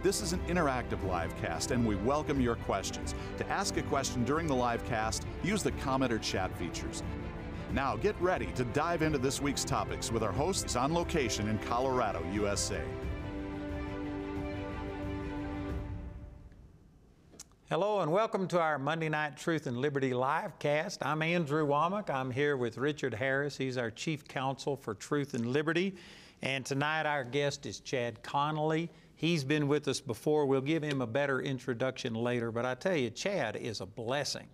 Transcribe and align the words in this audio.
This 0.00 0.22
is 0.22 0.32
an 0.32 0.38
interactive 0.46 1.02
live 1.04 1.36
cast, 1.40 1.72
and 1.72 1.84
we 1.84 1.96
welcome 1.96 2.40
your 2.40 2.54
questions. 2.54 3.16
To 3.38 3.48
ask 3.48 3.76
a 3.78 3.82
question 3.82 4.24
during 4.24 4.46
the 4.46 4.54
live 4.54 4.84
cast, 4.84 5.26
use 5.42 5.64
the 5.64 5.72
comment 5.72 6.12
or 6.12 6.20
chat 6.20 6.56
features. 6.56 7.02
Now 7.72 7.96
get 7.96 8.14
ready 8.20 8.46
to 8.54 8.62
dive 8.66 9.02
into 9.02 9.18
this 9.18 9.42
week's 9.42 9.64
topics 9.64 10.12
with 10.12 10.22
our 10.22 10.30
hosts 10.30 10.76
on 10.76 10.94
location 10.94 11.48
in 11.48 11.58
Colorado, 11.58 12.24
USA. 12.32 12.80
Hello 17.68 18.00
and 18.00 18.12
welcome 18.12 18.46
to 18.48 18.60
our 18.60 18.78
Monday 18.78 19.08
Night 19.08 19.36
Truth 19.36 19.66
and 19.66 19.78
Liberty 19.78 20.14
live 20.14 20.60
cast. 20.60 21.04
I'm 21.04 21.22
Andrew 21.22 21.66
Wommack. 21.66 22.08
I'm 22.08 22.30
here 22.30 22.56
with 22.56 22.78
Richard 22.78 23.14
Harris. 23.14 23.56
He's 23.56 23.76
our 23.76 23.90
Chief 23.90 24.28
Counsel 24.28 24.76
for 24.76 24.94
Truth 24.94 25.34
and 25.34 25.46
Liberty. 25.46 25.96
And 26.40 26.64
tonight 26.64 27.04
our 27.04 27.24
guest 27.24 27.66
is 27.66 27.80
Chad 27.80 28.22
Connolly. 28.22 28.88
He's 29.18 29.42
been 29.42 29.66
with 29.66 29.88
us 29.88 30.00
before. 30.00 30.46
We'll 30.46 30.60
give 30.60 30.84
him 30.84 31.02
a 31.02 31.06
better 31.06 31.40
introduction 31.40 32.14
later, 32.14 32.52
but 32.52 32.64
I 32.64 32.76
tell 32.76 32.94
you, 32.94 33.10
Chad 33.10 33.56
is 33.56 33.80
a 33.80 33.86
blessing. 33.86 34.46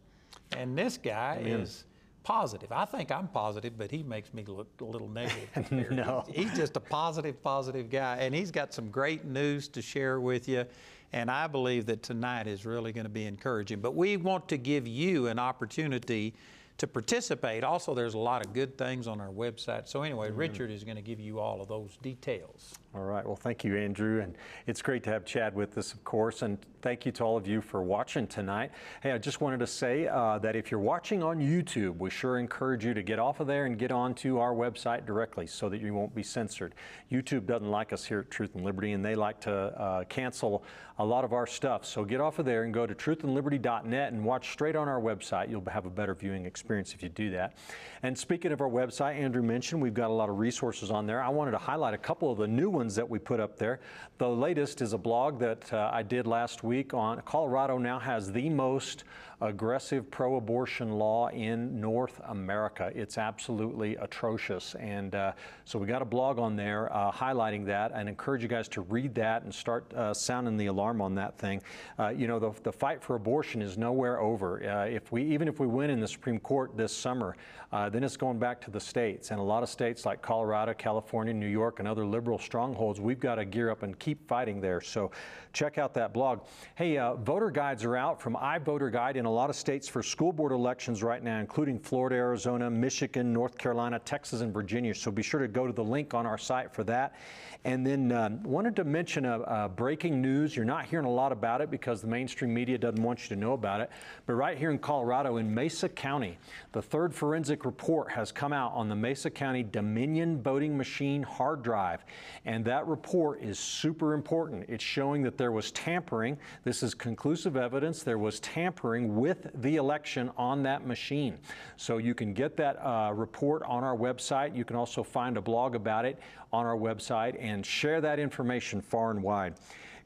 And 0.57 0.77
this 0.77 0.97
guy 0.97 1.37
Amen. 1.39 1.61
is 1.61 1.85
positive. 2.23 2.73
I 2.73 2.87
think 2.87 3.13
I'm 3.13 3.29
positive, 3.29 3.77
but 3.77 3.91
he 3.91 4.03
makes 4.03 4.33
me 4.33 4.43
look 4.49 4.69
a 4.81 4.85
little 4.85 5.11
negative. 5.11 5.71
no. 5.91 6.25
He's 6.33 6.57
just 6.57 6.79
a 6.79 6.81
positive, 6.81 7.43
positive 7.43 7.91
guy. 7.91 8.17
And 8.17 8.35
he's 8.35 8.51
got 8.51 8.73
some 8.73 8.89
great 8.89 9.27
news 9.27 9.69
to 9.69 9.83
share 9.83 10.19
with 10.19 10.49
you. 10.49 10.65
And 11.13 11.31
I 11.31 11.47
believe 11.47 11.85
that 11.85 12.03
tonight 12.03 12.47
is 12.47 12.65
really 12.65 12.93
going 12.93 13.05
to 13.05 13.11
be 13.11 13.27
encouraging. 13.27 13.81
But 13.81 13.95
we 13.95 14.17
want 14.17 14.49
to 14.49 14.57
give 14.57 14.89
you 14.89 15.27
an 15.27 15.39
opportunity 15.39 16.33
to 16.79 16.87
participate. 16.87 17.65
Also, 17.65 17.93
there's 17.93 18.15
a 18.15 18.19
lot 18.19 18.47
of 18.47 18.55
good 18.55 18.79
things 18.79 19.07
on 19.09 19.21
our 19.21 19.29
website. 19.29 19.89
So, 19.89 20.03
anyway, 20.03 20.31
mm-hmm. 20.31 20.39
Richard 20.39 20.71
is 20.71 20.85
going 20.85 20.97
to 20.97 21.03
give 21.03 21.21
you 21.21 21.39
all 21.39 21.61
of 21.61 21.69
those 21.69 21.99
details. 22.03 22.79
All 22.97 23.03
right. 23.03 23.27
Well, 23.27 23.35
thank 23.35 23.65
you, 23.65 23.77
Andrew. 23.77 24.21
And 24.21 24.37
it's 24.69 24.81
great 24.81 25.03
to 25.03 25.11
have 25.11 25.25
Chad 25.25 25.53
with 25.57 25.77
us, 25.77 25.93
of 25.93 26.05
course. 26.05 26.43
And 26.43 26.59
thank 26.81 27.05
you 27.05 27.11
to 27.13 27.25
all 27.25 27.37
of 27.37 27.45
you 27.45 27.61
for 27.61 27.83
watching 27.83 28.25
tonight. 28.29 28.71
Hey, 29.03 29.11
I 29.11 29.19
just 29.19 29.41
wanted 29.41 29.59
to 29.61 29.67
say 29.67 30.07
uh, 30.07 30.39
that 30.39 30.55
if 30.55 30.71
you're 30.71 30.79
watching 30.79 31.21
on 31.21 31.41
YouTube, 31.41 31.97
we 31.97 32.09
sure 32.09 32.39
encourage 32.39 32.85
you 32.85 32.95
to 32.95 33.03
get 33.03 33.19
off 33.19 33.41
of 33.41 33.49
there 33.49 33.65
and 33.65 33.77
get 33.77 33.91
onto 33.91 34.39
our 34.39 34.53
website 34.53 35.07
directly 35.07 35.49
so 35.49 35.69
that 35.71 35.81
you 35.81 35.93
won't 35.93 36.15
be 36.15 36.23
censored. 36.23 36.77
YouTube 37.11 37.47
doesn't 37.47 37.71
like 37.71 37.93
us 37.93 38.05
here 38.05 38.21
at 38.21 38.31
Truth 38.31 38.55
and 38.55 38.65
Liberty, 38.65 38.93
and 38.93 39.05
they 39.05 39.17
like 39.17 39.41
to 39.41 39.53
uh, 39.53 40.05
cancel 40.05 40.63
a 40.99 41.05
lot 41.05 41.25
of 41.25 41.33
our 41.33 41.47
stuff. 41.47 41.85
So 41.85 42.05
get 42.05 42.21
off 42.21 42.39
of 42.39 42.45
there 42.45 42.63
and 42.63 42.73
go 42.73 42.87
to 42.87 42.95
truthandliberty.net 42.95 44.13
and 44.13 44.25
watch 44.25 44.53
straight 44.53 44.77
on 44.77 44.89
our 44.89 45.01
website. 45.01 45.51
You'll 45.51 45.65
have 45.69 45.87
a 45.87 45.91
better 45.91 46.15
viewing 46.15 46.47
experience 46.47 46.95
if 46.95 47.03
you 47.03 47.09
do 47.09 47.31
that. 47.31 47.57
And 48.03 48.17
speaking 48.17 48.53
of 48.53 48.61
our 48.61 48.69
website, 48.69 49.17
Andrew 49.17 49.43
mentioned 49.43 49.83
we've 49.83 49.95
got 49.95 50.11
a 50.11 50.13
lot 50.13 50.29
of 50.29 50.39
resources 50.39 50.91
on 50.91 51.07
there. 51.07 51.23
I 51.23 51.31
wanted 51.31 51.53
to 51.53 51.59
highlight 51.59 51.95
a 51.95 51.99
couple 51.99 52.31
of 52.31 52.37
the 52.37 52.47
new 52.47 52.69
ones 52.69 52.84
ones 52.85 52.95
that 52.97 53.09
we 53.09 53.19
put 53.19 53.41
up 53.41 53.57
there. 53.57 53.81
The 54.19 54.29
latest 54.29 54.83
is 54.83 54.93
a 54.93 54.99
blog 54.99 55.39
that 55.41 55.73
uh, 55.73 55.91
I 55.91 56.03
did 56.03 56.27
last 56.27 56.63
week 56.63 56.93
on 56.93 57.23
Colorado 57.23 57.79
now 57.79 57.99
has 57.99 58.31
the 58.31 58.51
most 58.51 59.05
aggressive 59.41 60.11
pro 60.11 60.37
abortion 60.37 60.93
law 60.93 61.29
in 61.29 61.81
North 61.81 62.21
America. 62.29 62.91
It's 62.95 63.19
absolutely 63.19 63.97
atrocious. 63.97 64.75
And 64.77 65.15
uh, 65.15 65.33
so 65.65 65.79
we 65.79 65.87
got 65.87 66.03
a 66.03 66.07
blog 66.07 66.39
on 66.39 66.57
there 66.57 66.95
uh, 66.95 67.11
highlighting 67.11 67.65
that 67.67 67.93
and 67.95 68.09
encourage 68.09 68.43
you 68.43 68.49
guys 68.49 68.69
to 68.69 68.83
read 68.83 69.15
that 69.17 69.43
and 69.43 69.55
start 69.55 69.93
uh, 69.95 70.15
sounding 70.15 70.57
the 70.57 70.67
alarm 70.67 71.01
on 71.01 71.15
that 71.17 71.39
thing. 71.39 71.63
Uh, 71.99 72.09
you 72.09 72.27
know, 72.27 72.39
the, 72.39 72.53
the 72.63 72.73
fight 72.73 73.03
for 73.03 73.17
abortion 73.17 73.63
is 73.63 73.77
nowhere 73.77 74.21
over. 74.21 74.63
Uh, 74.69 74.85
if 74.85 75.11
we, 75.13 75.23
even 75.23 75.49
if 75.49 75.61
we 75.61 75.67
win 75.67 75.91
in 75.91 76.01
the 76.01 76.09
Supreme 76.09 76.39
Court 76.39 76.77
this 76.77 76.95
summer, 76.95 77.37
uh, 77.73 77.89
then 77.89 78.05
it's 78.05 78.17
going 78.17 78.39
back 78.39 78.61
to 78.61 78.71
the 78.71 78.81
states. 78.81 79.31
And 79.31 79.41
a 79.41 79.43
lot 79.43 79.63
of 79.63 79.69
states 79.69 80.07
like 80.07 80.23
Colorado, 80.23 80.75
California, 80.75 81.35
New 81.35 81.49
York, 81.49 81.81
and 81.81 81.89
other 81.89 82.07
liberal 82.07 82.39
strongholds, 82.39 83.01
we've 83.01 83.19
got 83.19 83.37
to 83.37 83.45
gear 83.45 83.71
up 83.71 83.83
and 83.83 83.99
keep 83.99 84.29
fighting 84.29 84.61
there. 84.61 84.81
So 84.81 85.11
check 85.53 85.77
out 85.77 85.93
that 85.95 86.13
blog. 86.13 86.43
Hey, 86.77 86.97
voter 87.19 87.51
guides 87.51 87.83
are 87.85 87.97
out 87.97 88.21
from 88.21 88.35
iVoterGuide 88.37 89.17
in 89.25 89.27
a 89.27 89.33
lot 89.33 89.49
of 89.49 89.57
states 89.57 89.89
for 89.89 90.03
school 90.03 90.35
board 90.35 90.53
elections 90.53 91.03
right 91.03 91.23
now, 91.23 91.41
including 91.41 91.79
Florida, 91.79 92.17
Arizona, 92.17 92.69
Michigan, 92.69 93.33
North 93.33 93.57
Carolina, 93.57 93.99
Texas, 94.01 94.43
and 94.43 94.53
Virginia. 94.53 94.95
So 94.95 95.11
be 95.11 95.23
sure 95.23 95.41
to 95.41 95.49
go 95.49 95.67
to 95.67 95.73
the 95.73 95.83
link 95.83 96.13
on 96.13 96.27
our 96.27 96.37
site 96.37 96.71
for 96.71 96.85
that. 96.85 97.15
And 97.65 97.87
then 97.87 98.13
um, 98.13 98.43
wanted 98.43 98.77
to 98.77 98.85
mention 98.85 99.25
a, 99.25 99.41
a, 99.41 99.69
breaking 99.71 100.21
news. 100.21 100.55
You're 100.55 100.67
not 100.67 100.85
hearing 100.85 101.07
a 101.07 101.11
lot 101.11 101.33
about 101.33 101.63
it 101.63 101.71
because 101.71 102.03
the 102.03 102.07
mainstream 102.07 102.53
media 102.53 102.77
doesn't 102.77 103.03
want 103.03 103.23
you 103.23 103.35
to 103.35 103.41
know 103.41 103.55
about 103.55 103.81
it. 103.81 103.91
But 104.27 104.35
right 104.35 104.59
here 104.59 104.71
in 104.71 104.79
Colorado, 104.79 105.39
in 105.39 105.53
Mesa 105.53 105.89
County, 105.89 106.37
the 106.73 106.83
third 106.83 107.15
forensic 107.15 107.65
report 107.65 108.11
has 108.13 108.31
come 108.31 108.53
out 108.53 108.73
on 108.75 108.91
the 108.91 108.95
Mesa 108.95 109.31
County 109.31 109.63
Dominion 109.63 110.43
voting 110.43 110.77
machine 110.77 111.23
hard 111.23 111.63
drive. 111.63 112.05
And 112.45 112.63
that 112.67 112.87
report 112.87 113.43
is 113.43 113.59
super 113.59 114.13
important. 114.13 114.67
It's 114.69 114.85
showing 114.85 115.23
that 115.23 115.39
there 115.39 115.53
was 115.53 115.71
tampering. 115.71 116.37
This 116.65 116.83
is 116.83 116.93
conclusive 116.93 117.57
evidence. 117.57 118.03
There 118.03 118.19
was 118.19 118.41
tampering 118.41 119.17
with 119.17 119.49
the 119.63 119.77
election 119.77 120.31
on 120.37 120.63
that 120.65 120.87
machine. 120.87 121.39
So 121.79 121.97
you 121.97 122.15
can 122.15 122.35
get 122.35 122.59
that 122.59 122.77
uh, 122.85 123.13
report 123.15 123.63
on 123.63 123.83
our 123.85 123.97
website. 123.97 124.55
You 124.55 124.67
can 124.67 124.77
also 124.77 125.03
find 125.03 125.39
a 125.39 125.41
blog 125.41 125.75
about 125.75 126.05
it 126.05 126.19
on 126.55 126.67
our 126.67 126.77
website 126.77 127.37
and 127.41 127.67
share 127.67 128.01
that 128.01 128.19
information 128.19 128.81
far 128.81 129.11
and 129.11 129.23
wide. 129.23 129.55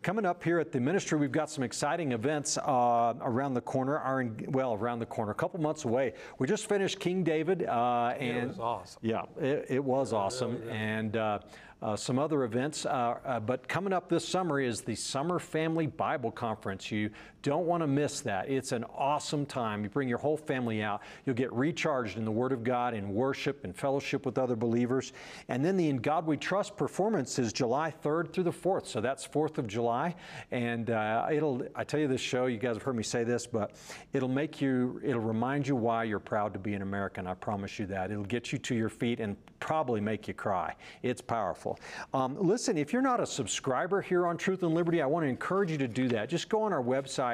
Coming 0.01 0.25
up 0.25 0.43
here 0.45 0.61
at 0.61 0.71
the 0.71 0.81
ministry, 0.81 1.19
we've 1.19 1.33
got 1.33 1.51
some 1.51 1.65
exciting 1.65 2.13
events 2.13 2.57
uh, 2.57 3.15
around 3.21 3.55
the 3.55 3.61
corner. 3.61 3.99
In, 4.21 4.53
well, 4.53 4.75
around 4.75 5.01
the 5.01 5.07
corner, 5.07 5.33
a 5.33 5.35
couple 5.35 5.61
months 5.61 5.85
away. 5.85 6.15
We 6.39 6.47
just 6.47 6.69
finished 6.69 7.01
King 7.01 7.25
David, 7.25 7.65
uh, 7.65 8.15
and 8.19 8.39
it 8.39 8.47
was 8.47 8.59
awesome. 8.61 9.01
Yeah, 9.03 9.23
it, 9.41 9.67
it 9.69 9.85
was 9.85 10.13
awesome, 10.13 10.63
and 10.71 11.17
uh, 11.17 11.41
uh, 11.83 11.97
some 11.97 12.19
other 12.19 12.45
events. 12.45 12.87
Uh, 12.87 13.17
uh, 13.25 13.41
but 13.41 13.67
coming 13.69 13.93
up 13.93 14.09
this 14.09 14.27
summer 14.27 14.61
is 14.61 14.83
the 14.83 14.95
Summer 14.95 15.41
Family 15.41 15.89
Bible 15.89 16.31
Conference. 16.31 16.93
You 16.93 17.11
don't 17.43 17.67
want 17.67 17.83
to 17.83 17.87
miss 17.87 18.21
that. 18.21 18.49
It's 18.49 18.73
an 18.73 18.85
awesome 18.97 19.47
time. 19.47 19.85
You 19.85 19.91
bring 19.91 20.09
your 20.09 20.19
whole 20.19 20.37
family 20.37 20.83
out. 20.83 21.03
You'll 21.25 21.37
get 21.37 21.53
recharged 21.53 22.17
in 22.17 22.25
the 22.25 22.31
Word 22.31 22.53
of 22.53 22.65
God, 22.65 22.95
in 22.95 23.15
worship, 23.15 23.65
and 23.65 23.75
fellowship 23.75 24.27
with 24.27 24.39
other 24.39 24.57
believers. 24.57 25.13
And 25.49 25.65
then 25.65 25.77
the 25.77 25.89
In 25.89 25.99
God 25.99 26.27
We 26.27 26.37
Trust 26.37 26.77
performance 26.77 27.39
is 27.39 27.53
July 27.53 27.95
3rd 28.03 28.33
through 28.33 28.45
the 28.45 28.51
4th. 28.51 28.87
So 28.87 29.01
that's 29.01 29.27
4th 29.27 29.59
of 29.59 29.67
July. 29.67 30.17
And 30.51 30.91
uh, 30.91 31.27
it'll, 31.31 31.63
I 31.75 31.85
tell 31.85 32.01
you 32.01 32.09
this 32.09 32.21
show, 32.21 32.47
you 32.47 32.59
guys 32.59 32.75
have 32.75 32.83
heard 32.83 32.97
me 32.97 33.03
say 33.03 33.25
this, 33.25 33.47
but 33.47 33.73
it'll 34.13 34.29
make 34.29 34.61
you, 34.61 35.01
it'll 35.05 35.21
remind 35.21 35.69
you 35.69 35.77
why 35.77 36.05
you're 36.05 36.19
proud 36.19 36.53
to 36.55 36.59
be 36.59 36.75
an 36.75 36.83
American. 36.83 37.27
I 37.27 37.35
promise 37.35 37.79
you 37.79 37.87
that. 37.87 38.11
It'll 38.11 38.25
get 38.25 38.53
you 38.53 38.59
to 38.59 38.75
your 38.75 38.89
feet 38.89 39.21
and 39.21 39.37
probably 39.61 40.01
make 40.01 40.27
you 40.27 40.35
cry. 40.35 40.75
It's 41.03 41.21
powerful. 41.21 41.79
Um, 42.15 42.37
listen, 42.41 42.77
if 42.79 42.93
you're 42.93 43.03
not 43.03 43.21
a 43.21 43.27
subscriber 43.27 44.01
here 44.01 44.27
on 44.27 44.37
Truth 44.37 44.63
and 44.63 44.75
Liberty, 44.75 45.03
I 45.03 45.07
want 45.07 45.25
to 45.25 45.29
encourage 45.29 45.71
you 45.71 45.79
to 45.79 45.89
do 45.89 46.09
that. 46.09 46.29
Just 46.29 46.49
go 46.49 46.63
on 46.63 46.73
our 46.73 46.83
website 46.83 47.28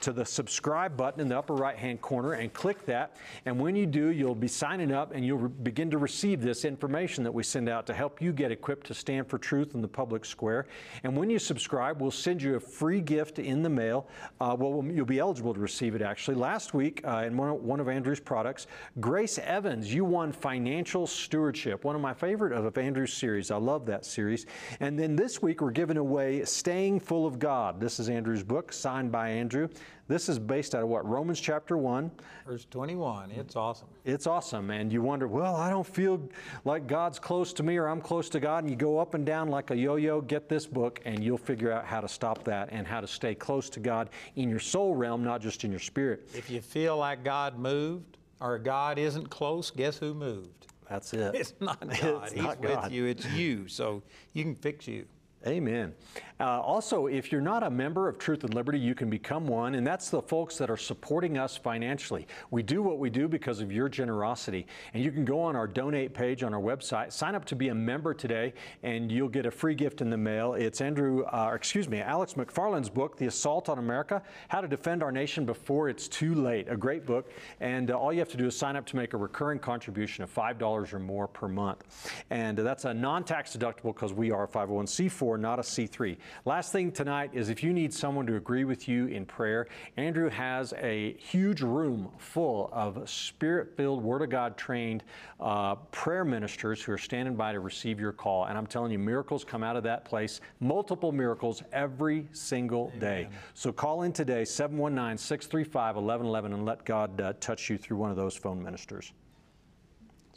to 0.00 0.12
the 0.12 0.24
subscribe 0.24 0.96
button 0.96 1.20
in 1.20 1.28
the 1.28 1.38
upper 1.38 1.54
right 1.54 1.76
hand 1.76 2.00
corner 2.00 2.34
and 2.34 2.52
click 2.52 2.84
that. 2.86 3.16
And 3.46 3.58
when 3.58 3.74
you 3.74 3.86
do, 3.86 4.08
you'll 4.08 4.34
be 4.34 4.48
signing 4.48 4.92
up 4.92 5.12
and 5.12 5.24
you'll 5.24 5.48
begin 5.48 5.90
to 5.90 5.98
receive 5.98 6.40
this 6.40 6.64
information 6.64 7.24
that 7.24 7.32
we 7.32 7.42
send 7.42 7.68
out 7.68 7.86
to 7.86 7.94
help 7.94 8.22
you 8.22 8.32
get 8.32 8.52
equipped 8.52 8.86
to 8.88 8.94
stand 8.94 9.28
for 9.28 9.38
truth 9.38 9.74
in 9.74 9.82
the 9.82 9.88
public 9.88 10.24
square. 10.24 10.66
And 11.02 11.16
when 11.16 11.30
you 11.30 11.38
subscribe, 11.38 12.00
we'll 12.00 12.10
send 12.10 12.42
you 12.42 12.56
a 12.56 12.60
free 12.60 13.00
gift 13.00 13.38
in 13.38 13.62
the 13.62 13.68
mail. 13.68 14.06
Uh, 14.40 14.56
well, 14.58 14.84
you'll 14.84 15.04
be 15.04 15.18
eligible 15.18 15.54
to 15.54 15.60
receive 15.60 15.94
it 15.94 16.02
actually. 16.02 16.36
Last 16.36 16.74
week, 16.74 17.00
uh, 17.04 17.24
in 17.26 17.36
one 17.36 17.48
of, 17.48 17.62
one 17.62 17.80
of 17.80 17.88
Andrew's 17.88 18.20
products, 18.20 18.66
Grace 19.00 19.38
Evans, 19.38 19.92
you 19.92 20.04
won 20.04 20.32
financial 20.32 21.06
stewardship, 21.06 21.84
one 21.84 21.96
of 21.96 22.02
my 22.02 22.14
favorite 22.14 22.52
of 22.52 22.76
Andrew's 22.78 23.12
series. 23.12 23.50
I 23.50 23.56
love 23.56 23.86
that 23.86 24.04
series. 24.04 24.46
And 24.80 24.98
then 24.98 25.16
this 25.16 25.42
week, 25.42 25.60
we're 25.60 25.70
giving 25.70 25.96
away 25.96 26.44
Staying 26.44 27.00
Full 27.00 27.26
of 27.26 27.38
God. 27.38 27.80
This 27.80 27.98
is 27.98 28.08
Andrew's 28.08 28.42
book, 28.42 28.72
signed 28.72 29.10
by 29.10 29.30
Andrew. 29.38 29.68
This 30.08 30.28
is 30.28 30.38
based 30.38 30.74
out 30.74 30.82
of 30.82 30.88
what? 30.88 31.06
Romans 31.06 31.38
chapter 31.38 31.76
1. 31.76 32.10
Verse 32.46 32.66
21. 32.70 33.30
It's 33.30 33.56
awesome. 33.56 33.88
It's 34.04 34.26
awesome. 34.26 34.70
And 34.70 34.92
you 34.92 35.02
wonder, 35.02 35.28
well, 35.28 35.54
I 35.54 35.68
don't 35.70 35.86
feel 35.86 36.28
like 36.64 36.86
God's 36.86 37.18
close 37.18 37.52
to 37.54 37.62
me 37.62 37.76
or 37.76 37.86
I'm 37.86 38.00
close 38.00 38.28
to 38.30 38.40
God. 38.40 38.64
And 38.64 38.70
you 38.70 38.76
go 38.76 38.98
up 38.98 39.14
and 39.14 39.24
down 39.26 39.48
like 39.48 39.70
a 39.70 39.76
yo 39.76 39.96
yo, 39.96 40.20
get 40.20 40.48
this 40.48 40.66
book, 40.66 41.00
and 41.04 41.22
you'll 41.22 41.36
figure 41.36 41.70
out 41.70 41.84
how 41.84 42.00
to 42.00 42.08
stop 42.08 42.42
that 42.44 42.70
and 42.72 42.86
how 42.86 43.00
to 43.00 43.06
stay 43.06 43.34
close 43.34 43.68
to 43.70 43.80
God 43.80 44.08
in 44.36 44.48
your 44.48 44.58
soul 44.60 44.94
realm, 44.94 45.22
not 45.22 45.40
just 45.42 45.64
in 45.64 45.70
your 45.70 45.80
spirit. 45.80 46.28
If 46.34 46.48
you 46.48 46.60
feel 46.60 46.96
like 46.96 47.22
God 47.22 47.58
moved 47.58 48.16
or 48.40 48.58
God 48.58 48.98
isn't 48.98 49.28
close, 49.28 49.70
guess 49.70 49.98
who 49.98 50.14
moved? 50.14 50.66
That's 50.88 51.12
it. 51.12 51.34
It's 51.34 51.52
not 51.60 51.80
God. 52.00 52.24
It's 52.24 52.32
He's 52.32 52.42
not 52.42 52.60
with 52.60 52.70
God. 52.70 52.92
you. 52.92 53.04
It's 53.04 53.26
you. 53.32 53.68
So 53.68 54.02
you 54.32 54.42
can 54.42 54.54
fix 54.54 54.88
you. 54.88 55.04
Amen. 55.46 55.94
Uh, 56.40 56.60
also, 56.60 57.06
if 57.06 57.32
you're 57.32 57.40
not 57.40 57.62
a 57.62 57.70
member 57.70 58.08
of 58.08 58.18
Truth 58.18 58.44
and 58.44 58.54
Liberty, 58.54 58.78
you 58.78 58.94
can 58.94 59.10
become 59.10 59.46
one, 59.46 59.74
and 59.74 59.86
that's 59.86 60.08
the 60.08 60.22
folks 60.22 60.56
that 60.58 60.70
are 60.70 60.76
supporting 60.76 61.36
us 61.36 61.56
financially. 61.56 62.26
We 62.50 62.62
do 62.62 62.80
what 62.82 62.98
we 62.98 63.10
do 63.10 63.28
because 63.28 63.60
of 63.60 63.72
your 63.72 63.88
generosity, 63.88 64.66
and 64.94 65.02
you 65.02 65.10
can 65.10 65.24
go 65.24 65.40
on 65.40 65.56
our 65.56 65.66
donate 65.66 66.14
page 66.14 66.44
on 66.44 66.54
our 66.54 66.60
website, 66.60 67.12
sign 67.12 67.34
up 67.34 67.44
to 67.46 67.56
be 67.56 67.68
a 67.68 67.74
member 67.74 68.14
today, 68.14 68.52
and 68.84 69.10
you'll 69.10 69.28
get 69.28 69.46
a 69.46 69.50
free 69.50 69.74
gift 69.74 70.00
in 70.00 70.10
the 70.10 70.16
mail. 70.16 70.54
It's 70.54 70.80
Andrew, 70.80 71.24
uh, 71.24 71.52
excuse 71.54 71.88
me, 71.88 72.00
Alex 72.00 72.34
McFarland's 72.34 72.90
book, 72.90 73.16
The 73.16 73.26
Assault 73.26 73.68
on 73.68 73.78
America: 73.78 74.22
How 74.48 74.60
to 74.60 74.68
Defend 74.68 75.02
Our 75.02 75.12
Nation 75.12 75.44
Before 75.44 75.88
It's 75.88 76.06
Too 76.06 76.34
Late. 76.34 76.68
A 76.68 76.76
great 76.76 77.04
book, 77.04 77.32
and 77.60 77.90
uh, 77.90 77.94
all 77.94 78.12
you 78.12 78.20
have 78.20 78.30
to 78.30 78.36
do 78.36 78.46
is 78.46 78.56
sign 78.56 78.76
up 78.76 78.86
to 78.86 78.96
make 78.96 79.12
a 79.12 79.16
recurring 79.16 79.58
contribution 79.58 80.22
of 80.22 80.30
five 80.30 80.58
dollars 80.58 80.92
or 80.92 81.00
more 81.00 81.26
per 81.26 81.48
month, 81.48 82.12
and 82.30 82.58
that's 82.58 82.84
a 82.84 82.94
non-tax 82.94 83.56
deductible 83.56 83.94
because 83.94 84.12
we 84.12 84.30
are 84.30 84.44
a 84.44 84.48
501c4 84.48 85.27
not 85.36 85.58
a 85.58 85.62
C3. 85.62 86.16
Last 86.44 86.72
thing 86.72 86.92
tonight 86.92 87.30
is 87.34 87.48
if 87.48 87.62
you 87.62 87.72
need 87.72 87.92
someone 87.92 88.26
to 88.26 88.36
agree 88.36 88.64
with 88.64 88.88
you 88.88 89.06
in 89.06 89.26
prayer, 89.26 89.66
Andrew 89.96 90.30
has 90.30 90.72
a 90.78 91.14
huge 91.18 91.60
room 91.60 92.08
full 92.18 92.70
of 92.72 93.08
spirit 93.10 93.76
filled, 93.76 94.02
Word 94.02 94.22
of 94.22 94.30
God 94.30 94.56
trained 94.56 95.02
uh, 95.40 95.74
prayer 95.90 96.24
ministers 96.24 96.82
who 96.82 96.92
are 96.92 96.98
standing 96.98 97.34
by 97.34 97.52
to 97.52 97.60
receive 97.60 98.00
your 98.00 98.12
call. 98.12 98.44
And 98.44 98.56
I'm 98.56 98.66
telling 98.66 98.92
you, 98.92 98.98
miracles 98.98 99.44
come 99.44 99.62
out 99.62 99.76
of 99.76 99.82
that 99.82 100.04
place, 100.04 100.40
multiple 100.60 101.12
miracles 101.12 101.62
every 101.72 102.28
single 102.32 102.92
Amen. 102.96 103.00
day. 103.00 103.28
So 103.54 103.72
call 103.72 104.02
in 104.02 104.12
today, 104.12 104.44
719 104.44 105.18
635 105.18 105.96
1111, 105.96 106.52
and 106.52 106.64
let 106.64 106.84
God 106.84 107.20
uh, 107.20 107.32
touch 107.40 107.68
you 107.68 107.76
through 107.76 107.96
one 107.96 108.10
of 108.10 108.16
those 108.16 108.36
phone 108.36 108.62
ministers. 108.62 109.12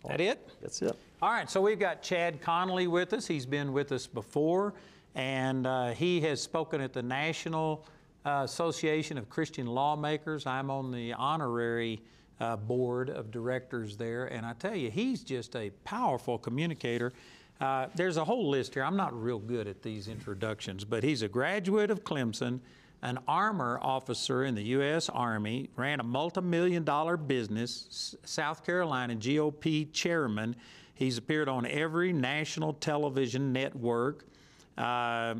That 0.08 0.20
it? 0.20 0.50
That's 0.62 0.82
it. 0.82 0.98
All 1.24 1.30
right, 1.30 1.48
so 1.48 1.62
we've 1.62 1.78
got 1.78 2.02
Chad 2.02 2.42
Connolly 2.42 2.88
with 2.88 3.14
us. 3.14 3.28
He's 3.28 3.46
been 3.46 3.74
with 3.74 3.92
us 3.92 4.08
before, 4.08 4.74
and 5.14 5.68
uh, 5.68 5.92
he 5.92 6.20
has 6.22 6.42
spoken 6.42 6.82
at 6.82 6.94
the 6.94 7.04
National 7.04 7.86
uh, 8.26 8.42
Association 8.44 9.20
of 9.20 9.30
Christian 9.30 9.68
Lawmakers. 9.68 10.48
I'm 10.48 10.72
on 10.72 10.92
the 10.92 11.14
honorary 11.14 12.02
uh, 12.40 12.56
board 12.56 13.12
of 13.12 13.30
directors 13.30 13.98
there, 13.98 14.34
and 14.34 14.44
I 14.44 14.54
tell 14.54 14.76
you, 14.76 14.90
he's 14.90 15.22
just 15.22 15.56
a 15.56 15.70
powerful 15.84 16.40
communicator. 16.40 17.14
Uh, 17.60 17.86
there's 17.94 18.18
a 18.18 18.26
whole 18.26 18.50
list 18.50 18.74
here. 18.74 18.84
I'm 18.84 18.98
not 18.98 19.14
real 19.14 19.38
good 19.38 19.68
at 19.68 19.84
these 19.84 20.08
introductions, 20.08 20.84
but 20.84 21.04
he's 21.04 21.22
a 21.22 21.28
graduate 21.28 21.92
of 21.92 22.04
Clemson 22.04 22.62
an 23.04 23.18
armor 23.28 23.80
officer 23.82 24.46
in 24.46 24.54
the 24.54 24.64
U.S. 24.64 25.10
Army, 25.10 25.70
ran 25.76 26.00
a 26.00 26.04
multi-million 26.04 26.84
dollar 26.84 27.18
business, 27.18 28.16
South 28.24 28.64
Carolina 28.64 29.16
GOP 29.16 29.92
chairman. 29.92 30.56
He's 30.94 31.18
appeared 31.18 31.50
on 31.50 31.66
every 31.66 32.14
national 32.14 32.74
television 32.74 33.52
network. 33.54 34.26
Uh, 34.78 35.36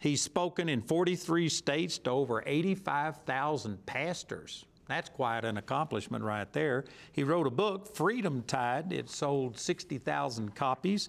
he's 0.00 0.22
spoken 0.22 0.68
in 0.68 0.82
43 0.82 1.48
states 1.48 1.98
to 1.98 2.10
over 2.10 2.42
85,000 2.46 3.84
pastors. 3.86 4.64
That's 4.86 5.08
quite 5.08 5.44
an 5.44 5.56
accomplishment 5.56 6.24
right 6.24 6.50
there. 6.52 6.84
He 7.12 7.24
wrote 7.24 7.46
a 7.46 7.50
book, 7.50 7.94
Freedom 7.96 8.42
Tide. 8.46 8.92
It 8.92 9.08
sold 9.08 9.58
60,000 9.58 10.54
copies. 10.54 11.08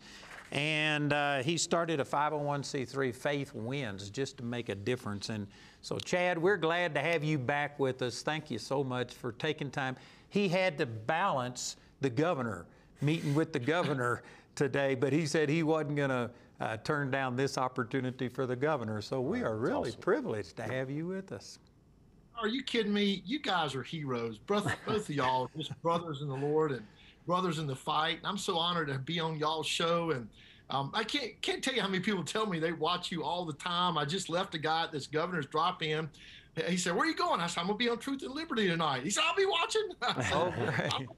And 0.51 1.11
uh, 1.11 1.43
he 1.43 1.57
started 1.57 1.99
a 1.99 2.05
501c3 2.05 3.13
Faith 3.13 3.53
Wins 3.53 4.09
just 4.09 4.37
to 4.37 4.43
make 4.43 4.69
a 4.69 4.75
difference. 4.75 5.29
And 5.29 5.47
so, 5.81 5.97
Chad, 5.97 6.37
we're 6.37 6.57
glad 6.57 6.93
to 6.95 7.01
have 7.01 7.23
you 7.23 7.37
back 7.37 7.79
with 7.79 8.01
us. 8.01 8.21
Thank 8.21 8.49
you 8.49 8.59
so 8.59 8.83
much 8.83 9.13
for 9.13 9.33
taking 9.33 9.69
time. 9.69 9.97
He 10.29 10.47
had 10.47 10.77
to 10.77 10.85
balance 10.85 11.75
the 12.01 12.09
governor, 12.09 12.65
meeting 13.01 13.35
with 13.35 13.53
the 13.53 13.59
governor 13.59 14.23
today, 14.55 14.95
but 14.95 15.13
he 15.13 15.25
said 15.25 15.49
he 15.49 15.63
wasn't 15.63 15.95
going 15.95 16.09
to 16.09 16.29
uh, 16.61 16.77
turn 16.77 17.11
down 17.11 17.35
this 17.35 17.57
opportunity 17.57 18.29
for 18.29 18.45
the 18.45 18.55
governor. 18.55 19.01
So, 19.01 19.19
we 19.19 19.41
are 19.41 19.57
really 19.57 19.89
awesome. 19.89 20.01
privileged 20.01 20.55
to 20.57 20.63
have 20.63 20.89
you 20.89 21.07
with 21.07 21.31
us. 21.31 21.59
Are 22.39 22.47
you 22.47 22.63
kidding 22.63 22.93
me? 22.93 23.21
You 23.25 23.39
guys 23.39 23.75
are 23.75 23.83
heroes. 23.83 24.37
Both, 24.37 24.73
both 24.85 25.09
of 25.09 25.15
y'all, 25.15 25.49
just 25.57 25.79
brothers 25.81 26.21
in 26.21 26.27
the 26.27 26.35
Lord 26.35 26.71
and 26.71 26.85
brothers 27.25 27.59
in 27.59 27.67
the 27.67 27.75
fight. 27.75 28.17
And 28.17 28.27
I'm 28.27 28.37
so 28.37 28.57
honored 28.57 28.87
to 28.89 28.99
be 28.99 29.19
on 29.19 29.37
y'all's 29.37 29.67
show 29.67 30.11
and 30.11 30.27
um, 30.69 30.91
I 30.93 31.03
can't 31.03 31.39
can't 31.41 31.63
tell 31.63 31.75
you 31.75 31.81
how 31.81 31.87
many 31.87 32.01
people 32.01 32.23
tell 32.23 32.45
me 32.45 32.59
they 32.59 32.71
watch 32.71 33.11
you 33.11 33.23
all 33.23 33.45
the 33.45 33.53
time. 33.53 33.97
I 33.97 34.05
just 34.05 34.29
left 34.29 34.55
a 34.55 34.57
guy 34.57 34.83
at 34.83 34.91
this 34.91 35.05
governor's 35.05 35.45
drop 35.45 35.83
in. 35.83 36.09
He 36.67 36.77
said, 36.77 36.95
"Where 36.95 37.05
are 37.05 37.09
you 37.09 37.15
going?" 37.15 37.39
I 37.39 37.47
said, 37.47 37.61
"I'm 37.61 37.67
gonna 37.67 37.77
be 37.77 37.89
on 37.89 37.99
Truth 37.99 38.23
and 38.23 38.33
Liberty 38.33 38.67
tonight." 38.67 39.03
He 39.03 39.09
said, 39.09 39.23
"I'll 39.27 39.35
be 39.35 39.45
watching." 39.45 39.89
oh, 40.33 40.53
great. 40.55 40.91
We'll 40.99 41.15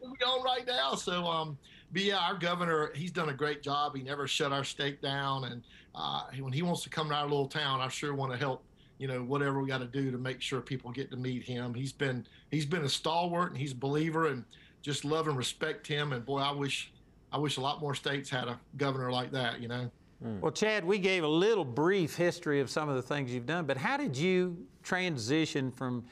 be 0.00 0.24
on 0.24 0.42
right 0.44 0.66
now. 0.66 0.94
So, 0.94 1.24
um, 1.24 1.58
but 1.92 2.02
yeah, 2.02 2.18
our 2.18 2.34
governor, 2.34 2.92
he's 2.94 3.10
done 3.10 3.28
a 3.28 3.34
great 3.34 3.62
job. 3.62 3.96
He 3.96 4.02
never 4.02 4.26
shut 4.26 4.52
our 4.52 4.64
state 4.64 5.00
down, 5.00 5.44
and 5.44 5.62
uh, 5.94 6.24
when 6.40 6.52
he 6.52 6.62
wants 6.62 6.82
to 6.82 6.90
come 6.90 7.08
to 7.08 7.14
our 7.14 7.24
little 7.24 7.48
town, 7.48 7.80
I 7.80 7.88
sure 7.88 8.14
want 8.14 8.32
to 8.32 8.38
help. 8.38 8.62
You 8.98 9.06
know, 9.06 9.22
whatever 9.22 9.62
we 9.62 9.68
got 9.68 9.78
to 9.78 9.86
do 9.86 10.10
to 10.10 10.18
make 10.18 10.42
sure 10.42 10.60
people 10.60 10.90
get 10.90 11.08
to 11.12 11.16
meet 11.16 11.44
him. 11.44 11.72
He's 11.72 11.92
been 11.92 12.26
he's 12.50 12.66
been 12.66 12.82
a 12.82 12.88
stalwart, 12.88 13.50
and 13.50 13.58
he's 13.58 13.70
a 13.70 13.76
believer, 13.76 14.26
and 14.26 14.44
just 14.82 15.04
love 15.04 15.28
and 15.28 15.36
respect 15.36 15.86
him. 15.86 16.12
And 16.12 16.26
boy, 16.26 16.38
I 16.38 16.50
wish 16.50 16.90
I 17.32 17.38
wish 17.38 17.58
a 17.58 17.60
lot 17.60 17.80
more 17.80 17.94
states 17.94 18.28
had 18.28 18.48
a 18.48 18.58
governor 18.76 19.12
like 19.12 19.30
that, 19.32 19.60
you 19.60 19.68
know. 19.68 19.90
Mm. 20.24 20.40
Well, 20.40 20.52
Chad, 20.52 20.84
we 20.84 20.98
gave 20.98 21.22
a 21.22 21.28
little 21.28 21.64
brief 21.64 22.16
history 22.16 22.60
of 22.60 22.70
some 22.70 22.88
of 22.88 22.96
the 22.96 23.02
things 23.02 23.32
you've 23.32 23.46
done, 23.46 23.66
but 23.66 23.76
how 23.76 23.96
did 23.96 24.16
you 24.16 24.56
transition 24.82 25.70
from 25.70 26.04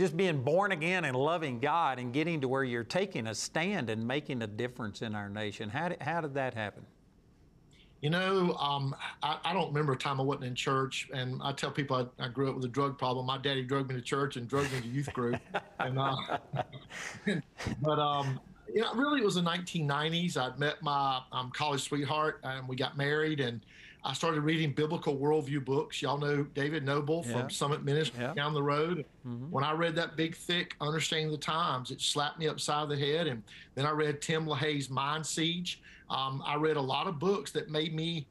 just 0.00 0.16
being 0.16 0.42
born 0.42 0.72
again 0.72 1.04
and 1.04 1.14
loving 1.14 1.60
God 1.60 1.98
and 1.98 2.10
getting 2.10 2.40
to 2.40 2.48
where 2.48 2.64
you're 2.64 2.82
taking 2.82 3.26
a 3.26 3.34
stand 3.34 3.90
and 3.90 4.06
making 4.06 4.40
a 4.40 4.46
difference 4.46 5.02
in 5.02 5.14
our 5.14 5.28
nation? 5.28 5.68
How 5.68 5.90
did, 5.90 6.00
how 6.00 6.22
did 6.22 6.32
that 6.34 6.54
happen? 6.54 6.86
You 8.00 8.08
know, 8.08 8.54
um, 8.54 8.96
I, 9.22 9.36
I, 9.44 9.52
don't 9.52 9.68
remember 9.68 9.92
a 9.92 9.96
time 9.96 10.18
I 10.18 10.22
wasn't 10.22 10.46
in 10.46 10.54
church, 10.54 11.10
and 11.12 11.38
I 11.44 11.52
tell 11.52 11.70
people 11.70 12.10
I, 12.18 12.24
I, 12.24 12.28
grew 12.28 12.48
up 12.48 12.54
with 12.54 12.64
a 12.64 12.68
drug 12.68 12.96
problem. 12.96 13.26
My 13.26 13.36
daddy 13.36 13.62
drug 13.62 13.90
me 13.90 13.94
to 13.94 14.00
church 14.00 14.36
and 14.36 14.48
drug 14.48 14.72
me 14.72 14.80
to 14.80 14.88
youth 14.88 15.12
group, 15.12 15.38
and, 15.80 15.98
uh, 15.98 16.16
but 17.82 17.98
um, 17.98 18.40
you 18.72 18.80
know, 18.80 18.94
really, 18.94 19.20
it 19.20 19.24
was 19.24 19.34
the 19.34 19.42
1990s. 19.42 20.38
I'd 20.38 20.58
met 20.58 20.82
my 20.82 21.20
um, 21.30 21.50
college 21.54 21.82
sweetheart, 21.82 22.40
and 22.42 22.66
we 22.66 22.74
got 22.74 22.96
married, 22.96 23.38
and 23.38 23.60
I 24.04 24.12
started 24.14 24.40
reading 24.40 24.72
biblical 24.72 25.16
worldview 25.16 25.64
books. 25.64 26.00
Y'all 26.00 26.18
know 26.18 26.44
David 26.54 26.84
Noebel 26.84 27.24
yeah. 27.26 27.32
from 27.32 27.50
Summit 27.50 27.84
Ministry 27.84 28.20
yeah. 28.20 28.34
down 28.34 28.54
the 28.54 28.62
road. 28.62 29.04
Mm-hmm. 29.26 29.50
When 29.50 29.62
I 29.64 29.72
read 29.72 29.94
that 29.96 30.16
big, 30.16 30.34
thick 30.34 30.74
Understanding 30.80 31.30
the 31.30 31.38
Times, 31.38 31.90
it 31.90 32.00
slapped 32.00 32.38
me 32.38 32.48
upside 32.48 32.88
the 32.88 32.96
head. 32.96 33.26
And 33.26 33.42
then 33.74 33.86
I 33.86 33.90
read 33.90 34.22
Tim 34.22 34.46
LaHaye's 34.46 34.88
Mind 34.88 35.24
Siege. 35.24 35.80
Um, 36.08 36.42
I 36.46 36.56
read 36.56 36.76
a 36.76 36.82
lot 36.82 37.06
of 37.06 37.18
books 37.18 37.52
that 37.52 37.70
made 37.70 37.94
me 37.94 38.26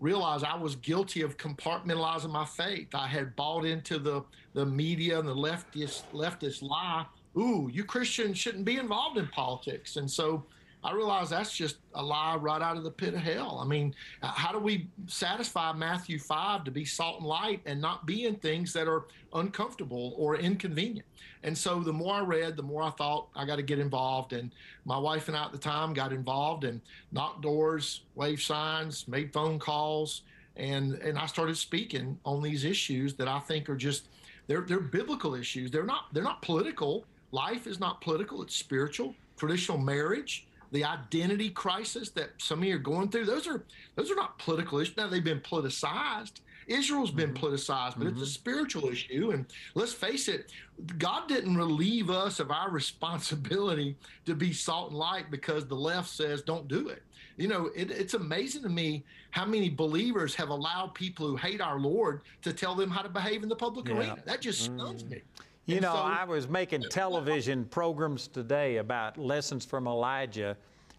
realize 0.00 0.42
I 0.42 0.56
was 0.56 0.76
guilty 0.76 1.20
of 1.20 1.36
compartmentalizing 1.36 2.30
my 2.30 2.46
faith. 2.46 2.88
I 2.94 3.06
had 3.06 3.36
bought 3.36 3.64
into 3.64 3.98
the 3.98 4.22
the 4.54 4.66
media 4.66 5.18
and 5.18 5.28
the 5.28 5.34
leftist 5.34 6.02
leftist 6.12 6.62
lie 6.62 7.04
ooh, 7.36 7.70
you 7.72 7.84
Christians 7.84 8.38
shouldn't 8.38 8.64
be 8.64 8.76
involved 8.76 9.18
in 9.18 9.26
politics. 9.28 9.96
And 9.96 10.10
so 10.10 10.44
I 10.82 10.92
realize 10.92 11.30
that's 11.30 11.54
just 11.54 11.76
a 11.94 12.02
lie 12.02 12.36
right 12.36 12.62
out 12.62 12.76
of 12.76 12.84
the 12.84 12.90
pit 12.90 13.14
of 13.14 13.20
hell. 13.20 13.60
I 13.62 13.66
mean, 13.66 13.94
how 14.22 14.50
do 14.52 14.58
we 14.58 14.88
satisfy 15.06 15.72
Matthew 15.72 16.18
5 16.18 16.64
to 16.64 16.70
be 16.70 16.84
salt 16.84 17.18
and 17.18 17.26
light 17.26 17.60
and 17.66 17.80
not 17.80 18.06
be 18.06 18.26
in 18.26 18.36
things 18.36 18.72
that 18.72 18.88
are 18.88 19.04
uncomfortable 19.34 20.14
or 20.16 20.36
inconvenient? 20.36 21.06
And 21.42 21.56
so 21.56 21.80
the 21.80 21.92
more 21.92 22.14
I 22.14 22.20
read, 22.20 22.56
the 22.56 22.62
more 22.62 22.82
I 22.82 22.90
thought 22.90 23.28
I 23.36 23.44
got 23.44 23.56
to 23.56 23.62
get 23.62 23.78
involved. 23.78 24.32
And 24.32 24.50
my 24.84 24.98
wife 24.98 25.28
and 25.28 25.36
I 25.36 25.44
at 25.44 25.52
the 25.52 25.58
time 25.58 25.92
got 25.92 26.12
involved 26.12 26.64
and 26.64 26.80
knocked 27.12 27.42
doors, 27.42 28.02
waved 28.14 28.42
signs, 28.42 29.06
made 29.06 29.32
phone 29.32 29.58
calls, 29.58 30.22
and, 30.56 30.94
and 30.94 31.18
I 31.18 31.26
started 31.26 31.56
speaking 31.56 32.18
on 32.24 32.42
these 32.42 32.64
issues 32.64 33.14
that 33.14 33.28
I 33.28 33.38
think 33.40 33.68
are 33.68 33.76
just 33.76 34.08
they're, 34.46 34.62
they're 34.62 34.80
biblical 34.80 35.34
issues. 35.34 35.70
They're 35.70 35.84
not 35.84 36.06
they're 36.12 36.24
not 36.24 36.42
political 36.42 37.04
life 37.32 37.66
is 37.66 37.80
not 37.80 38.00
political, 38.00 38.42
it's 38.42 38.56
spiritual. 38.56 39.14
Traditional 39.36 39.78
marriage, 39.78 40.46
the 40.72 40.84
identity 40.84 41.50
crisis 41.50 42.10
that 42.10 42.30
some 42.38 42.60
of 42.60 42.64
you 42.64 42.76
are 42.76 42.78
going 42.78 43.08
through, 43.08 43.26
those 43.26 43.46
are 43.46 43.64
those 43.96 44.10
are 44.10 44.16
not 44.16 44.38
political 44.38 44.78
issues. 44.78 44.96
Now 44.96 45.08
they've 45.08 45.22
been 45.22 45.40
politicized. 45.40 46.40
Israel's 46.66 47.10
been 47.10 47.34
mm-hmm. 47.34 47.44
politicized, 47.44 47.98
but 47.98 48.06
mm-hmm. 48.06 48.08
it's 48.08 48.18
a 48.18 48.24
mm-hmm. 48.24 48.24
spiritual 48.24 48.88
issue. 48.88 49.32
And 49.32 49.46
let's 49.74 49.92
face 49.92 50.28
it, 50.28 50.52
God 50.98 51.26
didn't 51.28 51.56
relieve 51.56 52.10
us 52.10 52.38
of 52.38 52.50
our 52.50 52.70
responsibility 52.70 53.96
to 54.26 54.34
be 54.34 54.52
salt 54.52 54.90
and 54.90 54.98
light 54.98 55.30
because 55.30 55.66
the 55.66 55.74
left 55.74 56.08
says 56.08 56.42
don't 56.42 56.68
do 56.68 56.88
it. 56.88 57.02
You 57.36 57.48
know, 57.48 57.70
it, 57.74 57.90
it's 57.90 58.14
amazing 58.14 58.62
to 58.64 58.68
me 58.68 59.02
how 59.30 59.46
many 59.46 59.70
believers 59.70 60.34
have 60.34 60.50
allowed 60.50 60.94
people 60.94 61.26
who 61.26 61.36
hate 61.36 61.60
our 61.60 61.78
Lord 61.78 62.22
to 62.42 62.52
tell 62.52 62.74
them 62.74 62.90
how 62.90 63.02
to 63.02 63.08
behave 63.08 63.42
in 63.42 63.48
the 63.48 63.56
public 63.56 63.88
yeah. 63.88 63.96
arena. 63.96 64.18
That 64.26 64.40
just 64.40 64.62
stuns 64.62 65.02
mm. 65.02 65.10
me. 65.10 65.22
You 65.70 65.76
and 65.76 65.84
know, 65.84 65.94
so, 65.94 66.00
I 66.00 66.24
was 66.24 66.48
making 66.48 66.82
television 66.90 67.64
programs 67.64 68.26
today 68.26 68.78
about 68.78 69.18
lessons 69.18 69.64
from 69.64 69.86
Elijah, 69.86 70.56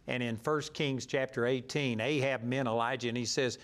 and 0.08 0.24
in 0.24 0.38
1 0.38 0.62
Kings 0.74 1.06
chapter 1.06 1.46
18, 1.46 2.00
Ahab 2.00 2.44
met 2.44 2.68
Elijah, 2.68 3.10
and 3.10 3.18
he 3.18 3.26
says, 3.26 3.58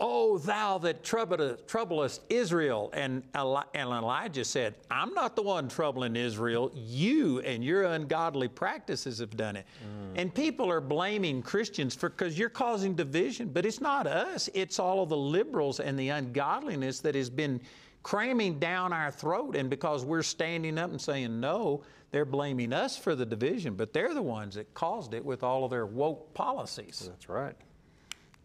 Oh, 0.00 0.38
thou 0.38 0.78
that 0.78 1.02
troublest 1.02 2.20
Israel. 2.28 2.90
And, 2.92 3.24
Eli- 3.36 3.64
and 3.74 3.88
Elijah 3.88 4.44
said, 4.44 4.76
I'm 4.92 5.12
not 5.12 5.34
the 5.34 5.42
one 5.42 5.68
troubling 5.68 6.14
Israel. 6.14 6.70
You 6.72 7.40
and 7.40 7.64
your 7.64 7.82
ungodly 7.82 8.46
practices 8.46 9.18
have 9.18 9.36
done 9.36 9.56
it. 9.56 9.66
Mm. 9.82 10.20
And 10.20 10.32
people 10.32 10.70
are 10.70 10.80
blaming 10.80 11.42
Christians 11.42 11.96
for 11.96 12.10
because 12.10 12.38
you're 12.38 12.48
causing 12.48 12.94
division, 12.94 13.48
but 13.48 13.66
it's 13.66 13.80
not 13.80 14.06
us. 14.06 14.48
It's 14.54 14.78
all 14.78 15.02
of 15.02 15.08
the 15.08 15.16
liberals 15.16 15.80
and 15.80 15.98
the 15.98 16.10
ungodliness 16.10 17.00
that 17.00 17.16
has 17.16 17.28
been 17.28 17.60
cramming 18.08 18.58
down 18.58 18.90
our 18.90 19.10
throat. 19.10 19.54
And 19.54 19.68
because 19.68 20.02
we're 20.02 20.22
standing 20.22 20.78
up 20.78 20.90
and 20.90 20.98
saying 20.98 21.40
no, 21.40 21.82
they're 22.10 22.24
blaming 22.24 22.72
us 22.72 22.96
for 22.96 23.14
the 23.14 23.26
division, 23.26 23.74
but 23.74 23.92
they're 23.92 24.14
the 24.14 24.22
ones 24.22 24.54
that 24.54 24.72
caused 24.72 25.12
it 25.12 25.22
with 25.22 25.42
all 25.42 25.62
of 25.62 25.70
their 25.70 25.84
woke 25.84 26.32
policies. 26.32 27.04
That's 27.06 27.28
right. 27.28 27.54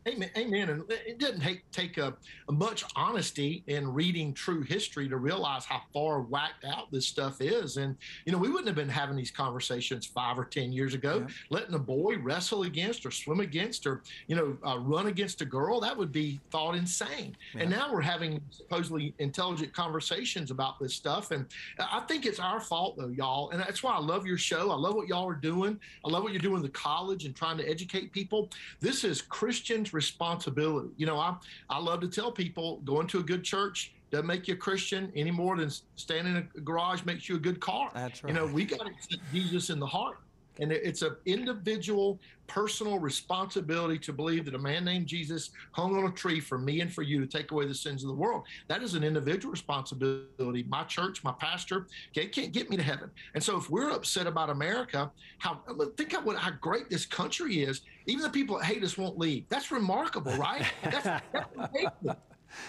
Amen. 0.07 0.29
Amen. 0.37 0.69
And 0.69 0.83
it 0.89 1.17
doesn't 1.17 1.39
take, 1.39 1.69
take 1.71 1.97
a, 1.97 2.13
a, 2.49 2.51
much 2.51 2.83
honesty 2.95 3.63
in 3.67 3.91
reading 3.93 4.33
true 4.33 4.61
history 4.61 5.07
to 5.07 5.17
realize 5.17 5.63
how 5.65 5.81
far 5.93 6.21
whacked 6.21 6.65
out 6.65 6.91
this 6.91 7.07
stuff 7.07 7.39
is. 7.39 7.77
And, 7.77 7.95
you 8.25 8.31
know, 8.31 8.37
we 8.37 8.49
wouldn't 8.49 8.67
have 8.67 8.75
been 8.75 8.89
having 8.89 9.15
these 9.15 9.31
conversations 9.31 10.05
five 10.05 10.37
or 10.37 10.45
10 10.45 10.73
years 10.73 10.93
ago, 10.93 11.19
yeah. 11.19 11.33
letting 11.49 11.73
a 11.73 11.79
boy 11.79 12.17
wrestle 12.17 12.63
against 12.63 13.05
or 13.05 13.11
swim 13.11 13.39
against 13.39 13.87
or, 13.87 14.03
you 14.27 14.35
know, 14.35 14.57
uh, 14.67 14.77
run 14.77 15.07
against 15.07 15.41
a 15.41 15.45
girl. 15.45 15.79
That 15.79 15.95
would 15.97 16.11
be 16.11 16.41
thought 16.51 16.75
insane. 16.75 17.37
Yeah. 17.55 17.61
And 17.61 17.69
now 17.69 17.91
we're 17.91 18.01
having 18.01 18.41
supposedly 18.49 19.13
intelligent 19.19 19.73
conversations 19.73 20.51
about 20.51 20.79
this 20.79 20.93
stuff. 20.93 21.31
And 21.31 21.45
I 21.79 22.01
think 22.01 22.25
it's 22.25 22.39
our 22.39 22.59
fault, 22.59 22.97
though, 22.97 23.09
y'all. 23.09 23.51
And 23.51 23.59
that's 23.59 23.81
why 23.81 23.93
I 23.93 23.99
love 23.99 24.25
your 24.25 24.37
show. 24.37 24.69
I 24.69 24.75
love 24.75 24.95
what 24.95 25.07
y'all 25.07 25.29
are 25.29 25.33
doing. 25.33 25.79
I 26.05 26.09
love 26.09 26.23
what 26.23 26.33
you're 26.33 26.41
doing 26.41 26.57
in 26.57 26.63
the 26.63 26.69
college 26.69 27.23
and 27.23 27.33
trying 27.33 27.57
to 27.57 27.69
educate 27.69 28.11
people. 28.11 28.49
This 28.81 29.05
is 29.05 29.21
Christians 29.21 29.92
responsibility. 29.93 30.89
You 30.97 31.05
know, 31.05 31.17
I, 31.17 31.35
I 31.69 31.79
love 31.79 32.01
to 32.01 32.07
tell 32.07 32.31
people 32.31 32.77
going 32.83 33.07
to 33.07 33.19
a 33.19 33.23
good 33.23 33.43
church 33.43 33.93
doesn't 34.11 34.27
make 34.27 34.47
you 34.47 34.53
a 34.53 34.57
Christian 34.57 35.11
any 35.15 35.31
more 35.31 35.57
than 35.57 35.71
standing 35.95 36.35
in 36.35 36.47
a 36.55 36.59
garage 36.61 37.03
makes 37.03 37.27
you 37.27 37.35
a 37.35 37.39
good 37.39 37.59
car. 37.59 37.89
That's 37.93 38.23
right. 38.23 38.31
You 38.31 38.39
know, 38.39 38.45
we 38.45 38.63
got 38.65 38.81
to 38.81 38.91
accept 38.91 39.23
Jesus 39.31 39.69
in 39.71 39.79
the 39.79 39.87
heart. 39.87 40.19
And 40.59 40.71
it's 40.71 41.01
an 41.01 41.15
individual, 41.25 42.19
personal 42.47 42.99
responsibility 42.99 43.97
to 43.99 44.13
believe 44.13 44.45
that 44.45 44.55
a 44.55 44.59
man 44.59 44.85
named 44.85 45.07
Jesus 45.07 45.49
hung 45.71 45.97
on 45.97 46.05
a 46.05 46.11
tree 46.11 46.39
for 46.39 46.57
me 46.57 46.81
and 46.81 46.93
for 46.93 47.01
you 47.01 47.19
to 47.19 47.27
take 47.27 47.51
away 47.51 47.65
the 47.65 47.73
sins 47.73 48.03
of 48.03 48.09
the 48.09 48.15
world. 48.15 48.43
That 48.67 48.83
is 48.83 48.93
an 48.93 49.03
individual 49.03 49.51
responsibility. 49.51 50.63
My 50.67 50.83
church, 50.83 51.23
my 51.23 51.33
pastor, 51.33 51.87
okay, 52.11 52.27
can't 52.27 52.51
get 52.51 52.69
me 52.69 52.77
to 52.77 52.83
heaven. 52.83 53.09
And 53.33 53.43
so 53.43 53.57
if 53.57 53.69
we're 53.69 53.89
upset 53.89 54.27
about 54.27 54.49
America, 54.49 55.11
how 55.39 55.61
think 55.97 56.13
of 56.13 56.25
what 56.25 56.37
how 56.37 56.51
great 56.51 56.89
this 56.89 57.05
country 57.05 57.63
is. 57.63 57.81
Even 58.05 58.21
the 58.21 58.29
people 58.29 58.57
that 58.57 58.65
hate 58.65 58.83
us 58.83 58.97
won't 58.97 59.17
leave. 59.17 59.45
That's 59.49 59.71
remarkable, 59.71 60.35
right? 60.35 60.65
That's, 60.83 61.03
that's 61.31 61.95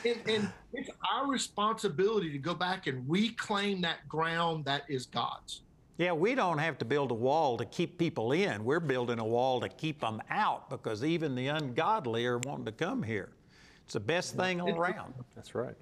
and, 0.05 0.17
and 0.27 0.53
it's 0.73 0.91
our 1.13 1.27
responsibility 1.27 2.31
to 2.31 2.39
go 2.39 2.55
back 2.55 2.87
and 2.87 3.09
reclaim 3.09 3.81
that 3.83 4.09
ground 4.09 4.65
that 4.65 4.83
is 4.89 5.07
God's. 5.07 5.63
Yeah, 5.97 6.13
we 6.13 6.35
don't 6.35 6.59
have 6.59 6.79
to 6.79 6.85
build 6.85 7.13
a 7.13 7.15
wall 7.15 7.57
to 7.57 7.65
keep 7.65 7.99
people 7.99 8.33
in. 8.33 8.65
We're 8.65 8.81
building 8.81 9.21
a 9.21 9.25
wall 9.25 9.61
to 9.61 9.69
keep 9.69 10.01
them 10.01 10.21
out 10.29 10.69
because 10.69 11.05
even 11.05 11.37
the 11.37 11.49
ungodly 11.49 12.27
are 12.27 12.39
wanting 12.39 12.65
to 12.65 12.73
come 12.73 13.03
here. 13.03 13.31
It's 13.85 13.93
the 13.95 14.01
best 14.01 14.35
thing 14.35 14.61
all 14.61 14.75
around. 14.75 15.15
That's 15.37 15.55
right. 15.55 15.77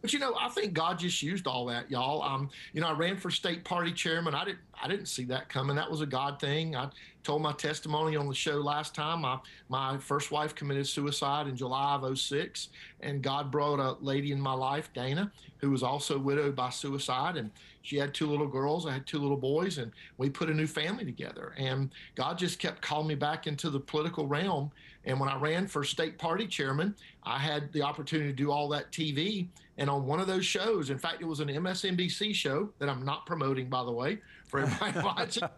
But 0.00 0.12
you 0.12 0.18
know, 0.18 0.34
I 0.38 0.48
think 0.48 0.72
God 0.72 0.98
just 0.98 1.22
used 1.22 1.46
all 1.46 1.64
that, 1.66 1.88
y'all. 1.88 2.22
Um, 2.22 2.50
you 2.72 2.80
know, 2.80 2.88
I 2.88 2.92
ran 2.92 3.16
for 3.16 3.30
state 3.30 3.62
party 3.64 3.92
chairman. 3.92 4.34
I 4.34 4.44
didn't, 4.44 4.58
I 4.82 4.88
didn't 4.88 5.06
see 5.06 5.22
that 5.26 5.48
coming. 5.48 5.76
That 5.76 5.88
was 5.88 6.00
a 6.00 6.06
God 6.06 6.40
thing. 6.40 6.74
I 6.74 6.88
told 7.22 7.40
my 7.40 7.52
testimony 7.52 8.16
on 8.16 8.26
the 8.26 8.34
show 8.34 8.56
last 8.56 8.96
time. 8.96 9.20
My, 9.20 9.38
my 9.68 9.96
first 9.98 10.32
wife 10.32 10.56
committed 10.56 10.88
suicide 10.88 11.46
in 11.46 11.54
July 11.54 11.94
of 11.94 12.18
06, 12.18 12.70
and 13.00 13.22
God 13.22 13.52
brought 13.52 13.78
a 13.78 13.96
lady 14.04 14.32
in 14.32 14.40
my 14.40 14.54
life, 14.54 14.90
Dana, 14.92 15.30
who 15.58 15.70
was 15.70 15.84
also 15.84 16.18
widowed 16.18 16.56
by 16.56 16.70
suicide, 16.70 17.36
and 17.36 17.52
she 17.82 17.96
had 17.96 18.14
two 18.14 18.26
little 18.26 18.46
girls. 18.46 18.86
I 18.86 18.92
had 18.92 19.06
two 19.06 19.18
little 19.18 19.36
boys, 19.36 19.78
and 19.78 19.92
we 20.16 20.30
put 20.30 20.48
a 20.48 20.54
new 20.54 20.66
family 20.66 21.04
together. 21.04 21.54
And 21.58 21.90
God 22.14 22.38
just 22.38 22.58
kept 22.58 22.80
calling 22.80 23.08
me 23.08 23.14
back 23.14 23.46
into 23.46 23.70
the 23.70 23.80
political 23.80 24.26
realm. 24.26 24.70
And 25.04 25.18
when 25.18 25.28
I 25.28 25.36
ran 25.36 25.66
for 25.66 25.82
state 25.84 26.16
party 26.16 26.46
chairman, 26.46 26.94
I 27.24 27.38
had 27.38 27.72
the 27.72 27.82
opportunity 27.82 28.30
to 28.30 28.36
do 28.36 28.50
all 28.50 28.68
that 28.68 28.92
TV. 28.92 29.48
And 29.78 29.90
on 29.90 30.06
one 30.06 30.20
of 30.20 30.26
those 30.26 30.46
shows, 30.46 30.90
in 30.90 30.98
fact, 30.98 31.22
it 31.22 31.24
was 31.24 31.40
an 31.40 31.48
MSNBC 31.48 32.34
show 32.34 32.70
that 32.78 32.88
I'm 32.88 33.04
not 33.04 33.26
promoting, 33.26 33.68
by 33.68 33.84
the 33.84 33.92
way, 33.92 34.18
for 34.46 34.60
everybody 34.60 35.00
watching. 35.04 35.48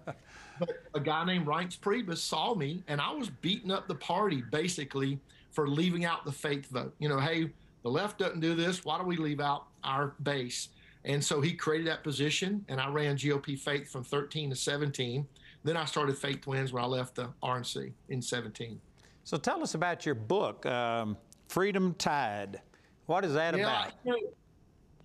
But 0.58 0.82
a 0.94 1.00
guy 1.00 1.24
named 1.24 1.46
Reince 1.46 1.78
Priebus 1.78 2.18
saw 2.18 2.54
me, 2.54 2.82
and 2.88 3.00
I 3.00 3.12
was 3.12 3.28
beating 3.28 3.70
up 3.70 3.88
the 3.88 3.94
party 3.94 4.42
basically 4.50 5.18
for 5.50 5.68
leaving 5.68 6.04
out 6.04 6.24
the 6.24 6.32
faith 6.32 6.66
vote. 6.66 6.94
You 6.98 7.08
know, 7.08 7.18
hey, 7.18 7.50
the 7.82 7.90
left 7.90 8.18
doesn't 8.18 8.40
do 8.40 8.54
this. 8.54 8.84
Why 8.84 8.98
do 8.98 9.04
we 9.04 9.16
leave 9.16 9.40
out 9.40 9.64
our 9.82 10.14
base? 10.22 10.68
And 11.04 11.22
so 11.22 11.40
he 11.40 11.52
created 11.52 11.86
that 11.88 12.02
position, 12.02 12.64
and 12.68 12.80
I 12.80 12.88
ran 12.88 13.16
GOP 13.16 13.58
Faith 13.58 13.90
from 13.90 14.04
13 14.04 14.50
to 14.50 14.56
17. 14.56 15.26
Then 15.62 15.76
I 15.76 15.84
started 15.84 16.16
Faith 16.16 16.46
Wins 16.46 16.72
when 16.72 16.82
I 16.82 16.86
left 16.86 17.16
the 17.16 17.28
RNC 17.42 17.92
in 18.08 18.22
17. 18.22 18.80
So 19.24 19.36
tell 19.36 19.62
us 19.62 19.74
about 19.74 20.06
your 20.06 20.14
book, 20.14 20.64
um, 20.66 21.16
Freedom 21.48 21.94
Tide. 21.94 22.60
What 23.06 23.24
is 23.24 23.34
that 23.34 23.56
yeah, 23.56 23.88
about? 24.04 24.18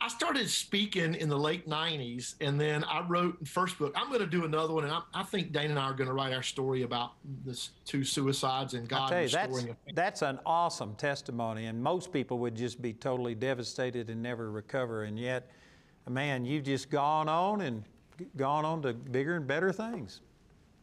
I 0.01 0.07
started 0.07 0.49
speaking 0.49 1.13
in 1.15 1.27
the 1.27 1.37
late 1.37 1.67
90s, 1.67 2.35
and 2.39 2.59
then 2.59 2.85
I 2.85 3.01
wrote 3.01 3.37
the 3.39 3.45
first 3.45 3.77
book. 3.77 3.93
I'm 3.97 4.07
going 4.07 4.21
to 4.21 4.27
do 4.27 4.45
another 4.45 4.73
one, 4.73 4.85
and 4.85 4.93
I, 4.93 5.01
I, 5.13 5.23
think 5.23 5.51
Dana 5.51 5.71
and 5.71 5.79
I 5.79 5.83
are 5.83 5.93
going 5.93 6.07
to 6.07 6.13
write 6.13 6.31
our 6.31 6.43
story 6.43 6.83
about 6.83 7.11
this 7.45 7.71
two 7.83 8.05
suicides 8.05 8.75
and 8.75 8.87
God 8.87 9.11
you, 9.11 9.17
restoring 9.17 9.65
that's, 9.65 9.95
that's 9.95 10.21
an 10.21 10.39
awesome 10.45 10.95
testimony, 10.95 11.65
and 11.65 11.81
most 11.81 12.13
people 12.13 12.39
would 12.39 12.55
just 12.55 12.81
be 12.81 12.93
totally 12.93 13.35
devastated 13.35 14.09
and 14.09 14.23
never 14.23 14.51
recover. 14.51 15.03
And 15.03 15.19
yet, 15.19 15.49
man, 16.09 16.45
you've 16.45 16.65
just 16.65 16.89
gone 16.89 17.29
on 17.29 17.61
and 17.61 17.83
gone 18.35 18.65
on 18.65 18.81
to 18.81 18.93
bigger 18.93 19.35
and 19.35 19.47
better 19.47 19.71
things. 19.71 20.21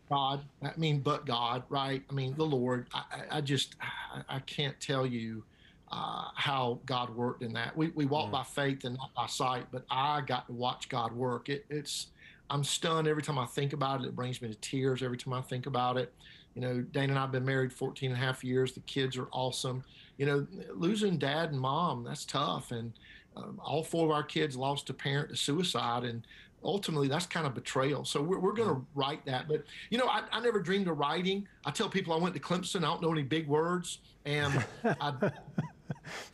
God, 0.08 0.44
I 0.62 0.70
mean, 0.76 1.00
but 1.00 1.26
God, 1.26 1.64
right? 1.68 2.02
I 2.08 2.12
mean, 2.12 2.34
the 2.36 2.44
Lord. 2.44 2.86
I, 2.94 3.02
I 3.30 3.40
just, 3.40 3.74
I, 3.80 4.36
I 4.36 4.38
can't 4.40 4.78
tell 4.80 5.04
you 5.04 5.42
uh, 5.90 6.28
how 6.34 6.78
God 6.86 7.14
worked 7.14 7.42
in 7.42 7.52
that. 7.54 7.76
We, 7.76 7.88
we 7.88 8.06
walk 8.06 8.28
mm. 8.28 8.32
by 8.32 8.44
faith 8.44 8.84
and 8.84 8.96
not 8.96 9.12
by 9.14 9.26
sight, 9.26 9.66
but 9.72 9.84
I 9.90 10.20
got 10.20 10.46
to 10.46 10.52
watch 10.52 10.88
God 10.88 11.12
work. 11.12 11.48
It, 11.48 11.66
it's 11.68 12.08
I'm 12.50 12.62
stunned 12.62 13.08
every 13.08 13.22
time 13.22 13.38
I 13.38 13.46
think 13.46 13.72
about 13.72 14.02
it. 14.02 14.06
It 14.06 14.16
brings 14.16 14.40
me 14.40 14.48
to 14.48 14.54
tears 14.56 15.02
every 15.02 15.16
time 15.16 15.32
I 15.32 15.42
think 15.42 15.66
about 15.66 15.96
it. 15.96 16.12
You 16.54 16.62
know, 16.62 16.80
Dana 16.80 17.12
and 17.12 17.18
I 17.18 17.22
have 17.22 17.32
been 17.32 17.44
married 17.44 17.72
14 17.72 18.12
and 18.12 18.20
a 18.20 18.24
half 18.24 18.42
years. 18.42 18.72
The 18.72 18.80
kids 18.80 19.18
are 19.18 19.28
awesome. 19.32 19.82
You 20.16 20.26
know, 20.26 20.46
losing 20.72 21.18
dad 21.18 21.50
and 21.50 21.60
mom, 21.60 22.04
that's 22.04 22.24
tough. 22.24 22.70
And 22.70 22.92
um, 23.36 23.60
all 23.62 23.82
four 23.82 24.06
of 24.06 24.10
our 24.10 24.22
kids 24.22 24.56
lost 24.56 24.90
a 24.90 24.94
parent 24.94 25.28
to 25.30 25.36
suicide. 25.36 26.04
And 26.04 26.22
ultimately, 26.64 27.08
that's 27.08 27.26
kind 27.26 27.46
of 27.46 27.54
betrayal. 27.54 28.04
So 28.04 28.22
we're, 28.22 28.38
we're 28.38 28.52
going 28.52 28.68
to 28.68 28.76
mm. 28.76 28.84
write 28.94 29.24
that. 29.26 29.48
But, 29.48 29.64
you 29.90 29.98
know, 29.98 30.06
I, 30.06 30.22
I 30.32 30.40
never 30.40 30.60
dreamed 30.60 30.88
of 30.88 30.98
writing. 30.98 31.46
I 31.64 31.70
tell 31.70 31.88
people 31.88 32.12
I 32.14 32.18
went 32.18 32.34
to 32.34 32.40
Clemson. 32.40 32.78
I 32.78 32.88
don't 32.88 33.02
know 33.02 33.12
any 33.12 33.22
big 33.22 33.46
words. 33.46 33.98
And 34.24 34.64
I, 34.84 35.12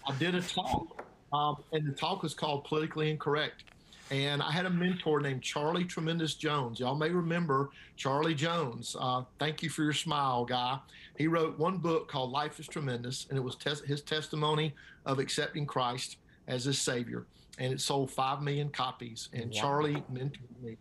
I 0.06 0.14
did 0.18 0.34
a 0.34 0.40
talk, 0.40 1.04
um, 1.32 1.56
and 1.72 1.86
the 1.86 1.92
talk 1.92 2.22
was 2.22 2.34
called 2.34 2.64
Politically 2.64 3.10
Incorrect. 3.10 3.64
And 4.10 4.42
I 4.42 4.50
had 4.50 4.66
a 4.66 4.70
mentor 4.70 5.20
named 5.20 5.42
Charlie 5.42 5.84
Tremendous 5.84 6.34
Jones. 6.34 6.80
Y'all 6.80 6.94
may 6.94 7.08
remember 7.08 7.70
Charlie 7.96 8.34
Jones. 8.34 8.94
Uh, 8.98 9.22
thank 9.38 9.62
you 9.62 9.70
for 9.70 9.82
your 9.82 9.94
smile, 9.94 10.44
guy. 10.44 10.78
He 11.16 11.28
wrote 11.28 11.58
one 11.58 11.78
book 11.78 12.08
called 12.08 12.30
Life 12.30 12.60
is 12.60 12.68
Tremendous, 12.68 13.26
and 13.30 13.38
it 13.38 13.40
was 13.40 13.56
tes- 13.56 13.80
his 13.80 14.02
testimony 14.02 14.74
of 15.06 15.18
accepting 15.18 15.64
Christ 15.64 16.18
as 16.52 16.64
his 16.64 16.78
Savior. 16.78 17.26
And 17.58 17.72
it 17.72 17.80
sold 17.80 18.10
5 18.10 18.42
million 18.42 18.68
copies. 18.68 19.28
And 19.32 19.46
wow. 19.46 19.60
Charlie 19.60 20.04
mentored 20.12 20.62
me. 20.62 20.76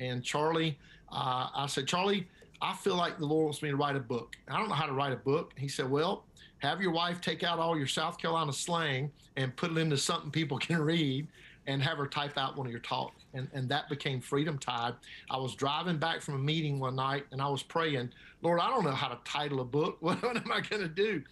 And 0.00 0.22
Charlie, 0.22 0.78
uh, 1.10 1.48
I 1.54 1.66
said, 1.66 1.86
Charlie, 1.86 2.26
I 2.60 2.74
feel 2.74 2.96
like 2.96 3.18
the 3.18 3.26
Lord 3.26 3.44
wants 3.44 3.62
me 3.62 3.70
to 3.70 3.76
write 3.76 3.96
a 3.96 4.00
book. 4.00 4.36
I 4.48 4.58
don't 4.58 4.68
know 4.68 4.74
how 4.74 4.86
to 4.86 4.92
write 4.92 5.12
a 5.12 5.16
book. 5.16 5.52
He 5.56 5.68
said, 5.68 5.90
Well, 5.90 6.24
have 6.58 6.80
your 6.80 6.92
wife 6.92 7.20
take 7.20 7.42
out 7.42 7.58
all 7.58 7.76
your 7.76 7.86
South 7.86 8.18
Carolina 8.18 8.52
slang 8.52 9.10
and 9.36 9.54
put 9.56 9.70
it 9.70 9.78
into 9.78 9.96
something 9.96 10.30
people 10.30 10.58
can 10.68 10.80
read 10.80 11.26
and 11.66 11.82
have 11.82 11.98
her 11.98 12.06
type 12.06 12.38
out 12.38 12.56
one 12.56 12.66
of 12.66 12.70
your 12.70 12.80
talks. 12.80 13.24
And, 13.34 13.48
and 13.52 13.68
that 13.68 13.88
became 13.88 14.20
Freedom 14.20 14.56
Tide. 14.56 14.94
I 15.30 15.36
was 15.36 15.54
driving 15.54 15.98
back 15.98 16.22
from 16.22 16.34
a 16.34 16.38
meeting 16.38 16.78
one 16.78 16.94
night 16.94 17.24
and 17.32 17.42
I 17.42 17.48
was 17.48 17.62
praying, 17.62 18.10
Lord, 18.42 18.60
I 18.60 18.70
don't 18.70 18.84
know 18.84 18.92
how 18.92 19.08
to 19.08 19.18
title 19.24 19.60
a 19.60 19.64
book. 19.64 19.96
What, 20.00 20.22
what 20.22 20.36
am 20.36 20.50
I 20.52 20.60
going 20.60 20.82
to 20.82 20.88
do? 20.88 21.22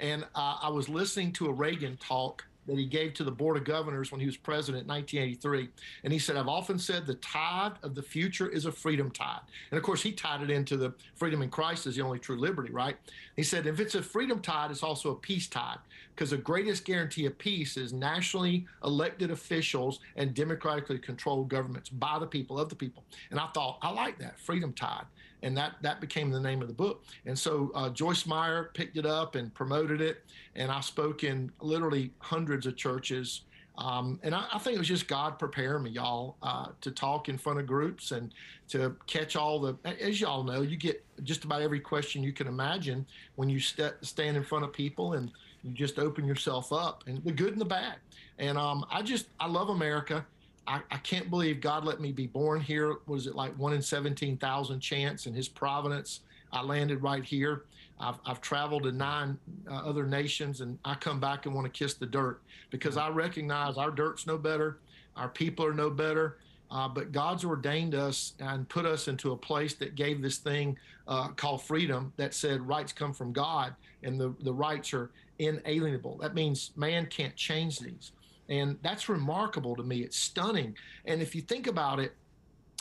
And 0.00 0.24
uh, 0.34 0.58
I 0.60 0.68
was 0.68 0.88
listening 0.88 1.32
to 1.34 1.46
a 1.46 1.52
Reagan 1.52 1.96
talk 1.98 2.44
that 2.66 2.78
he 2.78 2.86
gave 2.86 3.14
to 3.14 3.24
the 3.24 3.30
Board 3.30 3.56
of 3.56 3.64
Governors 3.64 4.10
when 4.10 4.20
he 4.20 4.26
was 4.26 4.36
president 4.36 4.82
in 4.82 4.88
1983. 4.88 5.68
And 6.04 6.12
he 6.12 6.18
said, 6.18 6.36
I've 6.36 6.48
often 6.48 6.78
said 6.78 7.06
the 7.06 7.14
tide 7.16 7.72
of 7.82 7.94
the 7.94 8.02
future 8.02 8.48
is 8.48 8.66
a 8.66 8.72
freedom 8.72 9.10
tide. 9.10 9.40
And 9.70 9.78
of 9.78 9.84
course, 9.84 10.02
he 10.02 10.12
tied 10.12 10.42
it 10.42 10.50
into 10.50 10.76
the 10.76 10.94
freedom 11.14 11.42
in 11.42 11.50
Christ 11.50 11.86
is 11.86 11.96
the 11.96 12.02
only 12.02 12.18
true 12.18 12.38
liberty, 12.38 12.72
right? 12.72 12.96
He 13.36 13.42
said, 13.42 13.66
if 13.66 13.80
it's 13.80 13.94
a 13.94 14.02
freedom 14.02 14.40
tide, 14.40 14.70
it's 14.70 14.82
also 14.82 15.10
a 15.10 15.16
peace 15.16 15.48
tide 15.48 15.78
because 16.14 16.30
the 16.30 16.36
greatest 16.36 16.84
guarantee 16.84 17.26
of 17.26 17.36
peace 17.38 17.76
is 17.76 17.92
nationally 17.92 18.66
elected 18.84 19.30
officials 19.30 20.00
and 20.16 20.32
democratically 20.32 20.98
controlled 20.98 21.48
governments 21.48 21.88
by 21.88 22.18
the 22.18 22.26
people, 22.26 22.58
of 22.58 22.68
the 22.68 22.76
people. 22.76 23.04
And 23.30 23.40
I 23.40 23.48
thought, 23.48 23.78
I 23.82 23.90
like 23.90 24.18
that, 24.18 24.38
freedom 24.38 24.72
tide. 24.72 25.04
And 25.44 25.56
that 25.56 25.74
that 25.82 26.00
became 26.00 26.30
the 26.30 26.40
name 26.40 26.62
of 26.62 26.68
the 26.68 26.74
book. 26.74 27.04
And 27.26 27.38
so 27.38 27.70
uh, 27.74 27.90
Joyce 27.90 28.26
Meyer 28.26 28.70
picked 28.74 28.96
it 28.96 29.06
up 29.06 29.36
and 29.36 29.54
promoted 29.54 30.00
it, 30.00 30.24
and 30.56 30.72
I 30.72 30.80
spoke 30.80 31.22
in 31.22 31.52
literally 31.60 32.10
hundreds 32.18 32.66
of 32.66 32.76
churches. 32.76 33.42
Um, 33.76 34.20
and 34.22 34.34
I, 34.34 34.46
I, 34.52 34.58
think 34.58 34.76
it 34.76 34.78
was 34.78 34.86
just 34.86 35.08
God 35.08 35.36
preparing 35.36 35.82
me, 35.82 35.90
y'all, 35.90 36.36
uh, 36.44 36.68
to 36.80 36.92
talk 36.92 37.28
in 37.28 37.36
front 37.36 37.58
of 37.58 37.66
groups 37.66 38.12
and 38.12 38.32
to 38.68 38.94
catch 39.08 39.34
all 39.34 39.60
the. 39.60 39.76
As 40.00 40.20
y'all 40.20 40.44
know, 40.44 40.62
you 40.62 40.76
get 40.76 41.04
just 41.24 41.44
about 41.44 41.60
every 41.60 41.80
question 41.80 42.22
you 42.22 42.32
can 42.32 42.46
imagine 42.46 43.04
when 43.34 43.48
you 43.48 43.58
st- 43.58 43.94
stand 44.02 44.36
in 44.36 44.44
front 44.44 44.64
of 44.64 44.72
people, 44.72 45.14
and 45.14 45.30
you 45.62 45.72
just 45.72 45.98
open 45.98 46.24
yourself 46.24 46.72
up, 46.72 47.02
and 47.06 47.22
the 47.24 47.32
good 47.32 47.52
and 47.52 47.60
the 47.60 47.66
bad. 47.66 47.96
And 48.38 48.56
um, 48.56 48.86
I 48.90 49.02
just 49.02 49.26
I 49.40 49.46
love 49.48 49.68
America. 49.68 50.24
I, 50.66 50.80
I, 50.90 50.96
can't 50.98 51.30
believe 51.30 51.60
God 51.60 51.84
let 51.84 52.00
me 52.00 52.12
be 52.12 52.26
born 52.26 52.60
here. 52.60 52.96
Was 53.06 53.26
it 53.26 53.34
like 53.34 53.56
one 53.58 53.72
in 53.72 53.82
17,000 53.82 54.80
chance 54.80 55.26
in 55.26 55.34
his 55.34 55.48
providence? 55.48 56.20
I 56.52 56.62
landed 56.62 57.02
right 57.02 57.24
here. 57.24 57.64
I've, 58.00 58.16
I've 58.24 58.40
traveled 58.40 58.84
to 58.84 58.92
nine 58.92 59.38
uh, 59.70 59.74
other 59.74 60.06
nations 60.06 60.60
and 60.60 60.78
I 60.84 60.94
come 60.94 61.20
back 61.20 61.46
and 61.46 61.54
want 61.54 61.66
to 61.66 61.78
kiss 61.78 61.94
the 61.94 62.06
dirt 62.06 62.40
because 62.70 62.96
I 62.96 63.08
recognize 63.08 63.76
our 63.76 63.90
dirt's 63.90 64.26
no 64.26 64.38
better. 64.38 64.78
Our 65.16 65.28
people 65.28 65.64
are 65.64 65.74
no 65.74 65.90
better. 65.90 66.38
Uh, 66.70 66.88
but 66.88 67.12
God's 67.12 67.44
ordained 67.44 67.94
us 67.94 68.34
and 68.40 68.68
put 68.68 68.86
us 68.86 69.06
into 69.06 69.32
a 69.32 69.36
place 69.36 69.74
that 69.74 69.94
gave 69.94 70.22
this 70.22 70.38
thing 70.38 70.76
uh, 71.06 71.28
called 71.28 71.62
freedom 71.62 72.12
that 72.16 72.34
said 72.34 72.66
rights 72.66 72.92
come 72.92 73.12
from 73.12 73.32
God 73.32 73.74
and 74.02 74.18
the, 74.20 74.34
the 74.40 74.52
rights 74.52 74.92
are 74.92 75.10
inalienable. 75.38 76.16
That 76.18 76.34
means 76.34 76.72
man 76.76 77.06
can't 77.06 77.36
change 77.36 77.78
these. 77.78 78.12
And 78.48 78.78
that's 78.82 79.08
remarkable 79.08 79.74
to 79.76 79.82
me. 79.82 79.98
It's 79.98 80.18
stunning. 80.18 80.76
And 81.06 81.22
if 81.22 81.34
you 81.34 81.42
think 81.42 81.66
about 81.66 81.98
it, 81.98 82.14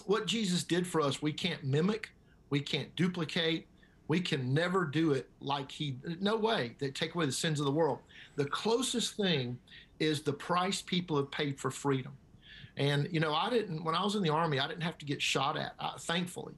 what 0.06 0.26
Jesus 0.26 0.64
did 0.64 0.86
for 0.86 1.02
us, 1.02 1.22
we 1.22 1.32
can't 1.32 1.64
mimic, 1.64 2.10
we 2.50 2.60
can't 2.60 2.94
duplicate, 2.96 3.68
we 4.08 4.20
can 4.20 4.54
never 4.54 4.86
do 4.86 5.14
it 5.14 5.30
like 5.40 5.72
he, 5.72 5.96
no 6.20 6.36
way, 6.36 6.76
they 6.80 6.92
take 6.92 7.16
away 7.16 7.26
the 7.26 7.32
sins 7.32 7.60
of 7.60 7.66
the 7.66 7.72
world. 7.72 8.00
The 8.36 8.46
closest 8.46 9.16
thing 9.16 9.58
is 10.00 10.22
the 10.22 10.34
price 10.34 10.82
people 10.82 11.16
have 11.18 11.32
paid 11.32 11.60
for 11.60 11.72
freedom. 11.72 12.12
And, 12.76 13.08
you 13.12 13.20
know, 13.20 13.34
I 13.34 13.50
didn't, 13.50 13.84
when 13.84 13.96
I 13.96 14.04
was 14.04 14.16
in 14.16 14.24
the 14.24 14.30
Army, 14.30 14.60
I 14.60 14.68
didn't 14.68 14.84
have 14.84 14.98
to 14.98 15.06
get 15.06 15.22
shot 15.22 15.58
at, 15.58 15.74
uh, 15.80 15.98
thankfully. 15.98 16.56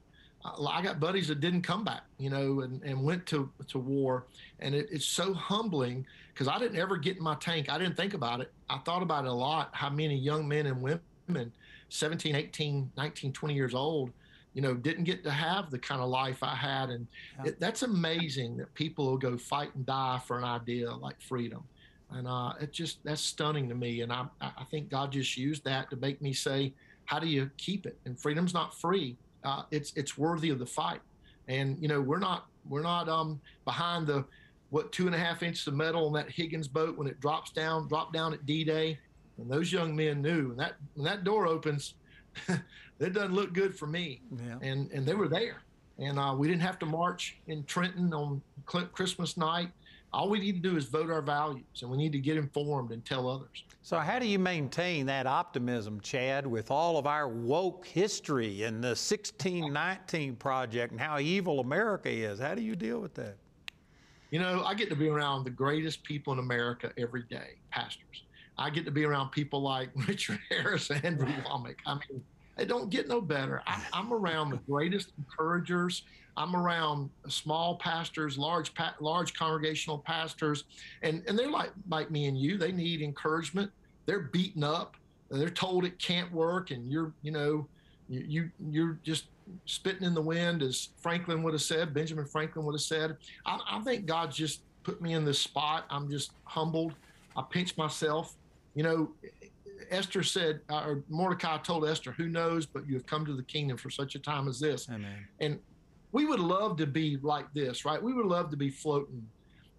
I 0.68 0.82
got 0.82 1.00
buddies 1.00 1.28
that 1.28 1.40
didn't 1.40 1.62
come 1.62 1.84
back, 1.84 2.02
you 2.18 2.30
know, 2.30 2.60
and, 2.60 2.82
and 2.82 3.02
went 3.02 3.26
to, 3.26 3.50
to 3.68 3.78
war. 3.78 4.26
And 4.60 4.74
it, 4.74 4.88
it's 4.90 5.06
so 5.06 5.32
humbling 5.32 6.06
because 6.32 6.48
I 6.48 6.58
didn't 6.58 6.78
ever 6.78 6.96
get 6.96 7.16
in 7.16 7.22
my 7.22 7.34
tank. 7.36 7.70
I 7.70 7.78
didn't 7.78 7.96
think 7.96 8.14
about 8.14 8.40
it. 8.40 8.52
I 8.68 8.78
thought 8.78 9.02
about 9.02 9.24
it 9.24 9.28
a 9.28 9.32
lot 9.32 9.70
how 9.72 9.90
many 9.90 10.16
young 10.16 10.46
men 10.46 10.66
and 10.66 10.82
women, 10.82 11.52
17, 11.88 12.34
18, 12.34 12.90
19, 12.96 13.32
20 13.32 13.54
years 13.54 13.74
old, 13.74 14.12
you 14.54 14.62
know, 14.62 14.74
didn't 14.74 15.04
get 15.04 15.24
to 15.24 15.30
have 15.30 15.70
the 15.70 15.78
kind 15.78 16.00
of 16.00 16.08
life 16.08 16.42
I 16.42 16.54
had. 16.54 16.90
And 16.90 17.06
yeah. 17.38 17.50
it, 17.50 17.60
that's 17.60 17.82
amazing 17.82 18.56
that 18.58 18.72
people 18.74 19.06
will 19.06 19.18
go 19.18 19.36
fight 19.36 19.74
and 19.74 19.84
die 19.84 20.20
for 20.26 20.38
an 20.38 20.44
idea 20.44 20.92
like 20.92 21.20
freedom. 21.20 21.62
And 22.10 22.28
uh, 22.28 22.52
it 22.60 22.72
just, 22.72 23.02
that's 23.04 23.20
stunning 23.20 23.68
to 23.68 23.74
me. 23.74 24.02
And 24.02 24.12
I, 24.12 24.26
I 24.40 24.64
think 24.70 24.90
God 24.90 25.12
just 25.12 25.36
used 25.36 25.64
that 25.64 25.90
to 25.90 25.96
make 25.96 26.22
me 26.22 26.32
say, 26.32 26.72
how 27.06 27.18
do 27.18 27.26
you 27.26 27.50
keep 27.56 27.86
it? 27.86 27.98
And 28.04 28.18
freedom's 28.18 28.54
not 28.54 28.78
free 28.78 29.16
uh, 29.44 29.62
it's 29.70 29.92
it's 29.94 30.16
worthy 30.18 30.50
of 30.50 30.58
the 30.58 30.66
fight. 30.66 31.00
And 31.48 31.80
you 31.80 31.88
know, 31.88 32.00
we're 32.00 32.18
not 32.18 32.46
we're 32.68 32.82
not 32.82 33.08
um, 33.08 33.40
behind 33.64 34.06
the 34.06 34.24
what 34.70 34.92
two 34.92 35.06
and 35.06 35.14
a 35.14 35.18
half 35.18 35.42
inches 35.42 35.66
of 35.66 35.74
metal 35.74 36.06
on 36.06 36.12
that 36.14 36.30
Higgins 36.30 36.68
boat 36.68 36.96
when 36.96 37.06
it 37.06 37.20
drops 37.20 37.52
down, 37.52 37.88
dropped 37.88 38.12
down 38.12 38.32
at 38.32 38.44
D-Day. 38.46 38.98
And 39.38 39.50
those 39.50 39.70
young 39.70 39.94
men 39.94 40.22
knew 40.22 40.48
when 40.48 40.56
that 40.56 40.76
when 40.94 41.04
that 41.04 41.24
door 41.24 41.46
opens, 41.46 41.94
it 42.48 43.12
doesn't 43.12 43.34
look 43.34 43.52
good 43.52 43.76
for 43.76 43.86
me. 43.86 44.22
Yeah. 44.44 44.56
And 44.62 44.90
and 44.90 45.06
they 45.06 45.14
were 45.14 45.28
there, 45.28 45.62
and 45.98 46.18
uh, 46.18 46.34
we 46.36 46.48
didn't 46.48 46.62
have 46.62 46.78
to 46.80 46.86
march 46.86 47.38
in 47.46 47.64
Trenton 47.64 48.12
on 48.14 48.40
Christmas 48.64 49.36
night. 49.36 49.70
All 50.16 50.30
we 50.30 50.38
need 50.38 50.62
to 50.62 50.70
do 50.70 50.78
is 50.78 50.86
vote 50.86 51.10
our 51.10 51.20
values, 51.20 51.82
and 51.82 51.90
we 51.90 51.98
need 51.98 52.12
to 52.12 52.18
get 52.18 52.38
informed 52.38 52.90
and 52.90 53.04
tell 53.04 53.28
others. 53.28 53.64
So, 53.82 53.98
how 53.98 54.18
do 54.18 54.26
you 54.26 54.38
maintain 54.38 55.04
that 55.06 55.26
optimism, 55.26 56.00
Chad, 56.00 56.46
with 56.46 56.70
all 56.70 56.96
of 56.96 57.06
our 57.06 57.28
woke 57.28 57.86
history 57.86 58.62
and 58.62 58.82
the 58.82 58.96
1619 58.96 60.36
Project 60.36 60.92
and 60.92 61.00
how 61.00 61.18
evil 61.18 61.60
America 61.60 62.08
is? 62.08 62.40
How 62.40 62.54
do 62.54 62.62
you 62.62 62.74
deal 62.74 62.98
with 62.98 63.12
that? 63.16 63.36
You 64.30 64.38
know, 64.38 64.64
I 64.64 64.72
get 64.72 64.88
to 64.88 64.96
be 64.96 65.08
around 65.08 65.44
the 65.44 65.50
greatest 65.50 66.02
people 66.02 66.32
in 66.32 66.38
America 66.38 66.92
every 66.96 67.24
day, 67.24 67.56
pastors. 67.70 68.24
I 68.56 68.70
get 68.70 68.86
to 68.86 68.90
be 68.90 69.04
around 69.04 69.32
people 69.32 69.60
like 69.60 69.90
Richard 70.08 70.38
Harris 70.48 70.88
and 70.88 71.04
Andrew 71.04 71.28
Wommack. 71.44 71.76
I 71.84 71.92
mean, 71.92 72.24
it 72.56 72.68
don't 72.68 72.88
get 72.88 73.06
no 73.06 73.20
better. 73.20 73.62
I, 73.66 73.82
I'm 73.92 74.14
around 74.14 74.48
the 74.48 74.60
greatest 74.66 75.12
encouragers. 75.18 76.04
I'm 76.36 76.54
around 76.54 77.10
small 77.28 77.76
pastors, 77.76 78.36
large 78.36 78.74
pa- 78.74 78.94
large 79.00 79.34
congregational 79.34 79.98
pastors, 79.98 80.64
and 81.02 81.22
and 81.26 81.38
they're 81.38 81.50
like 81.50 81.72
like 81.88 82.10
me 82.10 82.26
and 82.26 82.38
you. 82.38 82.58
They 82.58 82.72
need 82.72 83.00
encouragement. 83.00 83.70
They're 84.04 84.20
beaten 84.20 84.62
up. 84.62 84.96
They're 85.30 85.50
told 85.50 85.84
it 85.84 85.98
can't 85.98 86.30
work, 86.32 86.70
and 86.70 86.90
you're 86.90 87.12
you 87.22 87.32
know 87.32 87.66
you, 88.08 88.24
you 88.28 88.50
you're 88.70 88.98
just 89.02 89.26
spitting 89.64 90.04
in 90.04 90.14
the 90.14 90.22
wind, 90.22 90.62
as 90.62 90.90
Franklin 91.00 91.42
would 91.42 91.54
have 91.54 91.62
said. 91.62 91.94
Benjamin 91.94 92.26
Franklin 92.26 92.64
would 92.66 92.74
have 92.74 92.82
said. 92.82 93.16
I, 93.44 93.58
I 93.68 93.80
think 93.80 94.06
God 94.06 94.30
just 94.30 94.60
put 94.82 95.00
me 95.00 95.14
in 95.14 95.24
this 95.24 95.38
spot. 95.38 95.84
I'm 95.90 96.10
just 96.10 96.32
humbled. 96.44 96.94
I 97.36 97.42
pinch 97.42 97.76
myself. 97.76 98.34
You 98.74 98.82
know, 98.82 99.10
Esther 99.90 100.22
said, 100.22 100.60
or 100.68 101.02
Mordecai 101.08 101.58
told 101.58 101.88
Esther, 101.88 102.12
"Who 102.12 102.28
knows? 102.28 102.66
But 102.66 102.86
you 102.86 102.94
have 102.94 103.06
come 103.06 103.24
to 103.26 103.34
the 103.34 103.42
kingdom 103.42 103.76
for 103.76 103.90
such 103.90 104.14
a 104.14 104.18
time 104.18 104.48
as 104.48 104.60
this." 104.60 104.88
Amen. 104.88 105.26
And 105.40 105.58
we 106.16 106.24
would 106.24 106.40
love 106.40 106.78
to 106.78 106.86
be 106.86 107.18
like 107.20 107.44
this, 107.52 107.84
right? 107.84 108.02
We 108.02 108.14
would 108.14 108.24
love 108.24 108.48
to 108.50 108.56
be 108.56 108.70
floating, 108.70 109.22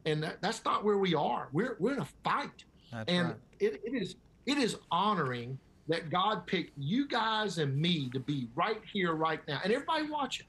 and 0.06 0.22
that, 0.22 0.40
that's 0.40 0.64
not 0.64 0.86
where 0.86 1.00
we 1.00 1.16
are. 1.16 1.50
We're 1.52 1.78
we're 1.80 1.94
in 1.94 2.00
a 2.02 2.08
fight, 2.24 2.64
that's 2.92 3.12
and 3.12 3.30
right. 3.30 3.38
it, 3.60 3.82
it 3.84 3.96
is 4.00 4.18
it 4.46 4.60
is 4.60 4.78
honoring 4.92 5.58
that 5.88 6.12
God 6.12 6.46
picked 6.46 6.78
you 6.78 7.08
guys 7.08 7.58
and 7.58 7.76
me 7.76 8.12
to 8.14 8.20
be 8.20 8.50
right 8.54 8.80
here, 8.94 9.14
right 9.14 9.40
now, 9.48 9.62
and 9.64 9.74
everybody 9.74 10.12
watching. 10.12 10.46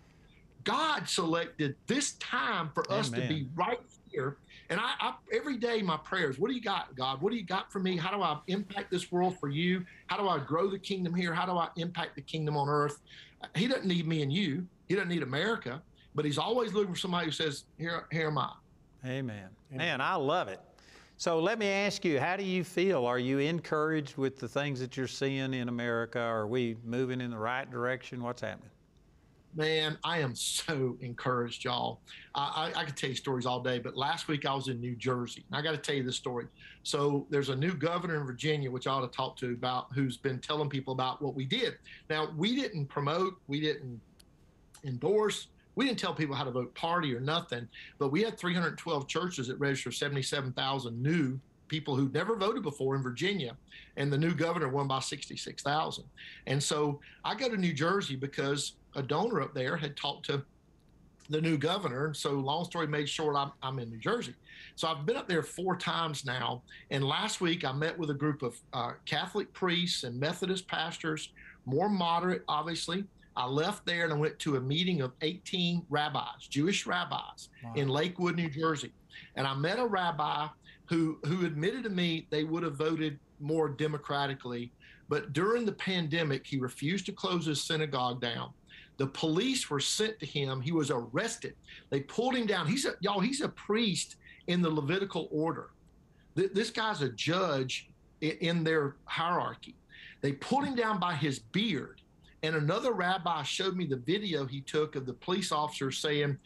God 0.63 1.09
selected 1.09 1.75
this 1.87 2.13
time 2.17 2.71
for 2.75 2.85
Amen. 2.91 3.01
us 3.01 3.09
to 3.09 3.27
be 3.27 3.49
right 3.55 3.81
here. 4.11 4.37
And 4.69 4.79
I, 4.79 4.93
I, 5.01 5.15
every 5.33 5.57
day 5.57 5.81
my 5.81 5.97
prayers, 5.97 6.39
what 6.39 6.49
do 6.49 6.55
you 6.55 6.61
got, 6.61 6.95
God? 6.95 7.23
What 7.23 7.31
do 7.31 7.39
you 7.39 7.45
got 7.45 7.73
for 7.73 7.79
me? 7.79 7.97
How 7.97 8.11
do 8.11 8.21
I 8.21 8.37
impact 8.49 8.91
this 8.91 9.11
world 9.11 9.39
for 9.41 9.49
you? 9.49 9.87
How 10.09 10.19
do 10.19 10.29
I 10.29 10.39
grow 10.39 10.69
the 10.69 10.79
kingdom 10.79 11.15
here? 11.15 11.33
How 11.33 11.47
do 11.47 11.53
I 11.53 11.69
impact 11.77 12.17
the 12.17 12.23
kingdom 12.23 12.59
on 12.59 12.69
earth? 12.69 13.01
He 13.55 13.67
doesn't 13.67 13.87
need 13.87 14.07
me 14.07 14.23
and 14.23 14.33
you. 14.33 14.67
He 14.89 14.95
doesn't 14.95 15.09
need 15.09 15.23
America, 15.23 15.83
but 16.15 16.25
he's 16.25 16.39
always 16.39 16.73
looking 16.73 16.95
for 16.95 16.99
somebody 16.99 17.27
who 17.27 17.33
says, 17.33 17.65
"Here, 17.79 18.07
here 18.11 18.29
am 18.29 18.39
I." 18.39 18.53
Amen. 19.05 19.49
Man, 19.71 20.01
I 20.01 20.15
love 20.17 20.49
it. 20.49 20.61
So 21.17 21.41
let 21.41 21.59
me 21.59 21.67
ask 21.67 22.05
you, 22.05 22.21
how 22.21 22.37
do 22.37 22.45
you 22.45 22.63
feel? 22.63 23.05
Are 23.05 23.19
you 23.19 23.39
encouraged 23.39 24.17
with 24.17 24.39
the 24.39 24.47
things 24.47 24.79
that 24.81 24.97
you're 24.97 25.09
seeing 25.09 25.53
in 25.53 25.69
America? 25.69 26.21
Are 26.21 26.47
we 26.47 26.77
moving 26.85 27.21
in 27.21 27.33
the 27.33 27.39
right 27.39 27.69
direction? 27.69 28.23
What's 28.23 28.41
happening? 28.41 28.71
Man, 29.55 29.99
I 30.05 30.19
am 30.19 30.35
so 30.35 30.97
encouraged, 31.01 31.65
y'all. 31.65 32.01
I, 32.35 32.73
I, 32.75 32.81
I, 32.81 32.85
could 32.85 32.97
tell 32.97 33.11
you 33.11 33.17
stories 33.17 33.47
all 33.47 33.61
day, 33.61 33.79
but 33.79 33.97
last 33.97 34.29
week 34.29 34.47
I 34.47 34.55
was 34.55 34.69
in 34.69 34.79
New 34.79 34.95
Jersey. 34.95 35.45
And 35.49 35.59
I 35.59 35.63
got 35.63 35.73
to 35.73 35.79
tell 35.79 35.95
you 35.95 36.03
this 36.03 36.17
story. 36.17 36.47
So 36.83 37.27
there's 37.31 37.49
a 37.49 37.57
new 37.57 37.73
governor 37.73 38.21
in 38.21 38.27
Virginia, 38.27 38.71
which 38.71 38.87
I 38.87 38.93
ought 38.93 39.11
to 39.11 39.17
talk 39.17 39.37
to 39.39 39.53
about, 39.53 39.89
who's 39.95 40.17
been 40.17 40.39
telling 40.39 40.69
people 40.69 40.93
about 40.93 41.23
what 41.23 41.35
we 41.35 41.45
did. 41.45 41.79
Now, 42.11 42.29
we 42.37 42.55
didn't 42.55 42.87
promote, 42.87 43.41
we 43.49 43.61
didn't 43.61 44.01
endorse, 44.85 45.49
we 45.75 45.87
didn't 45.87 45.99
tell 45.99 46.15
people 46.15 46.35
how 46.35 46.45
to 46.45 46.51
vote 46.51 46.75
party 46.75 47.15
or 47.15 47.21
nothing, 47.21 47.69
but 47.99 48.11
we 48.13 48.23
had 48.23 48.37
312 48.37 49.09
churches 49.09 49.49
that 49.49 49.59
registered 49.59 49.95
77,000 49.95 51.03
new 51.03 51.41
people 51.69 51.95
who'd 51.95 52.13
never 52.13 52.35
voted 52.35 52.63
before 52.63 52.97
in 52.97 53.03
Virginia, 53.03 53.57
and 53.97 54.13
the 54.13 54.19
new 54.19 54.35
governor 54.35 54.69
won 54.69 54.89
by 54.89 54.99
66,000. 54.99 56.05
And 56.47 56.63
so 56.63 57.01
I 57.25 57.35
go 57.35 57.49
to 57.49 57.57
New 57.57 57.73
Jersey 57.73 58.17
because 58.17 58.73
a 58.95 59.03
donor 59.03 59.41
up 59.41 59.55
there 59.55 59.77
had 59.77 59.97
talked 59.97 60.27
to 60.27 60.43
the 61.31 61.41
new 61.41 61.59
governor. 61.59 62.15
So, 62.15 62.33
long 62.33 62.65
story 62.65 62.87
made 62.87 63.09
short, 63.09 63.37
I'm, 63.37 63.53
I'm 63.63 63.79
in 63.79 63.91
New 63.91 63.99
Jersey. 63.99 64.35
So, 64.77 64.89
I've 64.89 65.05
been 65.05 65.17
up 65.17 65.29
there 65.29 65.43
four 65.43 65.77
times 65.77 66.25
now. 66.25 66.63
And 66.91 67.05
last 67.05 67.41
week, 67.41 67.65
I 67.65 67.73
met 67.73 67.99
with 67.99 68.11
a 68.11 68.15
group 68.15 68.43
of 68.43 68.57
uh, 68.73 68.93
Catholic 69.05 69.53
priests 69.53 70.05
and 70.05 70.19
Methodist 70.19 70.67
pastors, 70.69 71.31
more 71.67 71.89
moderate, 71.89 72.45
obviously. 72.49 73.05
I 73.37 73.47
left 73.47 73.87
there 73.87 74.03
and 74.03 74.13
I 74.13 74.17
went 74.17 74.39
to 74.41 74.57
a 74.57 74.61
meeting 74.61 75.01
of 75.01 75.13
18 75.23 75.87
rabbis, 75.91 76.49
Jewish 76.49 76.87
rabbis 76.87 77.51
wow. 77.63 77.73
in 77.77 77.89
Lakewood, 77.89 78.35
New 78.35 78.51
Jersey. 78.51 78.93
And 79.37 79.47
I 79.47 79.55
met 79.55 79.79
a 79.79 79.87
rabbi 79.87 80.49
who, 80.87 81.19
who 81.25 81.47
admitted 81.47 81.85
to 81.85 81.91
me 81.91 82.27
they 82.31 82.43
would 82.43 82.65
have 82.65 82.75
voted 82.75 83.19
more 83.39 83.69
democratically. 83.69 84.73
But 85.09 85.33
during 85.33 85.65
the 85.65 85.73
pandemic, 85.73 86.47
he 86.47 86.59
refused 86.59 87.07
to 87.07 87.13
close 87.13 87.47
his 87.47 87.63
synagogue 87.63 88.21
down. 88.21 88.51
The 88.99 89.07
police 89.07 89.71
were 89.71 89.81
sent 89.81 90.19
to 90.21 90.27
him. 90.27 90.61
He 90.61 90.73
was 90.73 90.91
arrested. 90.91 91.55
They 91.89 92.01
pulled 92.01 92.35
him 92.35 92.47
down. 92.47 92.67
He's 92.67 92.85
a, 92.85 92.95
y'all, 93.01 93.21
he's 93.21 93.41
a 93.41 93.49
priest 93.49 94.17
in 94.49 94.61
the 94.61 94.71
Levitical 94.71 95.29
order. 95.31 95.71
This 96.35 96.71
guy's 96.71 97.03
a 97.03 97.09
judge 97.09 97.89
in 98.21 98.65
their 98.65 98.97
hierarchy. 99.05 99.77
They 100.21 100.33
pulled 100.33 100.65
him 100.65 100.75
down 100.75 101.01
by 101.01 101.15
his 101.15 101.39
beard 101.39 102.01
And 102.43 102.55
another 102.57 102.93
rabbi 102.93 103.43
showed 103.43 103.77
me 103.77 103.87
the 103.87 103.97
video 103.97 104.47
he 104.47 104.61
took 104.61 104.97
of 104.97 105.07
the 105.07 105.15
police 105.15 105.51
officer 105.53 105.91
saying, 105.91 106.39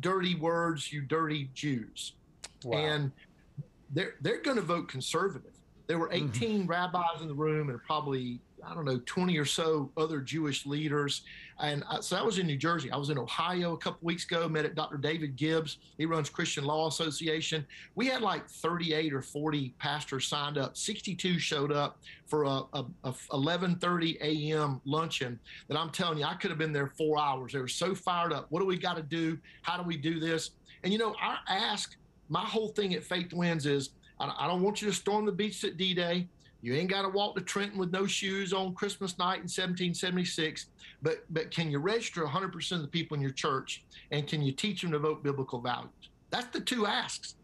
dirty 0.00 0.34
words, 0.34 0.92
you 0.92 1.02
dirty 1.02 1.50
Jews. 1.54 2.12
Wow. 2.64 2.78
And 2.78 3.12
they're, 3.90 4.14
they're 4.20 4.42
going 4.42 4.56
to 4.56 4.62
vote 4.62 4.88
conservative. 4.88 5.52
There 5.86 5.98
were 5.98 6.08
mm-hmm. 6.08 6.28
18 6.34 6.60
mm-hmm. 6.60 6.66
rabbis 6.66 7.20
in 7.20 7.28
the 7.28 7.34
room 7.34 7.70
and 7.70 7.82
probably 7.84 8.40
I 8.66 8.74
don't 8.74 8.84
know, 8.84 9.00
20 9.04 9.36
or 9.38 9.44
so 9.44 9.90
other 9.96 10.20
Jewish 10.20 10.66
leaders. 10.66 11.22
And 11.60 11.84
uh, 11.88 12.00
so 12.00 12.16
I 12.16 12.22
was 12.22 12.38
in 12.38 12.46
New 12.46 12.56
Jersey. 12.56 12.90
I 12.90 12.96
was 12.96 13.10
in 13.10 13.18
Ohio 13.18 13.74
a 13.74 13.76
couple 13.76 14.00
weeks 14.02 14.24
ago, 14.24 14.48
met 14.48 14.64
at 14.64 14.74
Dr. 14.74 14.96
David 14.96 15.36
Gibbs. 15.36 15.78
He 15.98 16.06
runs 16.06 16.28
Christian 16.28 16.64
Law 16.64 16.88
Association. 16.88 17.66
We 17.94 18.06
had 18.06 18.22
like 18.22 18.48
38 18.48 19.12
or 19.12 19.22
40 19.22 19.74
pastors 19.78 20.26
signed 20.26 20.58
up. 20.58 20.76
62 20.76 21.38
showed 21.38 21.72
up 21.72 21.98
for 22.26 22.44
a, 22.44 22.62
a, 22.72 22.84
a 23.04 23.12
11:30 23.32 24.20
a.m. 24.20 24.80
luncheon 24.84 25.38
that 25.68 25.78
I'm 25.78 25.90
telling 25.90 26.18
you, 26.18 26.24
I 26.24 26.34
could 26.34 26.50
have 26.50 26.58
been 26.58 26.72
there 26.72 26.88
four 26.88 27.18
hours. 27.18 27.52
They 27.52 27.60
were 27.60 27.68
so 27.68 27.94
fired 27.94 28.32
up. 28.32 28.46
What 28.50 28.60
do 28.60 28.66
we 28.66 28.76
got 28.78 28.96
to 28.96 29.02
do? 29.02 29.38
How 29.62 29.76
do 29.76 29.82
we 29.82 29.96
do 29.96 30.18
this? 30.18 30.50
And 30.82 30.92
you 30.92 30.98
know, 30.98 31.14
I 31.20 31.38
ask, 31.48 31.96
my 32.28 32.44
whole 32.44 32.68
thing 32.68 32.94
at 32.94 33.04
Faith 33.04 33.32
Wins 33.32 33.66
is, 33.66 33.90
I 34.20 34.46
don't 34.46 34.62
want 34.62 34.80
you 34.80 34.88
to 34.88 34.94
storm 34.94 35.26
the 35.26 35.32
beach 35.32 35.64
at 35.64 35.76
D-Day. 35.76 36.28
You 36.64 36.72
ain't 36.74 36.88
got 36.88 37.02
to 37.02 37.10
walk 37.10 37.34
to 37.34 37.42
Trenton 37.42 37.78
with 37.78 37.92
no 37.92 38.06
shoes 38.06 38.54
on 38.54 38.74
Christmas 38.74 39.18
night 39.18 39.36
in 39.36 39.42
1776, 39.42 40.66
but 41.02 41.24
but 41.28 41.50
can 41.50 41.70
you 41.70 41.78
register 41.78 42.24
100% 42.24 42.72
of 42.72 42.80
the 42.80 42.88
people 42.88 43.14
in 43.14 43.20
your 43.20 43.32
church 43.32 43.84
and 44.10 44.26
can 44.26 44.40
you 44.40 44.50
teach 44.50 44.80
them 44.80 44.90
to 44.92 44.98
vote 44.98 45.22
biblical 45.22 45.60
values? 45.60 45.90
That's 46.30 46.46
the 46.46 46.60
two 46.60 46.86
asks. 46.86 47.34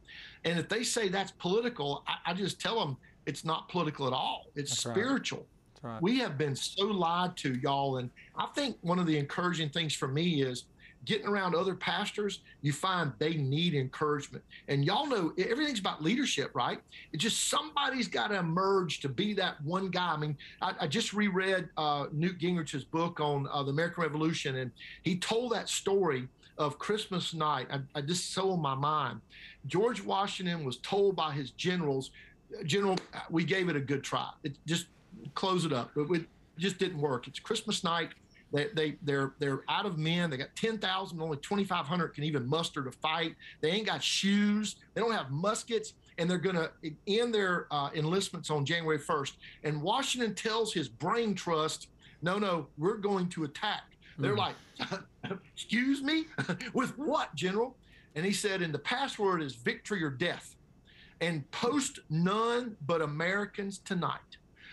And 0.46 0.58
if 0.58 0.70
they 0.70 0.82
say 0.82 1.08
that's 1.08 1.32
political, 1.32 2.02
I, 2.08 2.30
I 2.30 2.34
just 2.34 2.58
tell 2.62 2.80
them 2.80 2.96
it's 3.26 3.44
not 3.44 3.68
political 3.68 4.06
at 4.06 4.14
all. 4.14 4.46
It's 4.54 4.70
that's 4.70 4.96
spiritual. 4.96 5.40
Right. 5.82 5.92
Right. 5.92 6.02
We 6.02 6.18
have 6.18 6.38
been 6.38 6.56
so 6.56 6.86
lied 6.86 7.36
to, 7.38 7.54
y'all. 7.56 7.98
And 7.98 8.10
I 8.36 8.46
think 8.54 8.76
one 8.80 8.98
of 8.98 9.06
the 9.06 9.18
encouraging 9.18 9.68
things 9.68 9.94
for 9.94 10.08
me 10.08 10.42
is 10.42 10.64
getting 11.04 11.26
around 11.26 11.54
other 11.54 11.74
pastors, 11.74 12.40
you 12.60 12.72
find 12.72 13.12
they 13.18 13.34
need 13.34 13.74
encouragement. 13.74 14.44
And 14.68 14.84
y'all 14.84 15.06
know 15.06 15.32
everything's 15.38 15.80
about 15.80 16.02
leadership, 16.02 16.50
right? 16.54 16.80
It's 17.12 17.22
just 17.22 17.48
somebody's 17.48 18.08
got 18.08 18.28
to 18.28 18.38
emerge 18.38 19.00
to 19.00 19.08
be 19.08 19.32
that 19.34 19.62
one 19.64 19.88
guy. 19.88 20.12
I 20.12 20.16
mean, 20.16 20.36
I, 20.60 20.74
I 20.80 20.86
just 20.86 21.12
reread 21.12 21.68
uh, 21.76 22.06
Newt 22.12 22.38
Gingrich's 22.38 22.84
book 22.84 23.20
on 23.20 23.48
uh, 23.52 23.62
the 23.62 23.70
American 23.70 24.02
Revolution, 24.02 24.56
and 24.56 24.70
he 25.02 25.16
told 25.16 25.52
that 25.52 25.68
story 25.68 26.28
of 26.58 26.78
Christmas 26.78 27.32
night. 27.32 27.68
I, 27.72 27.80
I 27.94 28.02
just 28.02 28.34
so 28.34 28.50
on 28.50 28.60
my 28.60 28.74
mind. 28.74 29.20
George 29.66 30.02
Washington 30.02 30.64
was 30.64 30.76
told 30.78 31.16
by 31.16 31.32
his 31.32 31.50
generals, 31.52 32.10
General, 32.64 32.98
we 33.30 33.44
gave 33.44 33.68
it 33.68 33.76
a 33.76 33.80
good 33.80 34.02
try. 34.02 34.28
It 34.42 34.56
just 34.66 34.86
close 35.34 35.64
it 35.64 35.72
up, 35.72 35.92
but 35.94 36.10
it 36.10 36.26
just 36.58 36.78
didn't 36.78 37.00
work. 37.00 37.28
It's 37.28 37.38
Christmas 37.38 37.84
night 37.84 38.10
they, 38.52 38.66
they 38.74 38.96
they're 39.02 39.34
they're 39.38 39.60
out 39.68 39.86
of 39.86 39.98
men. 39.98 40.30
They 40.30 40.36
got 40.36 40.54
ten 40.56 40.78
thousand, 40.78 41.20
only 41.20 41.36
twenty 41.38 41.64
five 41.64 41.86
hundred 41.86 42.08
can 42.08 42.24
even 42.24 42.46
muster 42.46 42.82
to 42.82 42.90
fight. 42.90 43.36
They 43.60 43.70
ain't 43.70 43.86
got 43.86 44.02
shoes. 44.02 44.76
They 44.94 45.00
don't 45.00 45.12
have 45.12 45.30
muskets, 45.30 45.94
and 46.18 46.28
they're 46.28 46.38
going 46.38 46.56
to 46.56 46.70
end 47.06 47.32
their 47.34 47.66
uh, 47.70 47.90
enlistments 47.94 48.50
on 48.50 48.64
January 48.64 48.98
first. 48.98 49.34
And 49.62 49.80
Washington 49.80 50.34
tells 50.34 50.72
his 50.72 50.88
brain 50.88 51.34
trust, 51.34 51.88
"No, 52.22 52.38
no, 52.38 52.66
we're 52.76 52.96
going 52.96 53.28
to 53.30 53.44
attack." 53.44 53.82
They're 54.18 54.34
mm. 54.34 54.38
like, 54.38 54.56
"Excuse 55.54 56.02
me, 56.02 56.26
with 56.74 56.98
what, 56.98 57.34
General?" 57.34 57.76
And 58.16 58.24
he 58.24 58.32
said, 58.32 58.62
"And 58.62 58.74
the 58.74 58.80
password 58.80 59.42
is 59.42 59.54
victory 59.54 60.02
or 60.02 60.10
death." 60.10 60.56
And 61.20 61.48
post 61.50 62.00
none 62.08 62.76
but 62.86 63.02
Americans 63.02 63.78
tonight. 63.78 64.18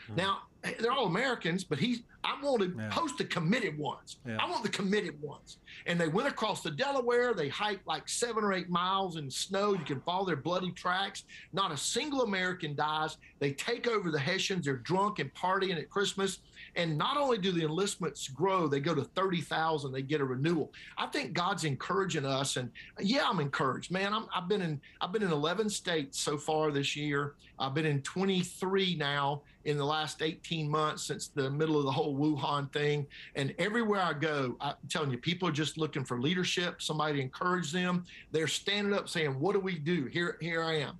Mm. 0.09 0.17
Now 0.17 0.37
they're 0.79 0.91
all 0.91 1.05
Americans, 1.05 1.63
but 1.63 1.77
he's 1.77 2.01
I 2.27 2.35
want 2.43 2.61
to 2.61 2.75
yeah. 2.77 2.89
post 2.91 3.17
the 3.17 3.23
committed 3.23 3.77
ones. 3.77 4.17
Yeah. 4.27 4.35
I 4.37 4.49
want 4.49 4.61
the 4.61 4.69
committed 4.69 5.19
ones. 5.21 5.57
And 5.85 5.99
they 5.99 6.09
went 6.09 6.27
across 6.27 6.61
the 6.61 6.71
Delaware. 6.71 7.33
They 7.33 7.47
hiked 7.47 7.87
like 7.87 8.09
seven 8.09 8.43
or 8.43 8.51
eight 8.51 8.69
miles 8.69 9.15
in 9.15 9.31
snow. 9.31 9.71
You 9.71 9.85
can 9.85 10.01
follow 10.01 10.25
their 10.25 10.35
bloody 10.35 10.71
tracks. 10.71 11.23
Not 11.53 11.71
a 11.71 11.77
single 11.77 12.23
American 12.23 12.75
dies. 12.75 13.17
They 13.39 13.53
take 13.53 13.87
over 13.87 14.11
the 14.11 14.19
Hessians. 14.19 14.65
They're 14.65 14.75
drunk 14.75 15.19
and 15.19 15.33
partying 15.33 15.77
at 15.77 15.89
Christmas. 15.89 16.39
And 16.77 16.95
not 16.95 17.17
only 17.17 17.39
do 17.39 17.51
the 17.51 17.63
enlistments 17.63 18.27
grow, 18.27 18.67
they 18.67 18.79
go 18.79 18.93
to 18.93 19.03
30,000, 19.03 19.91
they 19.91 20.03
get 20.03 20.21
a 20.21 20.25
renewal. 20.25 20.71
I 20.95 21.07
think 21.07 21.33
God's 21.33 21.63
encouraging 21.63 22.23
us. 22.23 22.55
And 22.55 22.69
yeah, 22.99 23.27
I'm 23.27 23.39
encouraged, 23.39 23.91
man. 23.91 24.13
i 24.13 24.21
have 24.31 24.47
been 24.47 24.61
in, 24.61 24.79
I've 25.01 25.11
been 25.11 25.23
in 25.23 25.31
11 25.31 25.71
states 25.71 26.19
so 26.19 26.37
far 26.37 26.69
this 26.69 26.95
year. 26.95 27.33
I've 27.57 27.73
been 27.73 27.87
in 27.87 28.03
23 28.03 28.95
now 28.95 29.41
in 29.65 29.75
the 29.75 29.83
last 29.83 30.21
18 30.21 30.69
months 30.69 31.01
since 31.03 31.29
the 31.29 31.49
middle 31.49 31.79
of 31.79 31.85
the 31.85 31.91
whole 31.91 32.15
Wuhan 32.15 32.71
thing. 32.71 33.07
And 33.35 33.55
everywhere 33.57 34.01
I 34.01 34.13
go, 34.13 34.55
I'm 34.61 34.75
telling 34.87 35.09
you, 35.09 35.17
people 35.17 35.49
are 35.49 35.53
just 35.53 35.79
looking 35.79 36.05
for 36.05 36.21
leadership, 36.21 36.83
somebody 36.83 37.15
to 37.15 37.21
encourage 37.21 37.71
them. 37.71 38.05
They're 38.31 38.47
standing 38.47 38.93
up 38.93 39.09
saying, 39.09 39.39
what 39.39 39.53
do 39.53 39.59
we 39.59 39.79
do? 39.79 40.05
Here, 40.05 40.37
here 40.39 40.63
I 40.63 40.75
am. 40.75 40.99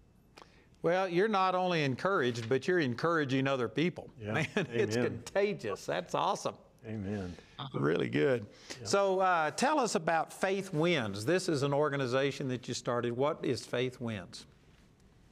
Well, 0.83 1.09
you're 1.09 1.27
not 1.27 1.55
only 1.55 1.83
encouraged, 1.83 2.47
but 2.47 2.67
you're 2.67 2.79
encouraging 2.79 3.47
other 3.47 3.67
people. 3.67 4.09
Yeah. 4.21 4.33
Man, 4.33 4.47
Amen. 4.55 4.67
it's 4.71 4.95
contagious. 4.95 5.85
That's 5.85 6.15
awesome. 6.15 6.55
Amen. 6.87 7.33
Really 7.73 8.07
good. 8.07 8.45
Yeah. 8.69 8.87
So 8.87 9.19
uh, 9.19 9.51
tell 9.51 9.79
us 9.79 9.95
about 9.95 10.31
Faith 10.31 10.73
Wins. 10.73 11.25
This 11.25 11.49
is 11.49 11.63
an 11.63 11.73
organization 11.73 12.47
that 12.49 12.67
you 12.67 12.73
started. 12.73 13.11
What 13.17 13.43
is 13.43 13.65
Faith 13.65 13.99
Wins? 13.99 14.45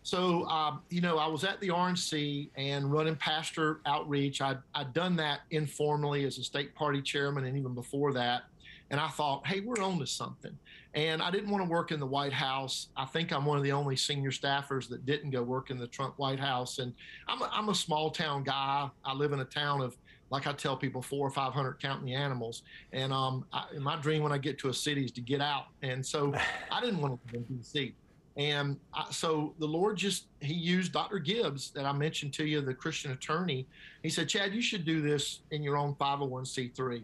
So, 0.03 0.45
um, 0.49 0.81
you 0.89 1.01
know, 1.01 1.17
I 1.17 1.27
was 1.27 1.43
at 1.43 1.59
the 1.61 1.69
RNC 1.69 2.49
and 2.55 2.91
running 2.91 3.15
pastor 3.15 3.79
outreach. 3.85 4.41
I'd, 4.41 4.59
I'd 4.75 4.93
done 4.93 5.15
that 5.15 5.41
informally 5.49 6.25
as 6.25 6.37
a 6.37 6.43
state 6.43 6.75
party 6.75 7.01
chairman 7.01 7.45
and 7.45 7.57
even 7.57 7.73
before 7.73 8.13
that. 8.13 8.43
And 8.91 8.99
I 8.99 9.07
thought, 9.07 9.47
hey, 9.47 9.61
we're 9.61 9.81
on 9.81 9.97
to 9.99 10.05
something. 10.05 10.55
And 10.95 11.21
I 11.21 11.29
didn't 11.29 11.49
want 11.49 11.61
to 11.61 11.69
work 11.69 11.91
in 11.91 11.99
the 11.99 12.05
White 12.05 12.31
House. 12.31 12.87
I 12.95 13.03
think 13.03 13.33
I'm 13.33 13.45
one 13.45 13.57
of 13.57 13.63
the 13.63 13.73
only 13.73 13.97
senior 13.97 14.31
staffers 14.31 14.87
that 14.87 15.05
didn't 15.05 15.31
go 15.31 15.43
work 15.43 15.69
in 15.69 15.77
the 15.77 15.87
Trump 15.87 16.17
White 16.17 16.39
House. 16.39 16.79
And 16.79 16.93
I'm 17.27 17.41
a, 17.41 17.49
I'm 17.53 17.67
a 17.67 17.75
small 17.75 18.09
town 18.09 18.43
guy. 18.43 18.89
I 19.03 19.13
live 19.13 19.33
in 19.33 19.41
a 19.41 19.45
town 19.45 19.81
of, 19.81 19.97
like 20.29 20.47
I 20.47 20.53
tell 20.53 20.77
people, 20.77 21.01
four 21.01 21.27
or 21.27 21.31
500 21.31 21.81
counting 21.81 22.05
the 22.05 22.15
animals. 22.15 22.63
And 22.93 23.11
um, 23.11 23.45
I, 23.51 23.65
my 23.77 23.97
dream 23.97 24.23
when 24.23 24.31
I 24.31 24.37
get 24.37 24.57
to 24.59 24.69
a 24.69 24.73
city 24.73 25.03
is 25.03 25.11
to 25.11 25.21
get 25.21 25.41
out. 25.41 25.65
And 25.81 26.03
so 26.03 26.33
I 26.71 26.79
didn't 26.79 27.01
want 27.01 27.19
to 27.27 27.33
live 27.33 27.45
in 27.49 27.57
D.C. 27.57 27.93
And 28.37 28.77
I, 28.93 29.05
so 29.11 29.53
the 29.59 29.67
Lord 29.67 29.97
just, 29.97 30.27
he 30.39 30.53
used 30.53 30.93
Dr. 30.93 31.19
Gibbs 31.19 31.71
that 31.71 31.85
I 31.85 31.91
mentioned 31.91 32.33
to 32.35 32.45
you, 32.45 32.61
the 32.61 32.73
Christian 32.73 33.11
attorney. 33.11 33.67
He 34.01 34.09
said, 34.09 34.29
Chad, 34.29 34.53
you 34.53 34.61
should 34.61 34.85
do 34.85 35.01
this 35.01 35.41
in 35.51 35.61
your 35.61 35.75
own 35.75 35.95
501c3. 35.95 37.03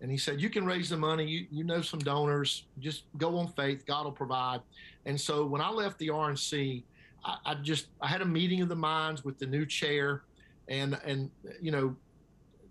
And 0.00 0.10
he 0.10 0.16
said, 0.16 0.40
You 0.40 0.50
can 0.50 0.64
raise 0.64 0.88
the 0.90 0.96
money. 0.96 1.24
You, 1.24 1.46
you 1.50 1.64
know 1.64 1.80
some 1.80 1.98
donors. 1.98 2.64
Just 2.78 3.04
go 3.16 3.36
on 3.38 3.48
faith. 3.48 3.84
God 3.86 4.04
will 4.04 4.12
provide. 4.12 4.60
And 5.06 5.20
so 5.20 5.46
when 5.46 5.60
I 5.60 5.70
left 5.70 5.98
the 5.98 6.08
RNC, 6.08 6.82
I, 7.24 7.36
I 7.44 7.54
just 7.54 7.86
I 8.00 8.06
had 8.06 8.22
a 8.22 8.26
meeting 8.26 8.60
of 8.62 8.68
the 8.68 8.76
minds 8.76 9.24
with 9.24 9.38
the 9.38 9.46
new 9.46 9.66
chair, 9.66 10.22
and 10.68 10.98
and 11.04 11.30
you 11.60 11.72
know, 11.72 11.96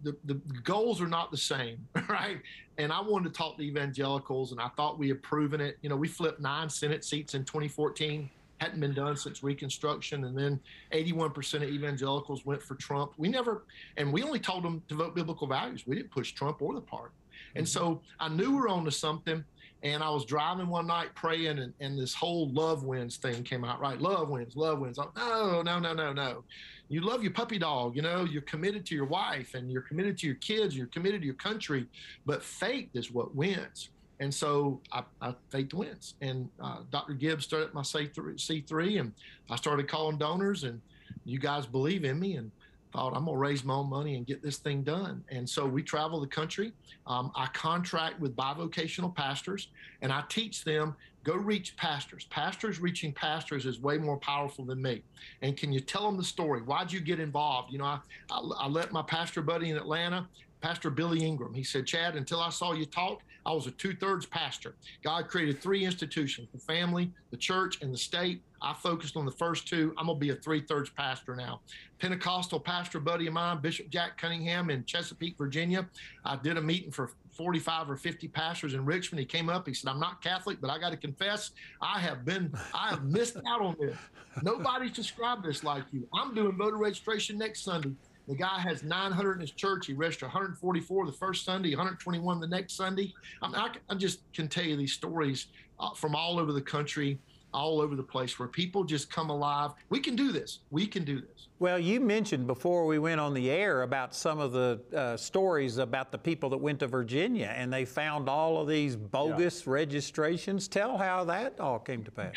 the 0.03 0.15
the 0.25 0.35
goals 0.63 1.01
are 1.01 1.07
not 1.07 1.31
the 1.31 1.37
same, 1.37 1.85
right? 2.09 2.37
And 2.77 2.91
I 2.93 3.01
wanted 3.01 3.33
to 3.33 3.37
talk 3.37 3.57
to 3.57 3.63
evangelicals, 3.63 4.51
and 4.51 4.61
I 4.61 4.69
thought 4.77 4.97
we 4.97 5.09
had 5.09 5.21
proven 5.21 5.59
it. 5.59 5.77
You 5.81 5.89
know, 5.89 5.97
we 5.97 6.07
flipped 6.07 6.39
nine 6.39 6.69
Senate 6.69 7.03
seats 7.03 7.33
in 7.33 7.43
2014 7.43 8.29
hadn't 8.59 8.79
been 8.79 8.93
done 8.93 9.15
since 9.15 9.43
Reconstruction. 9.43 10.25
And 10.25 10.37
then 10.37 10.59
81% 10.93 11.55
of 11.55 11.63
evangelicals 11.63 12.45
went 12.45 12.61
for 12.61 12.75
Trump. 12.75 13.13
We 13.17 13.29
never, 13.29 13.63
and 13.97 14.11
we 14.11 14.23
only 14.23 14.39
told 14.39 14.63
them 14.63 14.81
to 14.89 14.95
vote 14.95 15.15
biblical 15.15 15.47
values. 15.47 15.85
We 15.85 15.95
didn't 15.95 16.11
push 16.11 16.31
Trump 16.31 16.61
or 16.61 16.73
the 16.73 16.81
party. 16.81 17.13
And 17.55 17.65
mm-hmm. 17.65 17.79
so 17.79 18.01
I 18.19 18.29
knew 18.29 18.51
we 18.51 18.57
were 18.57 18.69
on 18.69 18.85
to 18.85 18.91
something. 18.91 19.43
And 19.83 20.01
I 20.01 20.09
was 20.09 20.25
driving 20.25 20.67
one 20.67 20.87
night 20.87 21.13
praying, 21.13 21.59
and, 21.59 21.71
and 21.79 21.99
this 21.99 22.11
whole 22.13 22.49
love 22.49 22.83
wins 22.83 23.17
thing 23.17 23.43
came 23.43 23.63
out, 23.63 23.79
right? 23.79 24.01
Love 24.01 24.27
wins, 24.29 24.55
love 24.55 24.79
wins. 24.79 24.97
I'm, 24.97 25.09
no, 25.15 25.61
no, 25.61 25.77
no, 25.77 25.93
no, 25.93 26.13
no. 26.13 26.43
You 26.89 27.01
love 27.01 27.21
your 27.21 27.31
puppy 27.31 27.59
dog, 27.59 27.95
you 27.95 28.01
know, 28.01 28.23
you're 28.23 28.41
committed 28.41 28.87
to 28.87 28.95
your 28.95 29.05
wife 29.05 29.53
and 29.53 29.71
you're 29.71 29.83
committed 29.83 30.17
to 30.19 30.25
your 30.25 30.37
kids, 30.37 30.75
you're 30.75 30.87
committed 30.87 31.21
to 31.21 31.25
your 31.25 31.35
country, 31.35 31.85
but 32.25 32.41
faith 32.41 32.89
is 32.95 33.11
what 33.11 33.35
wins. 33.35 33.89
And 34.19 34.33
so 34.33 34.81
I, 34.91 35.03
I 35.21 35.35
faith 35.49 35.73
wins. 35.73 36.15
And 36.21 36.49
uh, 36.61 36.79
Dr. 36.91 37.13
Gibbs 37.13 37.45
started 37.45 37.73
my 37.73 37.81
C3, 37.81 38.13
C3, 38.15 38.99
and 38.99 39.13
I 39.49 39.55
started 39.55 39.87
calling 39.87 40.17
donors, 40.17 40.63
and 40.63 40.81
you 41.25 41.39
guys 41.39 41.65
believe 41.65 42.03
in 42.03 42.19
me 42.19 42.37
and 42.37 42.51
thought 42.93 43.15
I'm 43.15 43.25
gonna 43.25 43.37
raise 43.37 43.63
my 43.63 43.75
own 43.75 43.89
money 43.89 44.15
and 44.15 44.25
get 44.25 44.41
this 44.41 44.57
thing 44.57 44.81
done. 44.81 45.23
And 45.29 45.47
so 45.47 45.65
we 45.65 45.83
travel 45.83 46.19
the 46.19 46.27
country. 46.27 46.71
Um, 47.05 47.31
I 47.35 47.47
contract 47.47 48.19
with 48.19 48.35
bivocational 48.35 49.13
pastors, 49.13 49.67
and 50.01 50.11
I 50.11 50.23
teach 50.29 50.63
them 50.63 50.95
go 51.23 51.35
reach 51.35 51.75
pastors. 51.75 52.25
Pastors 52.29 52.79
reaching 52.79 53.11
pastors 53.11 53.65
is 53.65 53.81
way 53.81 53.97
more 53.97 54.15
powerful 54.17 54.63
than 54.63 54.81
me. 54.81 55.03
And 55.41 55.57
can 55.57 55.73
you 55.73 55.81
tell 55.81 56.05
them 56.05 56.15
the 56.15 56.23
story? 56.23 56.61
Why'd 56.61 56.89
you 56.89 57.01
get 57.01 57.19
involved? 57.19 57.71
You 57.73 57.79
know, 57.79 57.85
I, 57.85 57.99
I, 58.31 58.39
I 58.61 58.67
let 58.67 58.93
my 58.93 59.01
pastor 59.01 59.41
buddy 59.41 59.69
in 59.69 59.75
Atlanta, 59.75 60.25
Pastor 60.61 60.89
Billy 60.89 61.23
Ingram, 61.23 61.53
he 61.53 61.63
said, 61.63 61.85
Chad, 61.85 62.15
until 62.15 62.39
I 62.39 62.49
saw 62.49 62.73
you 62.73 62.85
talk, 62.85 63.21
I 63.45 63.53
was 63.53 63.67
a 63.67 63.71
two 63.71 63.95
thirds 63.95 64.25
pastor. 64.25 64.75
God 65.03 65.29
created 65.29 65.61
three 65.61 65.85
institutions 65.85 66.49
the 66.51 66.59
family, 66.59 67.11
the 67.31 67.37
church, 67.37 67.81
and 67.81 67.93
the 67.93 67.97
state. 67.97 68.41
I 68.61 68.73
focused 68.73 69.15
on 69.15 69.25
the 69.25 69.31
first 69.31 69.67
two. 69.67 69.93
I'm 69.97 70.07
going 70.07 70.17
to 70.17 70.19
be 70.19 70.31
a 70.31 70.35
three 70.35 70.61
thirds 70.61 70.89
pastor 70.89 71.35
now. 71.35 71.61
Pentecostal 71.99 72.59
pastor 72.59 72.99
buddy 72.99 73.27
of 73.27 73.33
mine, 73.33 73.59
Bishop 73.61 73.89
Jack 73.89 74.17
Cunningham 74.17 74.69
in 74.69 74.83
Chesapeake, 74.83 75.37
Virginia. 75.37 75.87
I 76.25 76.35
did 76.35 76.57
a 76.57 76.61
meeting 76.61 76.91
for 76.91 77.11
45 77.31 77.91
or 77.91 77.95
50 77.95 78.27
pastors 78.27 78.73
in 78.73 78.83
Richmond. 78.83 79.19
He 79.19 79.25
came 79.25 79.47
up, 79.47 79.67
he 79.67 79.73
said, 79.73 79.89
I'm 79.91 79.99
not 79.99 80.21
Catholic, 80.21 80.59
but 80.59 80.71
I 80.71 80.79
got 80.79 80.89
to 80.89 80.97
confess, 80.97 81.51
I 81.81 81.99
have 81.99 82.25
been, 82.25 82.51
I 82.73 82.89
have 82.89 83.05
missed 83.05 83.37
out 83.47 83.61
on 83.61 83.75
this. 83.79 83.95
Nobody's 84.41 84.91
described 84.91 85.45
this 85.45 85.63
like 85.63 85.83
you. 85.91 86.07
I'm 86.13 86.33
doing 86.33 86.57
voter 86.57 86.77
registration 86.77 87.37
next 87.37 87.63
Sunday. 87.63 87.91
The 88.27 88.35
guy 88.35 88.59
has 88.59 88.83
900 88.83 89.33
in 89.33 89.41
his 89.41 89.51
church. 89.51 89.87
He 89.87 89.93
registered 89.93 90.27
144 90.27 91.05
the 91.05 91.11
first 91.13 91.45
Sunday, 91.45 91.69
121 91.69 92.39
the 92.41 92.47
next 92.47 92.73
Sunday. 92.73 93.13
I, 93.41 93.47
mean, 93.47 93.55
I, 93.55 93.69
I 93.89 93.95
just 93.95 94.19
can 94.33 94.49
tell 94.49 94.65
you 94.65 94.75
these 94.75 94.93
stories 94.93 95.47
uh, 95.79 95.91
from 95.91 96.13
all 96.13 96.37
over 96.37 96.51
the 96.51 96.61
country, 96.61 97.19
all 97.53 97.79
over 97.79 97.95
the 97.95 98.03
place, 98.03 98.37
where 98.37 98.49
people 98.49 98.83
just 98.83 99.09
come 99.09 99.29
alive. 99.29 99.71
We 99.89 100.01
can 100.01 100.17
do 100.17 100.33
this. 100.33 100.59
We 100.71 100.87
can 100.87 101.05
do 101.05 101.21
this. 101.21 101.47
Well, 101.59 101.79
you 101.79 102.01
mentioned 102.01 102.47
before 102.47 102.85
we 102.85 102.99
went 102.99 103.21
on 103.21 103.33
the 103.33 103.49
air 103.49 103.83
about 103.83 104.13
some 104.13 104.39
of 104.39 104.51
the 104.51 104.81
uh, 104.93 105.15
stories 105.15 105.77
about 105.77 106.11
the 106.11 106.17
people 106.17 106.49
that 106.49 106.57
went 106.57 106.79
to 106.81 106.87
Virginia 106.87 107.53
and 107.55 107.71
they 107.71 107.85
found 107.85 108.27
all 108.27 108.61
of 108.61 108.67
these 108.67 108.97
bogus 108.97 109.65
yeah. 109.65 109.71
registrations. 109.73 110.67
Tell 110.67 110.97
how 110.97 111.23
that 111.25 111.59
all 111.61 111.79
came 111.79 112.03
to 112.03 112.11
pass. 112.11 112.35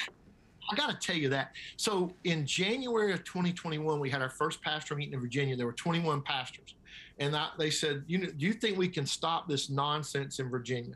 I 0.71 0.77
got 0.77 0.91
to 0.91 1.07
tell 1.07 1.17
you 1.17 1.29
that. 1.31 1.53
So 1.77 2.13
in 2.25 2.47
January 2.47 3.13
of 3.13 3.25
2021, 3.25 3.99
we 3.99 4.11
had 4.11 4.23
our 4.23 4.31
first 4.31 4.63
pastor 4.63 4.95
meeting 4.95 5.15
in 5.15 5.21
Virginia. 5.21 5.57
There 5.57 5.67
were 5.67 5.73
21 5.73 6.23
pastors, 6.23 6.75
and 7.19 7.35
I, 7.37 7.49
they 7.59 7.71
said, 7.71 8.05
you 8.07 8.31
"Do 8.31 8.47
you 8.47 8.53
think 8.53 8.79
we 8.79 8.89
can 8.89 9.07
stop 9.07 9.49
this 9.49 9.71
nonsense 9.71 10.39
in 10.39 10.49
Virginia?" 10.49 10.95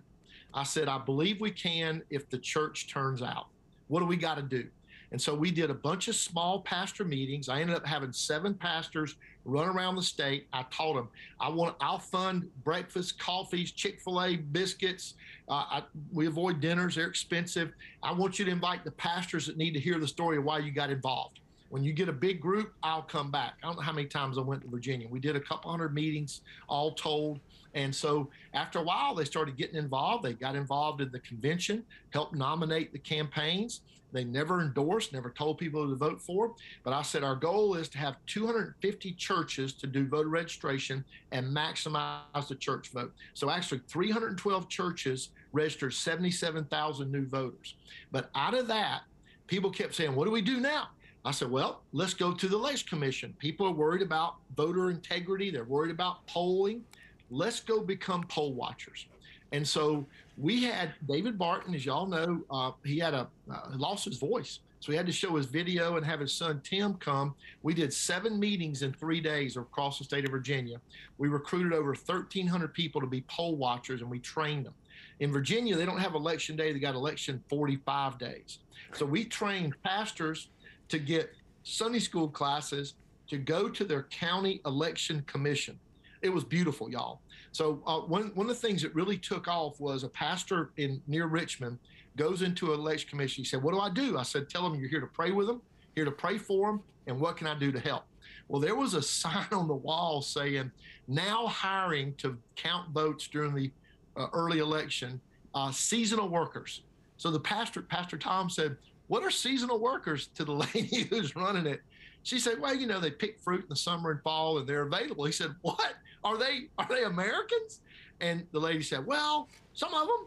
I 0.53 0.63
said, 0.63 0.89
"I 0.89 0.99
believe 0.99 1.41
we 1.41 1.51
can 1.51 2.03
if 2.11 2.29
the 2.31 2.39
church 2.39 2.89
turns 2.89 3.23
out. 3.23 3.47
What 3.89 4.01
do 4.01 4.07
we 4.07 4.17
got 4.17 4.37
to 4.37 4.43
do?" 4.43 4.69
And 5.15 5.23
so 5.23 5.33
we 5.33 5.53
did 5.53 5.71
a 5.71 5.75
bunch 5.75 6.09
of 6.09 6.17
small 6.17 6.59
pastor 6.63 7.05
meetings. 7.05 7.49
I 7.49 7.61
ended 7.61 7.77
up 7.77 7.87
having 7.87 8.13
seven 8.13 8.53
pastors 8.53 9.15
run 9.45 9.69
around 9.69 9.95
the 9.95 10.03
state. 10.03 10.49
I 10.53 10.65
told 10.73 10.97
them, 10.97 11.09
I 11.39 11.51
want, 11.51 11.77
I'll 11.81 12.01
fund 12.01 12.51
breakfast, 12.65 13.17
coffees, 13.21 13.71
Chick 13.71 14.01
fil 14.01 14.21
A, 14.21 14.35
biscuits. 14.35 15.15
Uh, 15.49 15.53
I, 15.71 15.83
we 16.13 16.27
avoid 16.27 16.61
dinners, 16.61 16.97
they're 16.97 17.07
expensive. 17.07 17.75
I 18.03 18.13
want 18.13 18.41
you 18.41 18.45
to 18.47 18.51
invite 18.51 18.83
the 18.83 18.91
pastors 18.91 19.47
that 19.47 19.57
need 19.57 19.71
to 19.75 19.79
hear 19.79 20.01
the 20.01 20.09
story 20.09 20.39
of 20.39 20.43
why 20.43 20.59
you 20.59 20.73
got 20.73 20.91
involved. 20.91 21.39
When 21.71 21.83
you 21.83 21.93
get 21.93 22.09
a 22.09 22.13
big 22.13 22.41
group, 22.41 22.73
I'll 22.83 23.03
come 23.03 23.31
back. 23.31 23.55
I 23.63 23.67
don't 23.67 23.77
know 23.77 23.83
how 23.83 23.93
many 23.93 24.07
times 24.07 24.39
I 24.39 24.43
went 24.43 24.63
to 24.63 24.69
Virginia. 24.69 25.09
We 25.09 25.19
did 25.19 25.35
a 25.35 25.41
couple 25.41 25.71
hundred 25.71 25.95
meetings, 25.95 26.43
all 26.69 26.93
told. 26.93 27.41
And 27.75 27.93
so 27.95 28.31
after 28.53 28.79
a 28.79 28.83
while, 28.83 29.15
they 29.15 29.25
started 29.25 29.57
getting 29.57 29.77
involved. 29.77 30.25
They 30.25 30.35
got 30.35 30.55
involved 30.55 31.01
in 31.01 31.11
the 31.11 31.19
convention, 31.21 31.85
helped 32.11 32.35
nominate 32.35 32.93
the 32.93 32.99
campaigns. 32.99 33.81
They 34.15 34.23
never 34.23 34.61
endorsed, 34.61 35.13
never 35.13 35.31
told 35.31 35.59
people 35.59 35.89
to 35.89 35.97
vote 35.97 36.23
for. 36.23 36.55
But 36.85 36.93
I 36.93 37.03
said 37.03 37.25
our 37.25 37.35
goal 37.35 37.75
is 37.75 37.89
to 37.91 37.99
have 37.99 38.15
250 38.27 39.13
churches 39.15 39.73
to 39.73 39.89
do 39.89 40.07
voter 40.07 40.29
registration 40.29 41.05
and 41.33 41.45
maximize 41.45 42.47
the 42.49 42.55
church 42.55 42.91
vote. 42.91 43.13
So 43.35 43.51
actually, 43.51 43.81
312 43.89 44.69
churches 44.69 45.31
registered 45.53 45.95
77,000 45.95 47.11
new 47.11 47.27
voters. 47.27 47.75
But 48.13 48.31
out 48.37 48.55
of 48.55 48.69
that, 48.69 49.01
people 49.49 49.71
kept 49.71 49.97
saying, 49.97 50.15
What 50.15 50.27
do 50.27 50.31
we 50.31 50.43
do 50.43 50.61
now? 50.61 50.91
I 51.25 51.31
said, 51.31 51.51
well, 51.51 51.81
let's 51.93 52.13
go 52.13 52.33
to 52.33 52.49
the 52.49 52.57
election 52.57 52.89
commission. 52.89 53.35
People 53.39 53.67
are 53.67 53.73
worried 53.73 54.03
about 54.03 54.37
voter 54.57 54.91
integrity. 54.91 55.51
They're 55.51 55.65
worried 55.65 55.91
about 55.91 56.27
polling. 56.27 56.83
Let's 57.31 57.61
go 57.61 57.81
become 57.81 58.25
poll 58.25 58.53
watchers. 58.53 59.07
And 59.53 59.67
so 59.67 60.05
we 60.37 60.65
had 60.65 60.93
David 61.09 61.39
Barton, 61.39 61.75
as 61.75 61.87
y'all 61.87 62.07
know, 62.07 62.43
uh, 62.51 62.73
he 62.85 62.99
had 62.99 63.15
a 63.15 63.29
uh, 63.51 63.61
lost 63.77 64.05
his 64.05 64.19
voice, 64.19 64.59
so 64.81 64.91
he 64.91 64.99
had 64.99 65.07
to 65.07 65.13
show 65.13 65.37
his 65.37 65.47
video 65.47 65.97
and 65.97 66.05
have 66.05 66.21
his 66.21 66.33
son 66.33 66.61
Tim 66.65 66.95
come. 66.95 67.35
We 67.63 67.73
did 67.73 67.93
seven 67.93 68.39
meetings 68.39 68.83
in 68.83 68.93
three 68.93 69.21
days 69.21 69.57
across 69.57 69.99
the 69.99 70.05
state 70.05 70.25
of 70.25 70.33
Virginia. 70.33 70.81
We 71.19 71.29
recruited 71.29 71.73
over 71.73 71.91
1,300 71.91 72.75
people 72.75 73.01
to 73.01 73.07
be 73.07 73.23
poll 73.23 73.55
watchers, 73.55 74.03
and 74.03 74.11
we 74.11 74.19
trained 74.19 74.67
them. 74.67 74.75
In 75.21 75.33
Virginia, 75.33 75.77
they 75.77 75.87
don't 75.87 76.01
have 76.01 76.15
election 76.15 76.57
day; 76.57 76.73
they 76.73 76.81
got 76.81 76.95
election 76.95 77.43
45 77.49 78.19
days. 78.19 78.59
So 78.93 79.07
we 79.07 79.25
trained 79.25 79.75
pastors 79.85 80.49
to 80.89 80.99
get 80.99 81.31
Sunday 81.63 81.99
school 81.99 82.29
classes 82.29 82.95
to 83.29 83.39
go 83.39 83.69
to 83.69 83.85
their 83.85 84.05
county 84.05 84.61
election 84.67 85.23
commission. 85.27 85.79
It 86.23 86.29
was 86.29 86.45
beautiful, 86.45 86.91
y'all. 86.91 87.21
So 87.53 87.83
uh, 87.87 88.01
one 88.01 88.33
one 88.35 88.49
of 88.49 88.61
the 88.61 88.67
things 88.67 88.83
that 88.83 88.95
really 88.95 89.19
took 89.19 89.49
off 89.49 89.81
was 89.81 90.05
a 90.05 90.09
pastor 90.09 90.71
in 90.77 91.01
near 91.07 91.27
Richmond 91.27 91.79
goes 92.17 92.43
into 92.43 92.73
an 92.73 92.81
election 92.81 93.09
commission. 93.11 93.45
He 93.45 93.49
said, 93.49 93.63
"What 93.63 93.75
do 93.75 93.81
I 93.81 93.91
do?" 93.91 94.19
I 94.19 94.23
said, 94.23 94.49
"Tell 94.49 94.63
them 94.63 94.79
you're 94.79 94.89
here 94.89 95.01
to 95.01 95.07
pray 95.07 95.31
with 95.31 95.47
them, 95.47 95.61
here 95.95 96.05
to 96.05 96.11
pray 96.11 96.39
for 96.39 96.71
them, 96.71 96.83
and 97.07 97.21
what 97.21 97.37
can 97.37 97.47
I 97.47 97.59
do 97.59 97.73
to 97.73 97.81
help?" 97.81 98.05
Well, 98.49 98.61
there 98.61 98.75
was 98.75 98.95
a 98.95 99.03
sign 99.21 99.47
on 99.53 99.69
the 99.69 99.75
wall 99.75 100.23
saying, 100.23 100.71
"Now 101.09 101.47
hiring 101.47 102.15
to 102.17 102.39
count 102.57 102.91
votes 102.91 103.29
during 103.29 103.55
the 103.55 103.71
uh, 104.17 104.29
early 104.33 104.59
election, 104.59 105.21
uh, 105.55 105.71
seasonal 105.73 106.29
workers." 106.29 106.83
So 107.17 107.31
the 107.31 107.41
pastor, 107.41 107.83
Pastor 107.83 108.19
Tom, 108.19 108.51
said, 108.51 108.77
"What 109.09 109.23
are 109.23 109.31
seasonal 109.31 109.79
workers?" 109.79 110.29
To 110.35 110.45
the 110.45 110.53
lady 110.75 111.05
who's 111.05 111.35
running 111.37 111.67
it, 111.67 111.83
she 112.23 112.39
said, 112.39 112.61
"Well, 112.61 112.75
you 112.75 112.87
know, 112.87 113.01
they 113.01 113.11
pick 113.11 113.41
fruit 113.41 113.63
in 113.63 113.69
the 113.69 113.77
summer 113.77 114.11
and 114.11 114.23
fall, 114.23 114.59
and 114.59 114.69
they're 114.69 114.83
available." 114.83 115.25
He 115.25 115.33
said, 115.33 115.55
"What?" 115.63 115.95
are 116.25 116.39
they 116.39 116.69
are 116.79 116.87
they 116.89 117.05
Americans? 117.05 117.81
And 118.21 118.47
the 118.53 118.59
lady 118.59 118.83
said, 118.83 119.05
well, 119.05 119.49
some 119.75 119.93
of 119.95 120.07
them. 120.07 120.27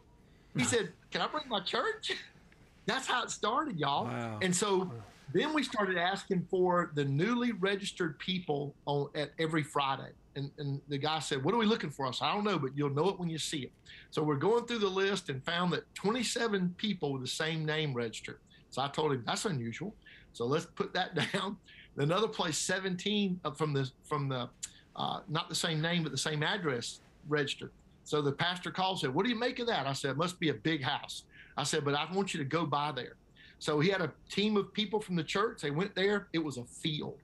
He 0.56 0.64
said, 0.76 0.92
can 1.12 1.22
I 1.22 1.28
bring 1.28 1.48
my 1.50 1.62
church? 1.62 2.14
That's 2.86 3.08
how 3.08 3.24
it 3.24 3.32
started, 3.32 3.78
y'all. 3.78 4.06
Wow. 4.06 4.40
And 4.42 4.56
so 4.56 4.92
then 5.34 5.54
we 5.54 5.64
started 5.64 5.98
asking 5.98 6.48
for 6.50 6.92
the 6.94 7.04
newly 7.04 7.52
registered 7.52 8.18
people 8.20 8.74
on 8.86 9.10
at 9.14 9.32
every 9.40 9.64
Friday. 9.64 10.12
And, 10.36 10.52
and 10.58 10.80
the 10.88 10.98
guy 10.98 11.20
said, 11.20 11.44
What 11.44 11.54
are 11.54 11.58
we 11.58 11.66
looking 11.66 11.90
for? 11.90 12.06
us? 12.06 12.22
I 12.22 12.34
don't 12.34 12.44
know, 12.44 12.60
but 12.60 12.78
you'll 12.78 12.92
know 12.92 13.10
it 13.10 13.20
when 13.20 13.28
you 13.28 13.40
see 13.40 13.64
it. 13.64 13.72
So 14.12 14.24
we're 14.24 14.36
going 14.36 14.66
through 14.66 14.80
the 14.80 14.88
list 14.88 15.30
and 15.30 15.44
found 15.44 15.74
that 15.74 15.94
27 15.96 16.76
people 16.78 17.12
with 17.12 17.24
the 17.24 17.28
same 17.28 17.66
name 17.66 17.94
registered. 17.94 18.40
So 18.78 18.84
I 18.84 18.90
told 18.90 19.12
him, 19.12 19.24
That's 19.26 19.46
unusual. 19.46 19.96
So 20.34 20.46
let's 20.46 20.66
put 20.66 20.94
that 20.94 21.16
down. 21.34 21.58
Another 21.98 22.28
place, 22.28 22.60
17 22.60 23.40
from 23.56 23.74
the 23.74 23.90
from 24.04 24.30
the 24.30 24.48
uh, 24.96 25.22
not 25.28 25.50
the 25.50 25.56
same 25.56 25.82
name, 25.82 26.04
but 26.04 26.12
the 26.12 26.18
same 26.18 26.44
address 26.44 27.00
registered. 27.28 27.72
So 28.04 28.22
the 28.22 28.32
pastor 28.32 28.70
called 28.70 29.00
said, 29.00 29.12
What 29.12 29.26
do 29.26 29.32
you 29.32 29.40
make 29.40 29.58
of 29.58 29.66
that? 29.66 29.88
I 29.88 29.94
said, 29.94 30.12
It 30.12 30.18
must 30.18 30.40
be 30.40 30.50
a 30.50 30.54
big 30.54 30.84
house. 30.84 31.24
I 31.58 31.64
said, 31.64 31.84
But 31.84 31.96
I 31.96 32.08
want 32.14 32.36
you 32.36 32.38
to 32.38 32.46
go 32.46 32.68
by 32.68 32.92
there. 32.92 33.16
So 33.58 33.80
he 33.80 33.90
had 33.90 34.02
a 34.02 34.12
team 34.30 34.58
of 34.58 34.72
people 34.74 35.02
from 35.02 35.16
the 35.16 35.24
church. 35.24 35.62
They 35.62 35.72
went 35.72 35.96
there. 35.96 36.28
It 36.34 36.40
was 36.40 36.58
a 36.58 36.66
field. 36.66 37.18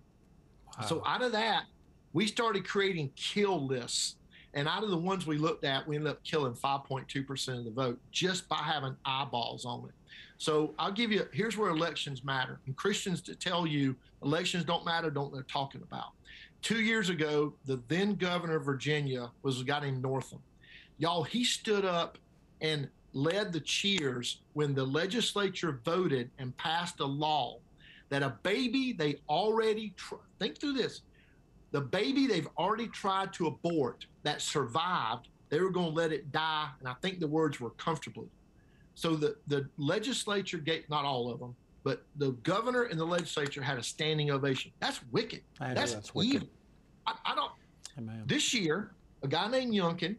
Wow. 0.80 0.86
So 0.88 1.04
out 1.06 1.22
of 1.22 1.34
that, 1.34 1.66
we 2.13 2.26
started 2.26 2.68
creating 2.68 3.12
kill 3.16 3.63
lists. 3.63 4.16
And 4.56 4.68
out 4.68 4.84
of 4.84 4.89
the 4.89 4.98
ones 4.98 5.28
we 5.28 5.38
looked 5.38 5.66
at, 5.66 5.88
we 5.88 5.98
ended 5.98 6.12
up 6.12 6.24
killing 6.24 6.54
5.2% 6.54 7.60
of 7.60 7.66
the 7.66 7.72
vote 7.72 8.00
just 8.12 8.50
by 8.50 8.58
having 8.58 8.96
eyeballs 9.06 9.66
on 9.66 9.86
it. 9.86 9.94
So 10.38 10.73
I'll 10.78 10.91
give 10.91 11.12
you 11.12 11.28
here's 11.32 11.58
where 11.58 11.69
elections 11.69 12.23
matter. 12.23 12.60
And 12.65 12.76
Christians 12.76 13.21
to 13.23 13.36
tell 13.36 13.65
you 13.65 13.95
elections 14.23 14.63
don't 14.63 14.86
matter, 14.86 15.10
don't 15.10 15.34
they're 15.34 15.43
talking 15.43 15.82
about 15.82 16.12
two 16.63 16.82
years 16.82 17.10
ago, 17.10 17.54
the 17.65 17.80
then 17.89 18.15
governor 18.15 18.56
of 18.56 18.65
Virginia 18.65 19.30
was 19.43 19.62
a 19.62 19.63
guy 19.63 19.82
named 19.82 20.02
Northam. 20.02 20.39
Y'all, 20.97 21.23
he 21.23 21.43
stood 21.43 21.86
up 21.86 22.17
and 22.62 22.88
led 23.12 23.54
the 23.54 23.60
cheers 23.60 24.39
when 24.54 24.73
the 24.73 24.84
legislature 24.84 25.80
voted 25.86 26.32
and 26.39 26.56
passed 26.58 26.99
a 27.02 27.06
law 27.06 27.60
that 28.10 28.23
a 28.23 28.30
baby 28.41 28.93
they 28.93 29.19
already 29.30 29.93
tr- 29.97 30.15
think 30.39 30.58
through 30.60 30.73
this 30.73 31.02
the 31.71 31.82
baby 31.82 32.26
they've 32.26 32.47
already 32.58 32.88
tried 32.88 33.32
to 33.34 33.45
abort 33.45 34.08
that 34.23 34.41
survived 34.41 35.28
they 35.49 35.60
were 35.60 35.69
going 35.69 35.89
to 35.89 35.95
let 35.95 36.12
it 36.12 36.32
die 36.32 36.67
and 36.80 36.88
i 36.88 36.93
think 37.04 37.19
the 37.19 37.28
words 37.28 37.60
were 37.60 37.69
comfortably 37.71 38.28
so 38.95 39.15
the, 39.15 39.36
the 39.47 39.67
legislature 39.77 40.58
gave 40.58 40.89
not 40.89 41.06
all 41.06 41.32
of 41.32 41.39
them 41.39 41.56
but 41.84 42.03
the 42.15 42.32
governor 42.43 42.84
and 42.84 42.99
the 42.99 43.06
legislature 43.06 43.62
had 43.62 43.77
a 43.77 43.84
standing 43.84 44.32
ovation. 44.32 44.71
That's 44.79 45.01
wicked. 45.12 45.41
I 45.60 45.73
that's, 45.73 45.93
that's 45.93 46.15
wicked. 46.15 46.47
I, 47.06 47.13
I 47.25 47.36
don't. 47.36 47.51
Amen. 47.97 48.23
This 48.25 48.53
year, 48.53 48.91
a 49.21 49.27
guy 49.27 49.47
named 49.49 49.73
Youngkin, 49.73 50.15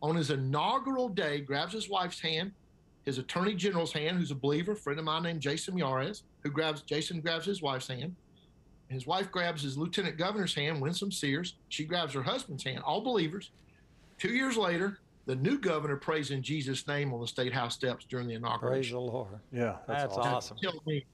on 0.00 0.16
his 0.16 0.30
inaugural 0.30 1.08
day, 1.08 1.40
grabs 1.40 1.72
his 1.72 1.88
wife's 1.88 2.20
hand, 2.20 2.52
his 3.04 3.18
attorney 3.18 3.54
general's 3.54 3.92
hand, 3.92 4.16
who's 4.16 4.30
a 4.30 4.36
believer, 4.36 4.74
friend 4.74 4.98
of 4.98 5.04
mine 5.04 5.24
named 5.24 5.40
Jason 5.40 5.74
Miyares, 5.74 6.22
who 6.42 6.50
grabs 6.50 6.82
Jason 6.82 7.20
grabs 7.20 7.46
his 7.46 7.60
wife's 7.60 7.88
hand. 7.88 8.14
His 8.88 9.06
wife 9.06 9.30
grabs 9.30 9.62
his 9.62 9.76
lieutenant 9.78 10.18
governor's 10.18 10.54
hand, 10.54 10.80
Winsome 10.80 11.10
Sears. 11.10 11.54
She 11.68 11.84
grabs 11.84 12.12
her 12.12 12.22
husband's 12.22 12.62
hand, 12.62 12.80
all 12.84 13.00
believers. 13.00 13.50
Two 14.18 14.34
years 14.34 14.56
later, 14.56 14.98
the 15.26 15.36
new 15.36 15.58
governor 15.58 15.96
prays 15.96 16.30
in 16.30 16.42
Jesus' 16.42 16.86
name 16.86 17.12
on 17.12 17.20
the 17.20 17.26
state 17.26 17.52
house 17.52 17.74
steps 17.74 18.04
during 18.04 18.26
the 18.26 18.34
inauguration. 18.34 18.72
Praise 18.72 18.90
inauguration. 18.90 19.40
the 19.52 19.60
Lord. 19.60 19.76
Yeah, 19.76 19.76
That's 19.86 20.14
awesome. 20.14 20.34
awesome. 20.34 20.56
You 20.60 20.70
tell 20.70 20.82
me, 20.86 21.04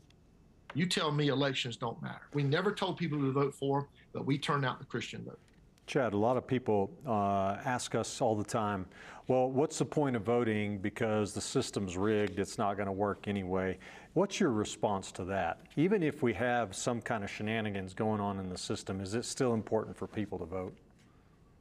you 0.75 0.87
tell 0.87 1.13
me 1.13 1.29
elections 1.29 1.77
don't 1.77 2.01
matter. 2.03 2.23
We 2.33 2.43
never 2.43 2.73
told 2.73 2.97
people 2.97 3.19
to 3.19 3.33
vote 3.33 3.55
for, 3.55 3.89
but 4.13 4.25
we 4.25 4.39
turned 4.39 4.65
out 4.65 4.79
the 4.79 4.87
Christian 4.87 5.25
vote. 5.25 5.39
Chad, 5.87 6.13
a 6.13 6.17
lot 6.17 6.37
of 6.37 6.47
people 6.47 6.91
uh, 7.07 7.57
ask 7.65 7.95
us 7.95 8.21
all 8.21 8.35
the 8.37 8.45
time, 8.45 8.85
well, 9.27 9.51
what's 9.51 9.79
the 9.79 9.87
point 9.87 10.17
of 10.17 10.23
voting 10.23 10.79
because 10.79 11.33
the 11.33 11.41
system's 11.41 11.97
rigged, 11.97 12.39
it's 12.39 12.59
not 12.59 12.77
going 12.77 12.87
to 12.87 12.93
work 12.93 13.27
anyway. 13.27 13.79
What's 14.13 14.41
your 14.41 14.51
response 14.51 15.13
to 15.13 15.25
that? 15.27 15.61
Even 15.77 16.03
if 16.03 16.23
we 16.23 16.35
have 16.35 16.75
some 16.75 17.01
kind 17.01 17.25
of 17.25 17.31
shenanigans 17.31 17.95
going 17.95 18.21
on 18.21 18.39
in 18.39 18.49
the 18.49 18.59
system, 18.59 19.01
is 19.01 19.15
it 19.15 19.25
still 19.25 19.55
important 19.55 19.97
for 19.97 20.07
people 20.07 20.39
to 20.39 20.45
vote? 20.45 20.75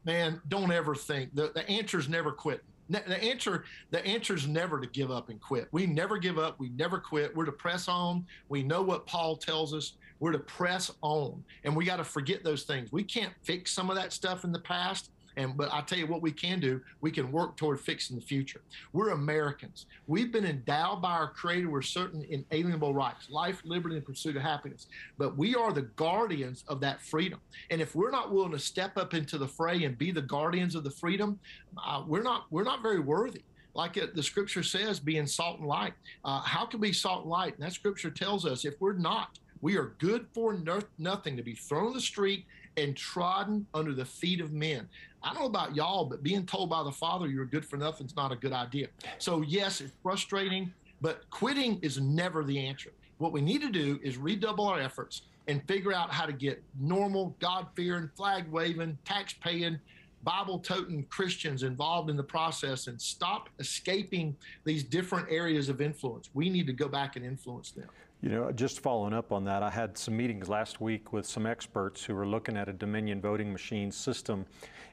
Man, 0.07 0.41
don't 0.47 0.71
ever 0.71 0.95
think 0.95 1.35
the, 1.35 1.51
the 1.53 1.67
answer 1.69 1.99
is 1.99 2.07
never 2.07 2.31
quit. 2.31 2.63
Ne- 2.87 3.03
The 3.05 3.21
answer, 3.21 3.65
the 3.91 4.03
answer 4.05 4.33
is 4.35 4.47
never 4.47 4.79
to 4.79 4.87
give 4.87 5.11
up 5.11 5.27
and 5.27 5.39
quit. 5.41 5.67
We 5.73 5.85
never 5.85 6.17
give 6.17 6.39
up. 6.39 6.57
We 6.61 6.69
never 6.69 6.97
quit. 6.97 7.35
We're 7.35 7.43
to 7.43 7.51
press 7.51 7.89
on. 7.89 8.25
We 8.47 8.63
know 8.63 8.81
what 8.81 9.05
Paul 9.05 9.35
tells 9.35 9.73
us. 9.73 9.97
We're 10.21 10.31
to 10.31 10.39
press 10.39 10.89
on, 11.01 11.43
and 11.65 11.75
we 11.75 11.83
got 11.85 11.97
to 11.97 12.03
forget 12.05 12.41
those 12.43 12.63
things. 12.63 12.91
We 12.91 13.03
can't 13.03 13.33
fix 13.43 13.71
some 13.73 13.89
of 13.91 13.97
that 13.97 14.13
stuff 14.13 14.45
in 14.45 14.51
the 14.53 14.59
past, 14.59 15.11
and 15.37 15.55
but 15.55 15.73
I 15.73 15.81
tell 15.81 15.97
you 15.97 16.07
what 16.07 16.21
we 16.21 16.31
can 16.31 16.59
do. 16.59 16.81
We 16.99 17.11
can 17.11 17.31
work 17.31 17.55
toward 17.55 17.79
fixing 17.79 18.17
the 18.17 18.21
future. 18.21 18.61
We're 18.91 19.09
Americans. 19.09 19.85
We've 20.07 20.31
been 20.31 20.45
endowed 20.45 21.01
by 21.01 21.11
our 21.11 21.29
Creator 21.29 21.69
with 21.69 21.85
certain 21.85 22.25
inalienable 22.29 22.93
rights: 22.93 23.29
life, 23.29 23.61
liberty, 23.63 23.95
and 23.95 24.05
pursuit 24.05 24.35
of 24.35 24.41
happiness. 24.41 24.87
But 25.17 25.37
we 25.37 25.55
are 25.55 25.71
the 25.71 25.83
guardians 25.83 26.65
of 26.67 26.81
that 26.81 27.01
freedom. 27.01 27.39
And 27.69 27.79
if 27.79 27.95
we're 27.95 28.11
not 28.11 28.33
willing 28.33 28.51
to 28.51 28.59
step 28.59 28.97
up 28.97 29.13
into 29.13 29.37
the 29.37 29.47
fray 29.47 29.85
and 29.85 29.97
be 29.97 30.11
the 30.11 30.21
guardians 30.21 30.75
of 30.75 30.83
the 30.83 30.91
freedom, 30.91 31.39
uh, 31.85 32.03
we're 32.05 32.23
not 32.23 32.45
we're 32.51 32.63
not 32.63 32.81
very 32.81 32.99
worthy 32.99 33.43
like 33.77 33.93
the 34.15 34.23
scripture 34.23 34.63
says, 34.63 34.99
being 34.99 35.27
salt 35.27 35.59
and 35.59 35.67
light. 35.67 35.93
Uh, 36.25 36.41
how 36.41 36.65
can 36.65 36.79
we 36.79 36.91
salt 36.91 37.21
and 37.21 37.29
light? 37.29 37.53
And 37.53 37.61
that 37.63 37.73
scripture 37.73 38.09
tells 38.09 38.43
us 38.43 38.65
if 38.65 38.73
we're 38.79 38.93
not, 38.93 39.37
we 39.61 39.77
are 39.77 39.95
good 39.99 40.25
for 40.33 40.53
no, 40.53 40.81
nothing 40.97 41.37
to 41.37 41.43
be 41.43 41.53
thrown 41.53 41.87
in 41.87 41.93
the 41.93 42.01
street 42.01 42.45
and 42.77 42.95
trodden 42.95 43.65
under 43.73 43.93
the 43.93 44.05
feet 44.05 44.39
of 44.39 44.53
men. 44.53 44.87
I 45.23 45.33
don't 45.33 45.41
know 45.41 45.47
about 45.47 45.75
y'all, 45.75 46.05
but 46.05 46.23
being 46.23 46.45
told 46.45 46.69
by 46.69 46.83
the 46.83 46.91
Father 46.91 47.27
you're 47.27 47.45
good 47.45 47.65
for 47.65 47.75
nothing 47.75 48.05
is 48.05 48.15
not 48.15 48.31
a 48.31 48.35
good 48.35 48.53
idea. 48.53 48.87
So, 49.17 49.41
yes, 49.41 49.81
it's 49.81 49.91
frustrating, 50.03 50.71
but 51.01 51.29
quitting 51.31 51.79
is 51.81 51.99
never 51.99 52.43
the 52.43 52.59
answer. 52.59 52.91
What 53.17 53.31
we 53.31 53.41
need 53.41 53.61
to 53.61 53.69
do 53.69 53.99
is 54.03 54.17
redouble 54.17 54.67
our 54.67 54.79
efforts 54.79 55.23
and 55.47 55.65
figure 55.67 55.93
out 55.93 56.11
how 56.11 56.25
to 56.25 56.33
get 56.33 56.61
normal, 56.79 57.35
God 57.39 57.67
fearing, 57.75 58.09
flag 58.15 58.47
waving, 58.49 58.97
tax 59.05 59.33
paying, 59.33 59.79
Bible 60.23 60.59
toting 60.59 61.05
Christians 61.05 61.63
involved 61.63 62.09
in 62.09 62.17
the 62.17 62.23
process 62.23 62.87
and 62.87 63.01
stop 63.01 63.49
escaping 63.59 64.35
these 64.65 64.83
different 64.83 65.27
areas 65.31 65.69
of 65.69 65.79
influence. 65.79 66.29
We 66.33 66.49
need 66.49 66.67
to 66.67 66.73
go 66.73 66.87
back 66.87 67.15
and 67.15 67.25
influence 67.25 67.71
them. 67.71 67.87
You 68.19 68.29
know, 68.29 68.51
just 68.51 68.79
following 68.79 69.13
up 69.13 69.31
on 69.31 69.43
that, 69.45 69.61
I 69.61 69.69
had 69.69 69.95
some 69.95 70.17
meetings 70.17 70.49
last 70.49 70.81
week 70.81 71.13
with 71.13 71.27
some 71.27 71.45
experts 71.45 72.03
who 72.03 72.15
were 72.15 72.25
looking 72.25 72.57
at 72.57 72.67
a 72.67 72.73
Dominion 72.73 73.21
voting 73.21 73.51
machine 73.51 73.91
system 73.91 74.43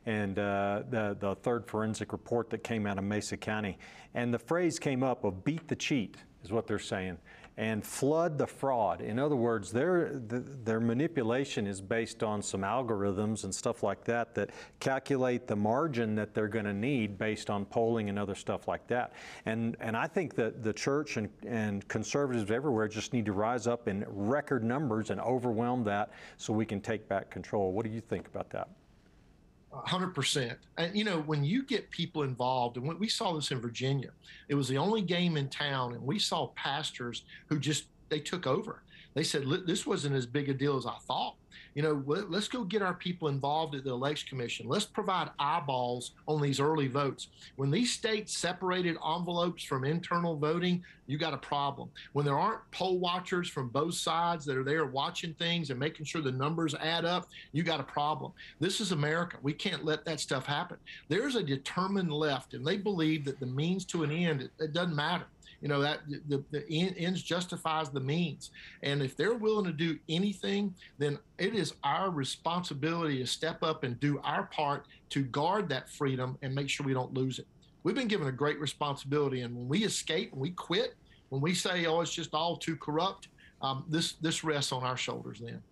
and 0.05 0.39
uh, 0.39 0.83
the, 0.91 1.17
the 1.19 1.35
third 1.37 1.67
forensic 1.67 2.13
report 2.13 2.51
that 2.51 2.63
came 2.63 2.87
out 2.87 2.99
of 2.99 3.05
Mesa 3.05 3.39
County. 3.39 3.79
And 4.13 4.33
the 4.33 4.39
phrase 4.39 4.79
came 4.79 5.03
up 5.03 5.25
of 5.25 5.43
beat 5.43 5.67
the 5.69 5.77
cheat, 5.77 6.19
is 6.45 6.53
what 6.53 6.67
they're 6.67 6.79
saying, 6.79 7.17
and 7.57 7.85
flood 7.85 8.37
the 8.37 8.47
fraud. 8.47 9.01
In 9.01 9.19
other 9.19 9.37
words, 9.37 9.71
their, 9.71 10.11
their 10.15 10.81
manipulation 10.81 11.67
is 11.67 11.81
based 11.81 12.23
on 12.23 12.43
some 12.43 12.63
algorithms 12.63 13.45
and 13.45 13.55
stuff 13.55 13.83
like 13.83 14.05
that 14.05 14.35
that 14.35 14.51
calculate 14.81 15.47
the 15.47 15.55
margin 15.55 16.15
that 16.17 16.35
they're 16.35 16.49
going 16.49 16.65
to 16.65 16.75
need 16.75 17.17
based 17.17 17.51
on 17.51 17.65
polling 17.65 18.09
and 18.09 18.19
other 18.19 18.35
stuff 18.35 18.67
like 18.67 18.87
that. 18.89 19.13
And, 19.47 19.77
and 19.81 19.97
I 19.97 20.09
think 20.09 20.35
that 20.35 20.63
the 20.65 20.73
church 20.73 21.17
and, 21.17 21.29
and 21.47 21.87
conservatives 21.87 22.51
everywhere 22.51 22.89
just 22.89 23.13
need 23.13 23.27
to 23.27 23.33
rise 23.33 23.67
up 23.67 23.87
in 23.87 24.05
record 24.09 24.65
numbers 24.65 25.11
and 25.11 25.21
overwhelm 25.21 25.85
that 25.85 26.11
so 26.37 26.53
we 26.53 26.67
can 26.67 26.81
take 26.81 27.09
back 27.09 27.31
control. 27.31 27.73
What 27.73 27.85
do 27.85 27.93
you 27.93 28.01
think 28.01 28.27
about 28.27 28.51
that? 28.51 28.69
Hundred 29.85 30.15
percent. 30.15 30.59
And 30.79 30.97
you 30.97 31.05
know, 31.05 31.21
when 31.21 31.45
you 31.45 31.63
get 31.65 31.91
people 31.91 32.23
involved, 32.23 32.77
and 32.77 32.87
when 32.87 32.99
we 32.99 33.09
saw 33.09 33.33
this 33.35 33.51
in 33.51 33.61
Virginia, 33.61 34.11
it 34.49 34.55
was 34.55 34.69
the 34.69 34.79
only 34.79 35.03
game 35.03 35.37
in 35.37 35.49
town, 35.49 35.95
and 35.95 36.03
we 36.03 36.19
saw 36.19 36.49
pastors 36.49 37.23
who 37.47 37.59
just 37.59 37.85
they 38.09 38.21
took 38.21 38.47
over. 38.47 38.83
They 39.15 39.23
said 39.23 39.45
this 39.67 39.87
wasn't 39.87 40.17
as 40.17 40.27
big 40.27 40.49
a 40.49 40.55
deal 40.55 40.77
as 40.77 40.87
I 40.87 40.97
thought. 41.07 41.37
You 41.75 41.83
know, 41.83 42.03
let's 42.07 42.47
go 42.47 42.63
get 42.63 42.83
our 42.83 42.95
people 42.95 43.27
involved 43.29 43.75
at 43.75 43.83
the 43.83 43.91
election 43.91 44.29
commission. 44.29 44.69
Let's 44.69 44.85
provide 44.85 45.31
eyeballs 45.41 46.13
on 46.29 46.41
these 46.41 46.61
early 46.61 46.87
votes. 46.87 47.29
When 47.57 47.71
these 47.71 47.93
states 47.93 48.37
separated 48.37 48.97
envelopes 49.05 49.65
from 49.65 49.85
internal 49.85 50.37
voting, 50.37 50.85
you 51.07 51.19
got 51.19 51.35
a 51.35 51.39
problem. 51.39 51.91
When 52.13 52.25
there 52.25 52.39
aren't 52.39 52.69
poll 52.71 52.99
watchers 52.99 53.49
from 53.49 53.69
both 53.69 53.95
sides 53.95 54.45
that 54.45 54.57
are 54.57 54.65
there 54.65 54.87
watching 54.87 55.35
things 55.35 55.71
and 55.71 55.79
making 55.79 56.07
sure 56.07 56.23
the 56.23 56.31
numbers 56.31 56.75
add 56.77 57.05
up, 57.05 57.29
you 57.51 57.65
got 57.65 57.81
a 57.81 57.85
problem. 57.85 58.33
This 58.61 58.81
is 58.81 58.93
America. 58.93 59.39
We 59.43 59.53
can't 59.53 59.85
let 59.85 60.05
that 60.05 60.21
stuff 60.21 60.47
happen. 60.47 60.77
There's 61.09 61.35
a 61.35 61.43
determined 61.43 62.13
left, 62.13 62.55
and 62.55 62.65
they 62.65 62.77
believe 62.77 63.25
that 63.25 63.41
the 63.41 63.47
means 63.47 63.85
to 63.87 64.05
an 64.05 64.13
end, 64.13 64.43
it, 64.43 64.51
it 64.61 64.73
doesn't 64.73 64.95
matter. 64.95 65.27
You 65.65 65.71
know 65.71 65.81
that 65.81 66.01
the, 66.29 66.45
the 66.51 66.63
ends 66.69 67.23
justifies 67.23 67.89
the 67.89 67.99
means, 67.99 68.51
and 68.83 69.03
if 69.03 69.17
they're 69.17 69.33
willing 69.33 69.65
to 69.65 69.73
do 69.73 69.99
anything, 70.11 70.75
then 70.99 71.19
it 71.39 71.55
is 71.55 71.73
our 71.83 72.11
responsibility 72.11 73.17
to 73.21 73.27
step 73.27 73.63
up 73.63 73.83
and 73.83 73.99
do 73.99 74.21
our 74.25 74.43
part 74.43 74.85
to 75.09 75.23
guard 75.23 75.71
that 75.71 75.89
freedom 75.89 76.37
and 76.43 76.55
make 76.55 76.69
sure 76.69 76.85
we 76.85 76.93
don't 76.93 77.15
lose 77.15 77.39
it. 77.39 77.47
We've 77.83 77.95
been 77.95 78.09
given 78.09 78.29
a 78.29 78.33
great 78.33 78.61
responsibility, 78.61 79.41
and 79.41 79.57
when 79.57 79.67
we 79.67 79.85
escape 79.85 80.33
and 80.33 80.41
we 80.43 80.51
quit, 80.51 80.97
when 81.31 81.41
we 81.41 81.55
say, 81.55 81.87
"Oh, 81.87 82.03
it's 82.03 82.13
just 82.13 82.35
all 82.35 82.59
too 82.59 82.77
corrupt," 82.77 83.29
um, 83.63 83.87
this 83.89 84.13
this 84.21 84.45
rests 84.45 84.71
on 84.71 84.83
our 84.83 84.99
shoulders 84.99 85.41
then. 85.41 85.63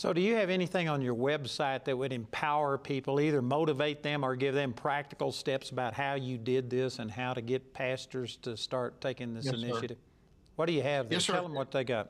So, 0.00 0.14
do 0.14 0.22
you 0.22 0.36
have 0.36 0.48
anything 0.48 0.88
on 0.88 1.02
your 1.02 1.14
website 1.14 1.84
that 1.84 1.94
would 1.94 2.14
empower 2.14 2.78
people, 2.78 3.20
either 3.20 3.42
motivate 3.42 4.02
them 4.02 4.24
or 4.24 4.34
give 4.34 4.54
them 4.54 4.72
practical 4.72 5.30
steps 5.30 5.68
about 5.68 5.92
how 5.92 6.14
you 6.14 6.38
did 6.38 6.70
this 6.70 7.00
and 7.00 7.10
how 7.10 7.34
to 7.34 7.42
get 7.42 7.74
pastors 7.74 8.36
to 8.36 8.56
start 8.56 8.98
taking 9.02 9.34
this 9.34 9.44
yes, 9.44 9.52
initiative? 9.52 9.98
Sir. 9.98 10.52
What 10.56 10.66
do 10.68 10.72
you 10.72 10.82
have 10.82 11.10
there? 11.10 11.16
Yes, 11.16 11.26
Tell 11.26 11.36
sir. 11.36 11.42
them 11.42 11.52
what 11.52 11.70
they 11.70 11.84
got. 11.84 12.08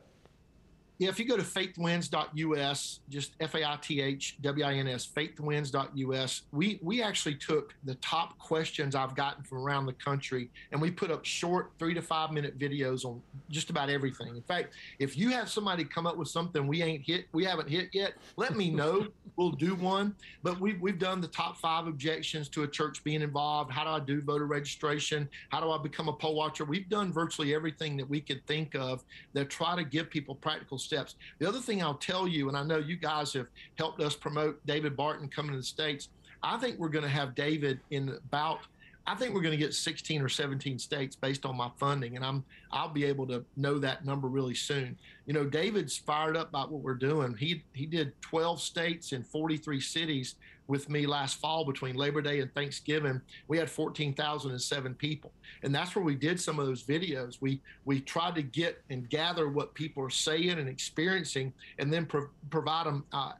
Yeah, 1.00 1.08
if 1.08 1.18
you 1.18 1.24
go 1.24 1.38
to 1.38 1.42
faithwins.us, 1.42 3.00
just 3.08 3.32
F 3.40 3.54
A 3.54 3.66
I 3.66 3.78
T 3.80 4.02
H 4.02 4.36
W 4.42 4.64
I 4.66 4.74
N 4.74 4.86
S, 4.86 5.06
faithwins.us, 5.06 6.42
we, 6.52 6.78
we 6.82 7.02
actually 7.02 7.36
took 7.36 7.74
the 7.84 7.94
top 7.96 8.38
questions 8.38 8.94
I've 8.94 9.14
gotten 9.14 9.42
from 9.42 9.58
around 9.58 9.86
the 9.86 9.94
country 9.94 10.50
and 10.72 10.80
we 10.80 10.90
put 10.90 11.10
up 11.10 11.24
short 11.24 11.70
three 11.78 11.94
to 11.94 12.02
five 12.02 12.32
minute 12.32 12.58
videos 12.58 13.06
on 13.06 13.22
just 13.48 13.70
about 13.70 13.88
everything. 13.88 14.36
In 14.36 14.42
fact, 14.42 14.74
if 14.98 15.16
you 15.16 15.30
have 15.30 15.48
somebody 15.48 15.84
come 15.84 16.06
up 16.06 16.18
with 16.18 16.28
something 16.28 16.66
we 16.66 16.82
ain't 16.82 17.02
hit, 17.06 17.24
we 17.32 17.46
haven't 17.46 17.70
hit 17.70 17.88
yet, 17.94 18.12
let 18.36 18.54
me 18.54 18.68
know. 18.70 19.06
we'll 19.36 19.52
do 19.52 19.74
one. 19.74 20.14
But 20.42 20.60
we've, 20.60 20.78
we've 20.82 20.98
done 20.98 21.22
the 21.22 21.28
top 21.28 21.56
five 21.56 21.86
objections 21.86 22.50
to 22.50 22.64
a 22.64 22.68
church 22.68 23.02
being 23.04 23.22
involved. 23.22 23.72
How 23.72 23.84
do 23.84 23.90
I 23.90 24.00
do 24.00 24.20
voter 24.20 24.46
registration? 24.46 25.30
How 25.48 25.62
do 25.62 25.70
I 25.70 25.78
become 25.78 26.08
a 26.08 26.12
poll 26.12 26.34
watcher? 26.34 26.66
We've 26.66 26.90
done 26.90 27.10
virtually 27.10 27.54
everything 27.54 27.96
that 27.96 28.10
we 28.10 28.20
could 28.20 28.46
think 28.46 28.74
of 28.74 29.02
that 29.32 29.48
try 29.48 29.76
to 29.76 29.84
give 29.84 30.10
people 30.10 30.34
practical 30.34 30.78
steps. 30.90 31.14
The 31.38 31.48
other 31.48 31.60
thing 31.60 31.82
I'll 31.82 31.94
tell 31.94 32.26
you, 32.26 32.48
and 32.48 32.56
I 32.56 32.64
know 32.64 32.78
you 32.78 32.96
guys 32.96 33.32
have 33.34 33.46
helped 33.78 34.00
us 34.00 34.16
promote 34.16 34.64
David 34.66 34.96
Barton 34.96 35.28
coming 35.28 35.52
to 35.52 35.58
the 35.58 35.62
States, 35.62 36.08
I 36.42 36.58
think 36.58 36.78
we're 36.78 36.88
going 36.88 37.04
to 37.04 37.08
have 37.10 37.34
David 37.36 37.78
in 37.90 38.08
about 38.08 38.60
I 39.06 39.14
think 39.14 39.34
we're 39.34 39.40
going 39.40 39.58
to 39.58 39.62
get 39.64 39.74
16 39.74 40.22
or 40.22 40.28
17 40.28 40.78
states 40.78 41.16
based 41.16 41.44
on 41.46 41.56
my 41.56 41.70
funding, 41.78 42.16
and 42.16 42.24
I'm 42.24 42.44
I'll 42.70 42.88
be 42.88 43.04
able 43.04 43.26
to 43.28 43.44
know 43.56 43.78
that 43.78 44.04
number 44.04 44.28
really 44.28 44.54
soon. 44.54 44.96
You 45.26 45.32
know, 45.32 45.44
David's 45.44 45.96
fired 45.96 46.36
up 46.36 46.50
about 46.50 46.70
what 46.70 46.82
we're 46.82 46.94
doing. 46.94 47.34
He 47.36 47.64
he 47.72 47.86
did 47.86 48.12
12 48.20 48.60
states 48.60 49.12
in 49.12 49.22
43 49.24 49.80
cities 49.80 50.36
with 50.66 50.88
me 50.88 51.06
last 51.06 51.40
fall 51.40 51.64
between 51.64 51.96
Labor 51.96 52.22
Day 52.22 52.40
and 52.40 52.54
Thanksgiving. 52.54 53.20
We 53.48 53.58
had 53.58 53.68
14,007 53.68 54.94
people, 54.94 55.32
and 55.64 55.74
that's 55.74 55.96
where 55.96 56.04
we 56.04 56.14
did 56.14 56.40
some 56.40 56.60
of 56.60 56.66
those 56.66 56.84
videos. 56.84 57.38
We 57.40 57.60
we 57.84 58.00
tried 58.00 58.34
to 58.36 58.42
get 58.42 58.82
and 58.90 59.08
gather 59.08 59.48
what 59.48 59.74
people 59.74 60.04
are 60.04 60.10
saying 60.10 60.50
and 60.50 60.68
experiencing, 60.68 61.52
and 61.78 61.92
then 61.92 62.06
pro- 62.06 62.28
provide 62.50 62.86
them 62.86 63.04
uh, 63.12 63.32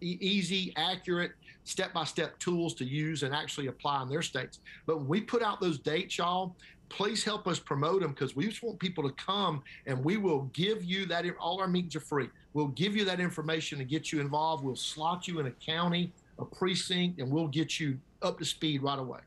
easy, 0.00 0.72
accurate 0.76 1.32
step 1.66 1.92
by 1.92 2.04
step 2.04 2.38
tools 2.38 2.74
to 2.74 2.84
use 2.84 3.24
and 3.24 3.34
actually 3.34 3.66
apply 3.66 4.00
in 4.02 4.08
their 4.08 4.22
states. 4.22 4.60
But 4.86 4.98
when 4.98 5.08
we 5.08 5.20
put 5.20 5.42
out 5.42 5.60
those 5.60 5.78
dates, 5.78 6.16
y'all, 6.16 6.54
please 6.88 7.24
help 7.24 7.48
us 7.48 7.58
promote 7.58 8.02
them 8.02 8.12
because 8.12 8.36
we 8.36 8.46
just 8.46 8.62
want 8.62 8.78
people 8.78 9.02
to 9.02 9.14
come 9.16 9.62
and 9.86 10.02
we 10.04 10.16
will 10.16 10.42
give 10.52 10.84
you 10.84 11.06
that. 11.06 11.24
All 11.40 11.60
our 11.60 11.66
meetings 11.66 11.96
are 11.96 12.00
free. 12.00 12.30
We'll 12.52 12.68
give 12.68 12.94
you 12.96 13.04
that 13.06 13.18
information 13.18 13.78
to 13.78 13.84
get 13.84 14.12
you 14.12 14.20
involved. 14.20 14.64
We'll 14.64 14.76
slot 14.76 15.26
you 15.26 15.40
in 15.40 15.46
a 15.46 15.50
county, 15.50 16.12
a 16.38 16.44
precinct, 16.44 17.20
and 17.20 17.30
we'll 17.30 17.48
get 17.48 17.80
you 17.80 17.98
up 18.22 18.38
to 18.38 18.44
speed 18.44 18.82
right 18.82 18.98
away. 18.98 19.18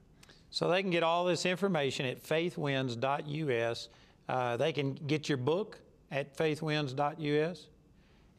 So 0.50 0.70
they 0.70 0.82
can 0.82 0.92
get 0.92 1.04
all 1.04 1.26
this 1.26 1.46
information 1.46 2.06
at 2.06 2.24
faithwins.us. 2.24 3.90
Uh, 4.30 4.58
they 4.58 4.72
can 4.72 4.94
get 4.94 5.28
your 5.28 5.38
book 5.38 5.78
at 6.10 6.38
faithwins.us. 6.38 7.68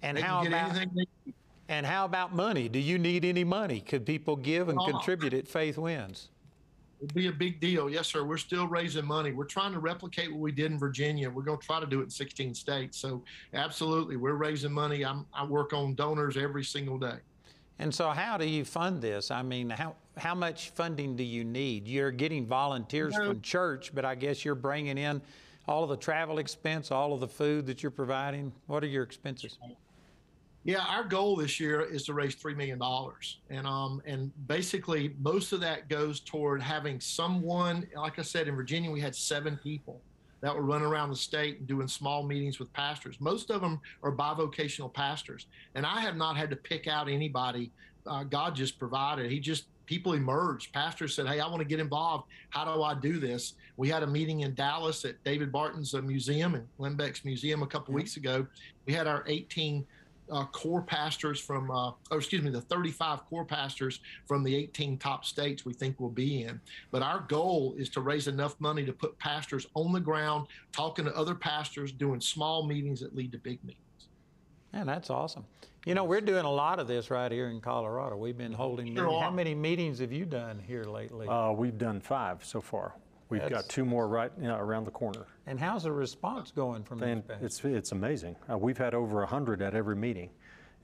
And 0.03 0.17
they 0.17 0.23
how 0.23 0.41
about 0.45 0.71
anything 0.71 0.91
they- 1.27 1.33
and 1.71 1.87
how 1.87 2.05
about 2.05 2.35
money? 2.35 2.69
Do 2.69 2.81
you 2.81 2.99
need 2.99 3.25
any 3.25 3.45
money? 3.45 3.81
Could 3.81 4.05
people 4.05 4.35
give 4.35 4.69
and 4.69 4.79
Oh. 4.79 4.87
contribute 4.87 5.33
at 5.33 5.47
Faith 5.47 5.79
Wins? 5.79 6.29
It'd 7.01 7.15
be 7.15 7.29
a 7.29 7.33
big 7.33 7.61
deal. 7.61 7.89
Yes, 7.89 8.09
sir. 8.09 8.25
We're 8.25 8.37
still 8.37 8.67
raising 8.67 9.07
money. 9.07 9.31
We're 9.33 9.45
trying 9.45 9.73
to 9.73 9.79
replicate 9.79 10.31
what 10.33 10.41
we 10.41 10.51
did 10.53 10.73
in 10.73 10.79
Virginia. 10.79 11.31
We're 11.31 11.45
going 11.45 11.59
to 11.61 11.65
try 11.67 11.79
to 11.81 11.87
do 11.87 12.01
it 12.01 12.05
in 12.05 12.11
16 12.11 12.55
states. 12.55 12.99
So, 12.99 13.23
absolutely, 13.55 14.17
we're 14.17 14.35
raising 14.35 14.73
money. 14.73 15.05
I'm, 15.05 15.25
I 15.33 15.45
work 15.45 15.73
on 15.73 15.95
donors 15.95 16.37
every 16.37 16.65
single 16.65 16.99
day. 16.99 17.19
And 17.79 17.95
so, 17.95 18.11
how 18.11 18.37
do 18.37 18.45
you 18.47 18.65
fund 18.65 19.01
this? 19.01 19.31
I 19.31 19.41
mean, 19.43 19.71
how 19.71 19.95
how 20.19 20.35
much 20.35 20.71
funding 20.71 21.17
do 21.17 21.23
you 21.23 21.45
need? 21.45 21.87
You're 21.89 22.11
getting 22.11 22.45
volunteers 22.47 23.15
No. 23.17 23.29
from 23.29 23.41
church, 23.41 23.95
but 23.95 24.05
I 24.05 24.15
guess 24.17 24.45
you're 24.45 24.55
bringing 24.57 24.99
in 24.99 25.23
all 25.69 25.85
of 25.85 25.89
the 25.89 25.97
travel 25.97 26.39
expense, 26.39 26.91
all 26.91 27.15
of 27.15 27.21
the 27.21 27.29
food 27.29 27.65
that 27.67 27.83
you're 27.83 27.91
providing. 27.93 28.53
What 28.67 28.83
are 28.85 28.89
your 28.89 29.05
expenses? 29.05 29.57
Yeah, 30.65 30.85
our 30.89 31.05
goal 31.05 31.37
this 31.37 31.59
year 31.59 31.81
is 31.81 32.05
to 32.05 32.15
raise 32.15 32.35
three 32.35 32.55
million 32.55 32.79
dollars, 32.79 33.39
and 33.49 33.67
um, 33.67 34.03
and 34.05 34.31
basically 34.47 35.15
most 35.19 35.53
of 35.53 35.61
that 35.61 35.89
goes 35.89 36.21
toward 36.21 36.61
having 36.61 37.01
someone. 37.01 37.87
Like 37.97 38.19
I 38.19 38.23
said, 38.23 38.47
in 38.47 38.57
Virginia, 38.57 38.91
we 38.91 39.01
had 39.01 39.17
seven 39.17 39.59
people 39.63 40.03
that 40.43 40.55
were 40.55 40.63
running 40.63 40.87
around 40.87 41.11
the 41.11 41.17
state 41.17 41.59
and 41.59 41.67
doing 41.67 41.89
small 41.89 42.23
meetings 42.23 42.59
with 42.59 42.71
pastors. 42.75 43.17
Most 43.21 43.51
of 43.51 43.63
them 43.63 43.81
are 44.03 44.13
bivocational 44.13 44.93
pastors, 44.93 45.47
and 45.75 45.87
I 45.87 46.01
have 46.01 46.17
not 46.17 46.37
had 46.37 46.51
to 46.51 46.57
pick 46.57 46.87
out 46.87 47.09
anybody. 47.09 47.71
Uh, 48.07 48.25
God 48.25 48.55
just 48.55 48.79
provided. 48.79 49.31
He 49.31 49.41
just 49.41 49.65
people 49.87 50.13
emerged. 50.13 50.75
Pastors 50.75 51.15
said, 51.15 51.27
"Hey, 51.27 51.41
I 51.41 51.47
want 51.47 51.61
to 51.61 51.65
get 51.65 51.81
involved. 51.81 52.25
How 52.51 52.67
do 52.67 52.83
I 52.83 52.95
do 52.95 53.19
this?" 53.19 53.55
We 53.79 53.89
had 53.89 54.03
a 54.03 54.07
meeting 54.07 54.41
in 54.41 54.55
Dallas 54.55 55.07
at 55.07 55.25
David 55.25 55.51
Barton's 55.51 55.95
uh, 55.95 56.03
museum 56.03 56.55
and 56.55 56.69
Glenn 56.77 56.97
Beck's 56.97 57.25
museum 57.25 57.63
a 57.63 57.67
couple 57.67 57.95
weeks 57.95 58.19
ago. 58.19 58.47
We 58.85 58.93
had 58.93 59.07
our 59.07 59.25
18 59.27 59.87
uh, 60.31 60.45
core 60.47 60.83
pastors 60.83 61.41
from, 61.41 61.71
uh, 61.71 61.93
or 62.11 62.19
excuse 62.19 62.43
me, 62.43 62.51
the 62.51 62.61
35 62.61 63.25
core 63.27 63.45
pastors 63.45 64.01
from 64.27 64.43
the 64.43 64.55
18 64.55 64.99
top 64.99 65.25
states 65.25 65.65
we 65.65 65.73
think 65.73 65.99
will 66.01 66.11
be 66.11 66.43
in. 66.43 66.61
But 66.91 67.03
our 67.03 67.21
goal 67.29 67.75
is 67.77 67.89
to 67.91 68.01
raise 68.01 68.29
enough 68.29 68.55
money 68.61 68.85
to 68.85 68.93
put 68.93 69.19
pastors 69.19 69.67
on 69.75 69.93
the 69.93 70.01
ground, 70.01 70.47
talking 70.73 71.05
to 71.05 71.17
other 71.17 71.35
pastors, 71.35 71.93
doing 71.93 72.21
small 72.21 72.67
meetings 72.67 73.01
that 73.01 73.15
lead 73.15 73.33
to 73.33 73.39
big 73.39 73.63
meetings. 73.65 73.81
Man, 74.73 74.87
that's 74.87 75.11
awesome. 75.11 75.45
You 75.87 75.95
know, 75.95 76.05
we're 76.05 76.21
doing 76.21 76.45
a 76.45 76.51
lot 76.51 76.79
of 76.79 76.87
this 76.87 77.11
right 77.11 77.33
here 77.33 77.49
in 77.49 77.61
Colorado. 77.61 78.17
We've 78.17 78.37
been 78.37 78.53
holding. 78.53 78.95
Sure 78.95 79.07
meetings. 79.07 79.23
How 79.23 79.31
many 79.31 79.55
meetings 79.55 79.99
have 80.01 80.13
you 80.13 80.27
done 80.27 80.59
here 80.59 80.85
lately? 80.85 81.27
Uh, 81.27 81.53
we've 81.53 81.79
done 81.79 82.01
five 82.01 82.45
so 82.45 82.61
far. 82.61 82.95
We've 83.31 83.41
That's- 83.41 83.63
got 83.63 83.69
two 83.71 83.85
more 83.85 84.09
right 84.09 84.31
you 84.41 84.49
know, 84.49 84.57
around 84.59 84.85
the 84.85 84.91
corner. 84.91 85.27
and 85.47 85.59
how's 85.59 85.85
the 85.85 85.93
response 85.93 86.51
going 86.51 86.83
from 86.83 86.99
these 86.99 87.09
And 87.09 87.27
pastors? 87.29 87.47
it's, 87.47 87.65
it's 87.65 87.93
amazing. 87.93 88.37
Uh, 88.51 88.59
we've 88.59 88.79
had 88.79 88.93
over 88.95 89.21
100 89.21 89.63
at 89.63 89.75
every 89.75 89.97
meeting. 89.97 90.31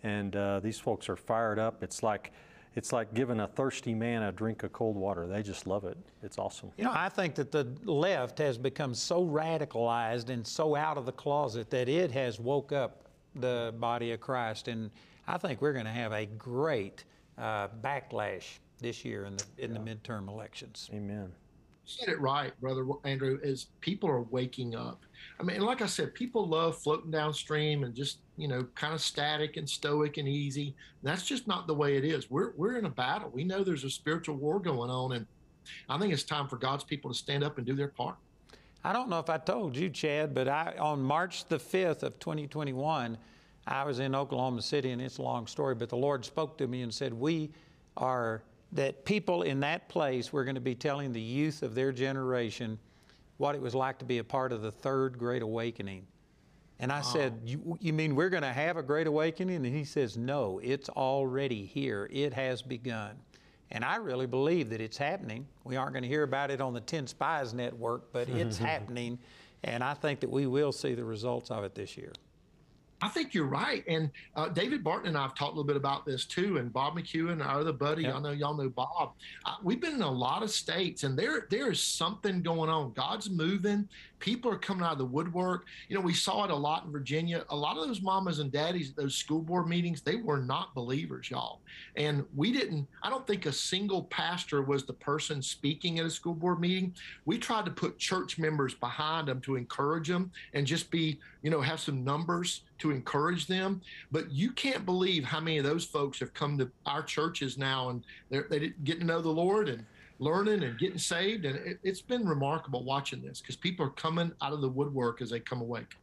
And 0.02 0.34
uh, 0.36 0.60
these 0.60 0.78
folks 0.78 1.08
are 1.08 1.16
fired 1.16 1.58
up. 1.58 1.82
It's 1.82 2.02
like, 2.02 2.32
it's 2.76 2.92
like 2.92 3.12
giving 3.14 3.40
a 3.40 3.48
thirsty 3.48 3.94
man 3.94 4.22
a 4.22 4.30
drink 4.30 4.62
of 4.62 4.72
cold 4.72 4.94
water. 4.96 5.26
They 5.26 5.42
just 5.42 5.66
love 5.66 5.84
it. 5.84 5.96
It's 6.22 6.38
awesome. 6.38 6.70
You 6.76 6.84
know, 6.84 6.92
I 6.94 7.08
think 7.08 7.34
that 7.36 7.50
the 7.50 7.64
left 7.84 8.38
has 8.38 8.58
become 8.58 8.94
so 8.94 9.24
radicalized 9.26 10.28
and 10.30 10.46
so 10.46 10.76
out 10.76 10.98
of 10.98 11.06
the 11.06 11.12
closet 11.12 11.70
that 11.70 11.88
it 11.88 12.12
has 12.12 12.38
woke 12.38 12.70
up 12.72 13.02
the 13.34 13.74
body 13.78 14.12
of 14.12 14.20
Christ, 14.20 14.68
and 14.68 14.90
I 15.26 15.36
think 15.38 15.60
we're 15.60 15.72
going 15.74 15.84
to 15.86 15.90
have 15.90 16.12
a 16.12 16.24
great 16.26 17.04
uh, 17.36 17.68
backlash 17.82 18.44
this 18.78 19.04
year 19.04 19.24
in 19.24 19.36
the 19.36 19.44
in 19.58 19.72
the 19.74 19.80
midterm 19.80 20.28
elections. 20.28 20.88
Amen. 20.92 21.32
Said 21.86 22.08
it 22.08 22.20
right, 22.20 22.58
brother 22.60 22.84
Andrew. 23.04 23.38
Is 23.42 23.68
people 23.80 24.10
are 24.10 24.22
waking 24.22 24.74
up. 24.74 25.00
I 25.40 25.44
mean, 25.44 25.60
like 25.60 25.82
I 25.82 25.86
said, 25.86 26.14
people 26.14 26.46
love 26.46 26.76
floating 26.76 27.10
downstream 27.10 27.84
and 27.84 27.94
just 27.94 28.18
you 28.36 28.48
know, 28.48 28.66
kind 28.74 28.92
of 28.92 29.00
static 29.00 29.56
and 29.56 29.68
stoic 29.68 30.18
and 30.18 30.28
easy. 30.28 30.74
That's 31.02 31.24
just 31.24 31.46
not 31.46 31.66
the 31.66 31.74
way 31.74 31.96
it 31.96 32.04
is. 32.04 32.30
We're 32.30 32.52
we're 32.56 32.76
in 32.76 32.84
a 32.84 32.90
battle. 32.90 33.30
We 33.32 33.44
know 33.44 33.64
there's 33.64 33.84
a 33.84 33.90
spiritual 33.90 34.36
war 34.36 34.60
going 34.60 34.90
on, 34.90 35.12
and 35.12 35.26
I 35.88 35.98
think 35.98 36.12
it's 36.12 36.22
time 36.22 36.48
for 36.48 36.56
God's 36.56 36.84
people 36.84 37.10
to 37.10 37.16
stand 37.16 37.42
up 37.42 37.58
and 37.58 37.66
do 37.66 37.74
their 37.74 37.88
part. 37.88 38.16
I 38.84 38.92
don't 38.92 39.08
know 39.08 39.18
if 39.18 39.30
I 39.30 39.38
told 39.38 39.76
you, 39.76 39.90
Chad, 39.90 40.34
but 40.34 40.48
I 40.48 40.74
on 40.78 41.02
March 41.02 41.46
the 41.46 41.58
5th 41.58 42.02
of 42.02 42.18
2021, 42.18 43.18
I 43.66 43.84
was 43.84 43.98
in 43.98 44.14
Oklahoma 44.14 44.62
City, 44.62 44.90
and 44.90 45.00
it's 45.00 45.18
a 45.18 45.22
long 45.22 45.46
story, 45.46 45.74
but 45.74 45.88
the 45.88 45.96
Lord 45.96 46.24
spoke 46.24 46.58
to 46.58 46.66
me 46.66 46.82
and 46.82 46.92
said, 46.92 47.14
"We 47.14 47.50
are 47.96 48.42
that 48.76 49.04
people 49.04 49.42
in 49.42 49.60
that 49.60 49.88
place. 49.88 50.32
We're 50.32 50.44
going 50.44 50.54
to 50.54 50.60
be 50.60 50.74
telling 50.74 51.12
the 51.12 51.20
youth 51.20 51.62
of 51.62 51.74
their 51.74 51.92
generation 51.92 52.78
what 53.38 53.54
it 53.54 53.60
was 53.60 53.74
like 53.74 53.98
to 53.98 54.04
be 54.04 54.18
a 54.18 54.24
part 54.24 54.52
of 54.52 54.62
the 54.62 54.72
third 54.72 55.18
Great 55.18 55.42
Awakening." 55.42 56.06
And 56.78 56.92
I 56.92 57.00
said, 57.00 57.40
you, 57.44 57.78
you 57.80 57.92
mean 57.94 58.14
we're 58.14 58.28
going 58.28 58.42
to 58.42 58.52
have 58.52 58.76
a 58.76 58.82
great 58.82 59.06
awakening? 59.06 59.56
And 59.56 59.74
he 59.74 59.84
says, 59.84 60.16
No, 60.16 60.60
it's 60.62 60.88
already 60.90 61.64
here. 61.64 62.08
It 62.12 62.34
has 62.34 62.60
begun. 62.60 63.16
And 63.70 63.84
I 63.84 63.96
really 63.96 64.26
believe 64.26 64.70
that 64.70 64.80
it's 64.80 64.96
happening. 64.96 65.46
We 65.64 65.76
aren't 65.76 65.92
going 65.92 66.02
to 66.02 66.08
hear 66.08 66.22
about 66.22 66.50
it 66.50 66.60
on 66.60 66.72
the 66.72 66.80
10 66.80 67.06
Spies 67.06 67.52
Network, 67.52 68.12
but 68.12 68.28
it's 68.28 68.58
happening. 68.72 69.18
And 69.64 69.82
I 69.82 69.94
think 69.94 70.20
that 70.20 70.30
we 70.30 70.46
will 70.46 70.70
see 70.70 70.94
the 70.94 71.04
results 71.04 71.50
of 71.50 71.64
it 71.64 71.74
this 71.74 71.96
year. 71.96 72.12
I 73.02 73.08
think 73.08 73.34
you're 73.34 73.46
right. 73.46 73.84
And 73.86 74.10
uh, 74.34 74.48
David 74.48 74.82
Barton 74.82 75.08
and 75.08 75.18
I 75.18 75.22
have 75.22 75.34
talked 75.34 75.52
a 75.52 75.56
little 75.56 75.64
bit 75.64 75.76
about 75.76 76.06
this 76.06 76.24
too. 76.24 76.56
And 76.56 76.72
Bob 76.72 76.96
McEwen, 76.96 77.44
our 77.44 77.60
other 77.60 77.72
buddy, 77.72 78.04
Yep. 78.04 78.14
I 78.14 78.20
know 78.20 78.30
y'all 78.30 78.56
know 78.56 78.68
Bob. 78.68 79.12
Uh, 79.44 79.54
we've 79.62 79.80
been 79.80 79.94
in 79.94 80.02
a 80.02 80.10
lot 80.10 80.42
of 80.42 80.50
states, 80.50 81.02
and 81.02 81.18
there 81.18 81.46
there 81.50 81.70
is 81.70 81.80
something 81.80 82.42
going 82.42 82.70
on. 82.70 82.92
God's 82.94 83.28
moving. 83.28 83.88
People 84.18 84.50
are 84.50 84.56
coming 84.56 84.82
out 84.82 84.92
of 84.92 84.98
the 84.98 85.04
woodwork. 85.04 85.66
You 85.88 85.96
know, 85.96 86.00
we 86.00 86.14
saw 86.14 86.44
it 86.44 86.50
a 86.50 86.56
lot 86.56 86.84
in 86.86 86.92
Virginia. 86.92 87.44
A 87.50 87.56
lot 87.56 87.76
of 87.76 87.86
those 87.86 88.00
mamas 88.00 88.38
and 88.38 88.50
daddies 88.50 88.90
at 88.90 88.96
those 88.96 89.14
school 89.14 89.42
board 89.42 89.68
meetings, 89.68 90.00
they 90.00 90.16
were 90.16 90.38
not 90.38 90.74
believers, 90.74 91.30
y'all. 91.30 91.60
And 91.96 92.24
we 92.34 92.50
didn't. 92.50 92.86
I 93.02 93.10
don't 93.10 93.26
think 93.26 93.44
a 93.44 93.52
single 93.52 94.04
pastor 94.04 94.62
was 94.62 94.84
the 94.84 94.94
person 94.94 95.42
speaking 95.42 95.98
at 95.98 96.06
a 96.06 96.10
school 96.10 96.32
board 96.34 96.60
meeting. 96.60 96.94
We 97.26 97.36
tried 97.38 97.66
to 97.66 97.70
put 97.70 97.98
church 97.98 98.38
members 98.38 98.72
behind 98.74 99.28
them 99.28 99.40
to 99.42 99.56
encourage 99.56 100.08
them 100.08 100.30
and 100.54 100.66
just 100.66 100.90
be, 100.90 101.18
you 101.46 101.52
know, 101.52 101.60
have 101.60 101.78
some 101.78 102.02
numbers 102.02 102.62
to 102.76 102.90
encourage 102.90 103.46
them. 103.46 103.80
But 104.10 104.32
you 104.32 104.50
can't 104.50 104.84
believe 104.84 105.22
how 105.22 105.38
many 105.38 105.58
of 105.58 105.64
those 105.64 105.84
folks 105.84 106.18
have 106.18 106.34
come 106.34 106.58
to 106.58 106.68
our 106.86 107.04
churches 107.04 107.56
now 107.56 107.90
and 107.90 108.02
they're 108.30 108.48
they 108.50 108.72
getting 108.82 109.02
to 109.02 109.06
know 109.06 109.20
the 109.20 109.30
Lord 109.30 109.68
and 109.68 109.86
learning 110.18 110.64
and 110.64 110.76
getting 110.76 110.98
saved. 110.98 111.44
And 111.44 111.54
it, 111.58 111.78
it's 111.84 112.02
been 112.02 112.26
remarkable 112.26 112.82
watching 112.82 113.22
this 113.22 113.40
because 113.40 113.54
people 113.54 113.86
are 113.86 113.90
coming 113.90 114.32
out 114.42 114.54
of 114.54 114.60
the 114.60 114.68
woodwork 114.68 115.22
as 115.22 115.30
they 115.30 115.38
come 115.38 115.60
awake. 115.60 115.94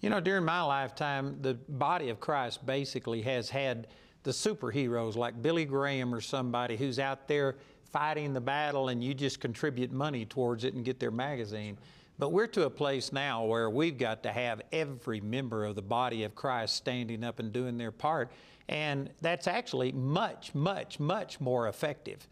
You 0.00 0.08
know, 0.08 0.20
during 0.20 0.46
my 0.46 0.62
lifetime, 0.62 1.36
the 1.42 1.52
body 1.68 2.08
of 2.08 2.18
Christ 2.18 2.64
basically 2.64 3.20
has 3.20 3.50
had 3.50 3.88
the 4.22 4.30
superheroes 4.30 5.16
like 5.16 5.42
Billy 5.42 5.66
Graham 5.66 6.14
or 6.14 6.22
somebody 6.22 6.78
who's 6.78 6.98
out 6.98 7.28
there 7.28 7.56
fighting 7.92 8.32
the 8.32 8.40
battle 8.40 8.88
and 8.88 9.04
you 9.04 9.12
just 9.12 9.38
contribute 9.38 9.92
money 9.92 10.24
towards 10.24 10.64
it 10.64 10.72
and 10.72 10.82
get 10.82 10.98
their 10.98 11.10
magazine. 11.10 11.76
But 12.18 12.32
we're 12.32 12.48
to 12.48 12.64
a 12.64 12.70
place 12.70 13.12
now 13.12 13.44
where 13.44 13.70
we've 13.70 13.96
got 13.96 14.24
to 14.24 14.32
have 14.32 14.60
every 14.72 15.20
member 15.20 15.64
of 15.64 15.76
the 15.76 15.82
body 15.82 16.24
of 16.24 16.34
Christ 16.34 16.74
standing 16.74 17.22
up 17.22 17.38
and 17.38 17.52
doing 17.52 17.78
their 17.78 17.92
part. 17.92 18.32
And 18.68 19.10
that's 19.20 19.46
actually 19.46 19.92
much, 19.92 20.54
much, 20.54 20.98
much 20.98 21.40
more 21.40 21.68
effective. 21.68 22.26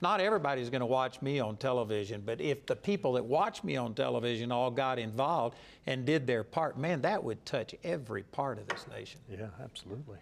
Not 0.00 0.20
everybody's 0.20 0.70
going 0.70 0.80
to 0.80 0.86
watch 0.86 1.22
me 1.22 1.38
on 1.38 1.56
television, 1.56 2.22
but 2.24 2.40
if 2.40 2.66
the 2.66 2.74
people 2.74 3.12
that 3.12 3.24
watch 3.24 3.62
me 3.62 3.76
on 3.76 3.94
television 3.94 4.50
all 4.50 4.70
got 4.70 4.98
involved 4.98 5.56
and 5.86 6.04
did 6.04 6.26
their 6.26 6.42
part, 6.42 6.78
man, 6.78 7.00
that 7.02 7.22
would 7.22 7.44
touch 7.44 7.74
every 7.84 8.22
part 8.24 8.58
of 8.58 8.66
this 8.66 8.86
nation. 8.88 9.20
Yeah, 9.30 9.46
absolutely. 9.62 10.18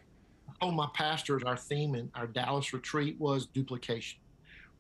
Oh, 0.60 0.70
my 0.70 0.86
pastors 0.92 1.42
our 1.44 1.56
theme 1.56 1.94
in 1.94 2.10
our 2.14 2.26
Dallas 2.26 2.74
retreat 2.74 3.16
was 3.18 3.46
duplication. 3.46 4.18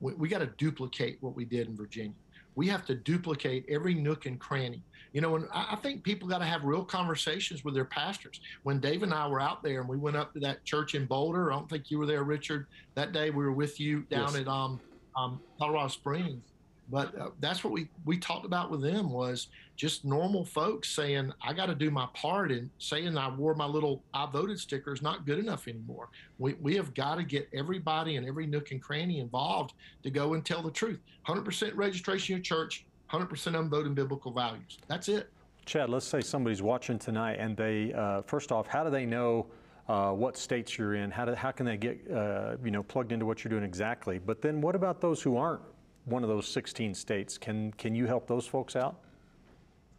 We, 0.00 0.12
we 0.14 0.28
got 0.28 0.40
to 0.40 0.46
duplicate 0.58 1.16
what 1.20 1.34
we 1.34 1.46
did 1.46 1.68
in 1.68 1.76
Virginia. 1.76 2.12
We 2.60 2.68
have 2.68 2.84
to 2.88 2.94
duplicate 2.94 3.64
every 3.70 3.94
nook 3.94 4.26
and 4.26 4.38
cranny. 4.38 4.82
You 5.14 5.22
know, 5.22 5.34
and 5.36 5.48
I, 5.50 5.76
think 5.76 6.04
people 6.04 6.28
got 6.28 6.40
to 6.40 6.44
have 6.44 6.62
real 6.62 6.84
conversations 6.84 7.64
with 7.64 7.72
their 7.72 7.86
pastors. 7.86 8.38
When 8.64 8.80
Dave 8.80 9.02
and 9.02 9.14
I 9.14 9.26
were 9.28 9.40
out 9.40 9.62
there 9.62 9.80
and 9.80 9.88
we 9.88 9.96
went 9.96 10.18
up 10.18 10.34
to 10.34 10.40
that 10.40 10.62
church 10.66 10.94
in 10.94 11.06
Boulder, 11.06 11.50
I 11.50 11.56
don't 11.56 11.70
think 11.70 11.90
you 11.90 11.98
were 11.98 12.04
there, 12.04 12.22
Richard. 12.22 12.66
That 12.96 13.12
day 13.12 13.30
we 13.30 13.44
were 13.44 13.52
with 13.52 13.80
you 13.80 14.00
down 14.10 14.34
Yes. 14.34 14.42
at 14.42 14.48
um, 14.48 14.78
um, 15.16 15.40
Colorado 15.58 15.88
Springs. 15.88 16.49
But 16.90 17.18
uh, 17.18 17.30
that's 17.38 17.62
what 17.62 17.72
we, 17.72 17.88
we 18.04 18.18
talked 18.18 18.44
about 18.44 18.70
with 18.70 18.82
them 18.82 19.10
was 19.10 19.48
just 19.76 20.04
normal 20.04 20.44
folks 20.44 20.90
saying, 20.90 21.32
I 21.42 21.52
got 21.52 21.66
to 21.66 21.74
do 21.74 21.90
my 21.90 22.06
part 22.14 22.50
and 22.50 22.68
saying 22.78 23.16
I 23.16 23.34
wore 23.34 23.54
my 23.54 23.66
little 23.66 24.02
I 24.12 24.26
voted 24.26 24.58
sticker 24.58 24.92
is 24.92 25.00
not 25.00 25.24
good 25.24 25.38
enough 25.38 25.68
anymore. 25.68 26.08
We, 26.38 26.54
we 26.54 26.74
have 26.76 26.92
got 26.94 27.16
to 27.16 27.22
get 27.22 27.48
everybody 27.54 28.16
and 28.16 28.26
every 28.26 28.46
nook 28.46 28.72
and 28.72 28.82
cranny 28.82 29.20
involved 29.20 29.74
to 30.02 30.10
go 30.10 30.34
and 30.34 30.44
tell 30.44 30.62
the 30.62 30.70
truth. 30.70 30.98
100% 31.26 31.76
registration 31.76 32.36
in 32.36 32.42
church, 32.42 32.84
100% 33.12 33.46
of 33.46 33.52
them 33.52 33.70
voting 33.70 33.94
biblical 33.94 34.32
values. 34.32 34.78
That's 34.88 35.08
it. 35.08 35.30
Chad, 35.66 35.88
let's 35.88 36.06
say 36.06 36.20
somebody's 36.20 36.62
watching 36.62 36.98
tonight 36.98 37.34
and 37.38 37.56
they, 37.56 37.92
uh, 37.92 38.22
first 38.22 38.50
off, 38.50 38.66
how 38.66 38.82
do 38.82 38.90
they 38.90 39.06
know 39.06 39.46
uh, 39.88 40.10
what 40.10 40.36
states 40.36 40.76
you're 40.76 40.94
in? 40.94 41.10
How, 41.10 41.24
do, 41.24 41.34
how 41.34 41.52
can 41.52 41.66
they 41.66 41.76
get, 41.76 42.00
uh, 42.10 42.56
you 42.64 42.72
know, 42.72 42.82
plugged 42.82 43.12
into 43.12 43.26
what 43.26 43.44
you're 43.44 43.50
doing 43.50 43.62
exactly? 43.64 44.18
But 44.18 44.42
then 44.42 44.60
what 44.60 44.74
about 44.74 45.00
those 45.00 45.22
who 45.22 45.36
aren't 45.36 45.62
one 46.04 46.22
of 46.22 46.28
those 46.28 46.48
16 46.48 46.94
states? 46.94 47.38
Can, 47.38 47.72
can 47.72 47.94
you 47.94 48.06
help 48.06 48.26
those 48.26 48.46
folks 48.46 48.76
out? 48.76 48.96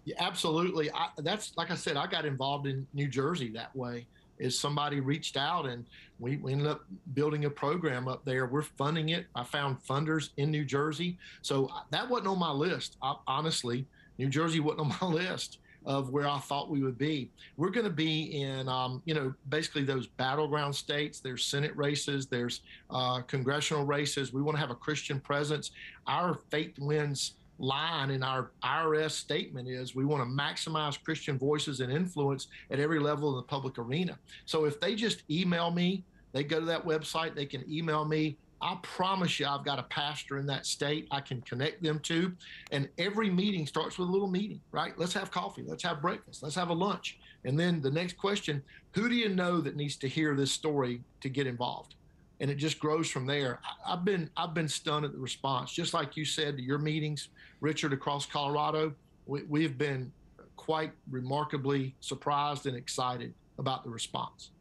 Yeah, 0.06 0.16
absolutely. 0.20 0.92
I, 0.92 1.10
that's 1.20 1.56
like 1.58 1.70
I 1.70 1.76
said, 1.76 1.96
I 1.96 2.08
got 2.08 2.26
involved 2.26 2.68
in 2.68 2.88
New 2.94 3.08
Jersey 3.08 3.52
that 3.52 3.76
way. 3.76 4.08
is 4.40 4.58
somebody 4.58 5.00
reached 5.00 5.38
out 5.38 5.68
and 5.68 5.86
we, 6.20 6.38
we 6.38 6.54
ended 6.54 6.68
up 6.68 6.82
building 7.14 7.46
a 7.46 7.50
program 7.50 8.08
up 8.08 8.26
there. 8.26 8.48
We're 8.48 8.64
funding 8.64 9.10
it. 9.10 9.28
I 9.36 9.44
found 9.44 9.78
funders 9.84 10.30
in 10.38 10.50
New 10.50 10.66
Jersey. 10.66 11.20
So 11.44 11.68
uh, 11.68 11.82
that 11.92 12.10
wasn't 12.10 12.30
on 12.30 12.40
my 12.40 12.52
list. 12.52 12.98
I, 13.02 13.16
honestly, 13.28 13.86
New 14.18 14.30
Jersey 14.30 14.60
wasn't 14.60 14.82
on 14.82 14.96
my 15.02 15.08
list 15.24 15.60
of 15.86 16.12
where 16.12 16.28
I 16.28 16.38
thought 16.40 16.70
we 16.70 16.84
would 16.84 16.98
be. 16.98 17.32
We're 17.58 17.70
going 17.70 17.86
to 17.86 17.90
be 17.92 18.42
in, 18.42 18.68
um, 18.70 19.02
you 19.06 19.14
know, 19.14 19.34
basically 19.50 19.84
those 19.84 20.08
battleground 20.08 20.76
states. 20.76 21.20
There's 21.20 21.44
Senate 21.44 21.76
races, 21.76 22.28
there's 22.28 22.62
uh, 22.90 23.22
congressional 23.22 23.86
races. 23.86 24.32
We 24.34 24.42
want 24.42 24.58
to 24.58 24.62
have 24.62 24.72
a 24.72 24.76
Christian 24.76 25.20
presence. 25.20 25.72
Our 26.08 26.40
faith 26.50 26.78
wins 26.80 27.34
line 27.58 28.10
in 28.10 28.24
our 28.24 28.52
IRS 28.64 29.12
statement 29.12 29.68
is 29.68 29.96
we 29.96 30.04
want 30.04 30.24
to 30.24 30.30
maximize 30.30 31.02
Christian 31.02 31.38
voices 31.38 31.80
and 31.80 31.92
influence 31.92 32.48
at 32.72 32.80
every 32.80 33.00
level 33.00 33.30
of 33.30 33.36
the 33.36 33.44
public 33.44 33.78
arena. 33.78 34.18
So 34.46 34.66
if 34.66 34.80
they 34.80 34.96
just 34.96 35.24
email 35.30 35.72
me, 35.72 36.04
they 36.34 36.44
go 36.44 36.60
to 36.60 36.66
that 36.66 36.86
website, 36.86 37.36
they 37.36 37.46
can 37.46 37.64
email 37.72 38.06
me. 38.06 38.38
I 38.62 38.78
promise 38.84 39.40
you, 39.40 39.48
I've 39.48 39.66
got 39.66 39.80
a 39.80 39.84
pastor 39.84 40.38
in 40.38 40.46
that 40.48 40.66
state 40.66 41.08
I 41.12 41.20
can 41.20 41.42
connect 41.42 41.82
them 41.82 42.00
to. 42.02 42.32
And 42.72 42.88
every 42.98 43.30
meeting 43.30 43.66
starts 43.66 43.98
with 43.98 44.08
a 44.08 44.12
little 44.12 44.28
meeting, 44.28 44.62
right? 44.72 44.98
Let's 44.98 45.14
have 45.14 45.32
coffee. 45.32 45.64
Let's 45.66 45.84
have 45.84 46.02
breakfast. 46.02 46.44
Let's 46.44 46.56
have 46.56 46.70
a 46.70 46.74
lunch. 46.74 47.18
And 47.44 47.60
then 47.60 47.82
the 47.82 47.92
next 47.92 48.18
question 48.18 48.62
who 48.94 49.08
do 49.10 49.16
you 49.16 49.30
know 49.30 49.62
that 49.62 49.76
needs 49.76 49.96
to 49.98 50.08
hear 50.08 50.36
this 50.36 50.52
story 50.52 51.02
to 51.22 51.30
get 51.30 51.48
involved? 51.48 51.96
And 52.40 52.52
it 52.52 52.56
just 52.56 52.80
grows 52.80 53.10
from 53.10 53.26
there. 53.26 53.60
I've 53.86 54.04
been 54.04 54.30
I've 54.36 54.54
been 54.54 54.68
stunned 54.68 55.06
at 55.06 55.14
the 55.14 55.20
response. 55.20 55.72
Just 55.72 55.94
like 55.94 56.18
you 56.18 56.26
said 56.26 56.58
to 56.58 56.64
your 56.64 56.78
meetings, 56.78 57.30
Richard, 57.62 57.94
across 57.94 58.26
Colorado, 58.26 58.94
we, 59.26 59.44
we've 59.44 59.78
been 59.78 60.12
quite 60.56 60.92
remarkably 61.10 61.96
surprised 62.00 62.68
and 62.68 62.76
excited 62.76 63.34
about 63.58 63.84
the 63.84 63.90
response. 63.90 64.52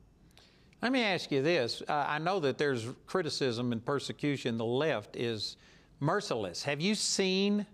Let 0.83 0.93
me 0.93 1.03
ask 1.03 1.31
you 1.31 1.43
this. 1.43 1.83
Uh, 1.87 2.07
I 2.09 2.19
know 2.19 2.41
that 2.41 2.57
there's 2.57 2.87
criticism 3.07 3.73
and 3.73 3.85
persecution. 3.85 4.57
The 4.57 4.65
left 4.65 5.15
is 5.15 5.57
merciless. 6.01 6.63
Have 6.63 6.81
you 6.81 6.95
seen, 6.95 7.67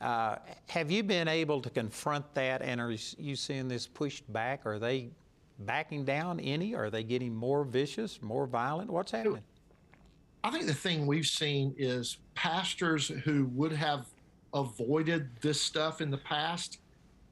uh, 0.00 0.36
have 0.68 0.90
you 0.90 1.02
been 1.02 1.26
able 1.26 1.62
to 1.62 1.70
confront 1.70 2.34
that 2.34 2.60
and 2.60 2.80
are 2.80 2.94
you 3.18 3.36
seeing 3.36 3.66
this 3.66 3.86
pushed 3.86 4.30
back? 4.30 4.66
Are 4.66 4.78
they 4.78 5.08
backing 5.60 6.04
down 6.04 6.38
any? 6.40 6.74
Are 6.74 6.90
they 6.90 7.02
getting 7.02 7.34
more 7.34 7.64
vicious, 7.64 8.20
more 8.20 8.46
violent? 8.46 8.90
What's 8.90 9.12
happening? 9.12 9.42
I 10.42 10.50
think 10.50 10.66
the 10.66 10.74
thing 10.74 11.06
we've 11.06 11.26
seen 11.26 11.74
is 11.78 12.18
pastors 12.34 13.08
who 13.08 13.46
would 13.54 13.72
have 13.72 14.06
avoided 14.52 15.30
this 15.40 15.58
stuff 15.58 16.02
in 16.02 16.10
the 16.10 16.18
past 16.18 16.78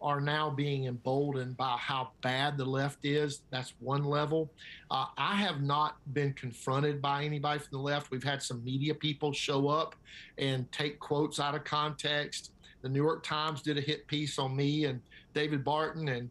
are 0.02 0.20
now 0.20 0.50
being 0.50 0.86
emboldened 0.86 1.56
by 1.56 1.76
how 1.78 2.10
bad 2.22 2.58
the 2.58 2.64
left 2.64 3.04
is. 3.04 3.42
That's 3.50 3.72
one 3.78 4.04
level. 4.04 4.50
Uh, 4.90 5.06
I 5.16 5.36
have 5.36 5.62
not 5.62 5.96
been 6.12 6.32
confronted 6.32 7.00
by 7.00 7.24
anybody 7.24 7.60
from 7.60 7.68
the 7.70 7.82
left. 7.82 8.10
We've 8.10 8.24
had 8.24 8.42
some 8.42 8.64
media 8.64 8.94
people 8.94 9.32
show 9.32 9.68
up 9.68 9.94
and 10.38 10.70
take 10.72 10.98
quotes 10.98 11.38
out 11.38 11.54
of 11.54 11.64
context. 11.64 12.50
The 12.82 12.88
New 12.88 13.02
York 13.02 13.22
Times 13.22 13.62
did 13.62 13.78
a 13.78 13.80
hit 13.80 14.06
piece 14.08 14.38
on 14.38 14.56
me 14.56 14.86
and 14.86 15.00
David 15.34 15.64
Barton 15.64 16.08
and 16.08 16.28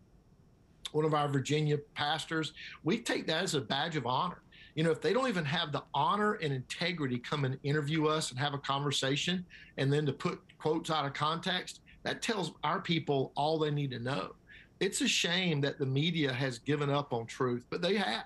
one 0.91 1.05
of 1.05 1.13
our 1.13 1.29
Virginia 1.29 1.77
pastors. 1.95 2.53
We 2.83 2.99
take 2.99 3.25
that 3.27 3.43
as 3.43 3.55
a 3.55 3.61
badge 3.61 3.95
of 3.95 4.05
honor. 4.05 4.41
You 4.75 4.83
know, 4.83 4.91
if 4.91 5.01
they 5.01 5.13
don't 5.13 5.27
even 5.27 5.45
have 5.45 5.71
the 5.71 5.83
honor 5.93 6.33
and 6.33 6.53
integrity 6.53 7.19
come 7.19 7.45
and 7.45 7.57
interview 7.63 8.07
us 8.07 8.31
and 8.31 8.39
have 8.39 8.53
a 8.53 8.57
conversation 8.57 9.45
and 9.77 9.91
then 9.91 10.05
to 10.05 10.13
put 10.13 10.39
quotes 10.59 10.89
out 10.89 11.05
of 11.05 11.13
context, 11.13 11.80
that 12.03 12.21
tells 12.21 12.51
our 12.63 12.79
people 12.79 13.31
all 13.35 13.59
they 13.59 13.71
need 13.71 13.91
to 13.91 13.99
know. 13.99 14.33
It's 14.79 15.01
a 15.01 15.07
shame 15.07 15.61
that 15.61 15.77
the 15.77 15.85
media 15.85 16.33
has 16.33 16.57
given 16.59 16.89
up 16.89 17.13
on 17.13 17.25
truth, 17.25 17.65
but 17.69 17.81
they 17.81 17.95
have. 17.95 18.25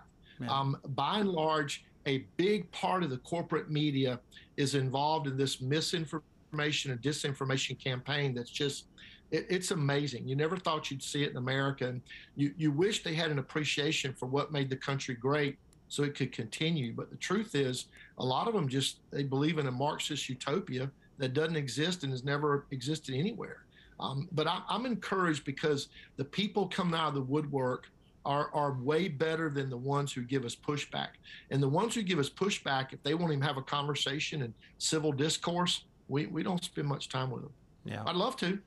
Um, 0.50 0.78
by 0.90 1.20
and 1.20 1.30
large, 1.30 1.86
a 2.06 2.26
big 2.38 2.70
part 2.72 3.04
of 3.04 3.10
the 3.10 3.18
corporate 3.18 3.70
media 3.70 4.20
is 4.58 4.76
involved 4.76 5.28
in 5.28 5.38
this 5.38 5.62
misinformation 5.62 6.92
and 6.92 7.02
disinformation 7.02 7.78
campaign 7.82 8.34
that's 8.34 8.52
just 8.52 8.86
it, 9.32 9.46
it's 9.50 9.72
amazing. 9.72 10.28
You 10.28 10.36
never 10.36 10.58
thought 10.58 10.92
you'd 10.92 11.04
see 11.04 11.24
it 11.24 11.32
in 11.32 11.38
America. 11.38 11.88
And 11.88 12.02
you, 12.36 12.54
you 12.58 12.72
wish 12.72 13.04
they 13.04 13.16
had 13.16 13.32
an 13.32 13.40
appreciation 13.40 14.14
for 14.14 14.28
what 14.28 14.52
made 14.52 14.70
the 14.70 14.76
country 14.76 15.16
great 15.16 15.58
so 15.88 16.04
it 16.04 16.16
could 16.16 16.32
continue. 16.32 16.94
But 16.94 17.10
the 17.10 17.18
truth 17.18 17.56
is, 17.56 17.88
a 18.18 18.26
lot 18.26 18.48
of 18.48 18.54
them 18.54 18.68
just 18.68 19.00
they 19.12 19.24
believe 19.24 19.58
in 19.58 19.68
a 19.68 19.72
Marxist 19.72 20.30
utopia 20.30 20.90
that 21.18 21.34
doesn't 21.34 21.56
exist 21.56 22.04
and 22.04 22.12
has 22.12 22.24
never 22.24 22.66
existed 22.72 23.16
anywhere. 23.16 23.65
Um, 24.00 24.28
but 24.32 24.48
I, 24.48 24.62
I'm 24.70 24.86
encouraged 24.86 25.46
because 25.46 25.88
the 26.18 26.26
people 26.26 26.68
coming 26.68 26.96
out 26.96 27.10
of 27.10 27.14
the 27.16 27.22
woodwork 27.22 27.90
are, 28.26 28.50
are 28.54 28.74
way 28.74 29.08
better 29.08 29.50
than 29.50 29.70
the 29.70 29.78
ones 29.78 30.12
who 30.12 30.22
give 30.22 30.46
us 30.46 30.56
pushback. 30.56 31.10
And 31.52 31.62
the 31.62 31.70
ones 31.70 31.96
who 31.96 32.02
give 32.02 32.20
us 32.20 32.30
pushback, 32.30 32.92
if 32.92 33.02
they 33.04 33.14
won't 33.14 33.32
even 33.32 33.44
have 33.44 33.58
a 33.58 33.62
conversation 33.62 34.42
and 34.42 34.54
civil 34.80 35.12
discourse, 35.12 35.84
we, 36.08 36.26
we 36.26 36.44
don't 36.44 36.64
spend 36.64 36.88
much 36.88 37.10
time 37.10 37.30
with 37.30 37.44
them. 37.44 37.52
Yeah. 37.86 38.04
I'd 38.06 38.16
love 38.16 38.36
to, 38.38 38.60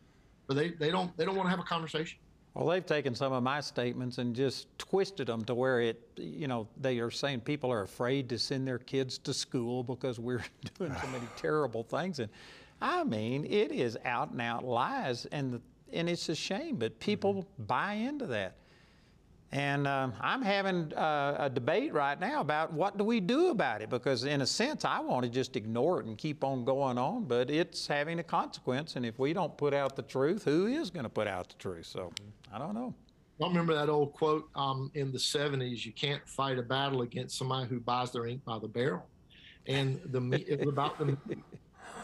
but 0.47 0.55
they, 0.55 0.71
they 0.71 0.91
don't 0.91 1.15
they 1.17 1.25
don't 1.25 1.37
want 1.37 1.47
to 1.47 1.51
have 1.51 1.59
a 1.59 1.65
conversation. 1.65 2.19
Well, 2.55 2.67
they've 2.67 2.85
taken 2.85 3.15
some 3.15 3.33
of 3.33 3.43
my 3.43 3.61
statements 3.61 4.19
and 4.19 4.35
just 4.35 4.67
twisted 4.79 5.29
them 5.29 5.45
to 5.45 5.55
where 5.55 5.81
it, 5.81 6.01
you 6.17 6.49
know, 6.49 6.67
they 6.81 6.99
are 6.99 7.11
saying 7.11 7.41
people 7.41 7.71
are 7.71 7.83
afraid 7.83 8.29
to 8.31 8.39
send 8.39 8.67
their 8.67 8.79
kids 8.79 9.19
to 9.19 9.35
school 9.35 9.85
because 9.85 10.19
we're 10.19 10.45
doing 10.79 10.93
so 11.01 11.07
many 11.09 11.27
terrible 11.37 11.85
things. 11.85 12.19
And 12.19 12.29
I 12.81 13.05
mean, 13.05 13.45
it 13.45 13.73
is 13.73 13.97
out 14.05 14.31
and 14.31 14.41
out 14.41 14.65
lies, 14.65 15.27
and 15.27 15.55
the, 15.55 15.61
and 15.93 16.09
it's 16.09 16.29
a 16.29 16.35
shame, 16.35 16.77
but 16.77 16.99
people 17.01 17.35
mm-hmm. 17.35 17.65
buy 17.65 17.95
into 17.95 18.27
that. 18.27 18.57
And 19.51 19.87
um, 19.87 20.13
I'm 20.21 20.43
having 20.43 20.93
uh, 20.93 21.37
a 21.39 21.49
debate 21.49 21.95
right 21.95 22.21
now 22.21 22.43
about 22.43 22.71
what 22.71 22.99
do 22.99 23.05
we 23.05 23.19
do 23.19 23.49
about 23.49 23.81
it 23.81 23.89
because, 23.89 24.25
in 24.25 24.43
a 24.43 24.47
sense, 24.47 24.85
I 24.85 25.01
want 25.01 25.25
to 25.25 25.31
just 25.31 25.57
ignore 25.57 26.01
it 26.01 26.07
and 26.07 26.19
keep 26.19 26.45
on 26.45 26.67
going 26.67 26.99
on, 26.99 27.25
but 27.25 27.51
it's 27.51 27.87
having 27.87 28.19
a 28.19 28.23
consequence. 28.23 28.97
And 28.97 29.07
if 29.07 29.19
we 29.19 29.33
don't 29.33 29.57
put 29.57 29.73
out 29.73 29.97
the 29.97 30.03
truth, 30.03 30.45
who 30.45 30.67
is 30.67 30.91
going 30.91 31.05
to 31.05 31.09
put 31.09 31.27
out 31.27 31.49
the 31.49 31.55
truth? 31.55 31.87
So 31.87 32.13
I 32.53 32.59
don't 32.59 32.75
know. 32.75 32.93
I 33.43 33.47
remember 33.47 33.75
that 33.75 33.89
old 33.89 34.13
quote 34.13 34.51
um, 34.55 34.91
in 34.95 35.13
the 35.13 35.19
70s 35.19 35.87
you 35.87 35.93
can't 35.93 36.27
fight 36.29 36.59
a 36.59 36.63
battle 36.63 37.03
against 37.03 37.39
somebody 37.39 37.69
who 37.69 37.81
buys 37.81 38.11
their 38.11 38.27
ink 38.27 38.45
by 38.45 38.59
the 38.59 38.69
barrel. 38.69 39.07
And 39.67 40.01
the 40.07 40.45
it 40.47 40.61
was 40.61 40.69
about 40.69 40.99
the 40.99 41.17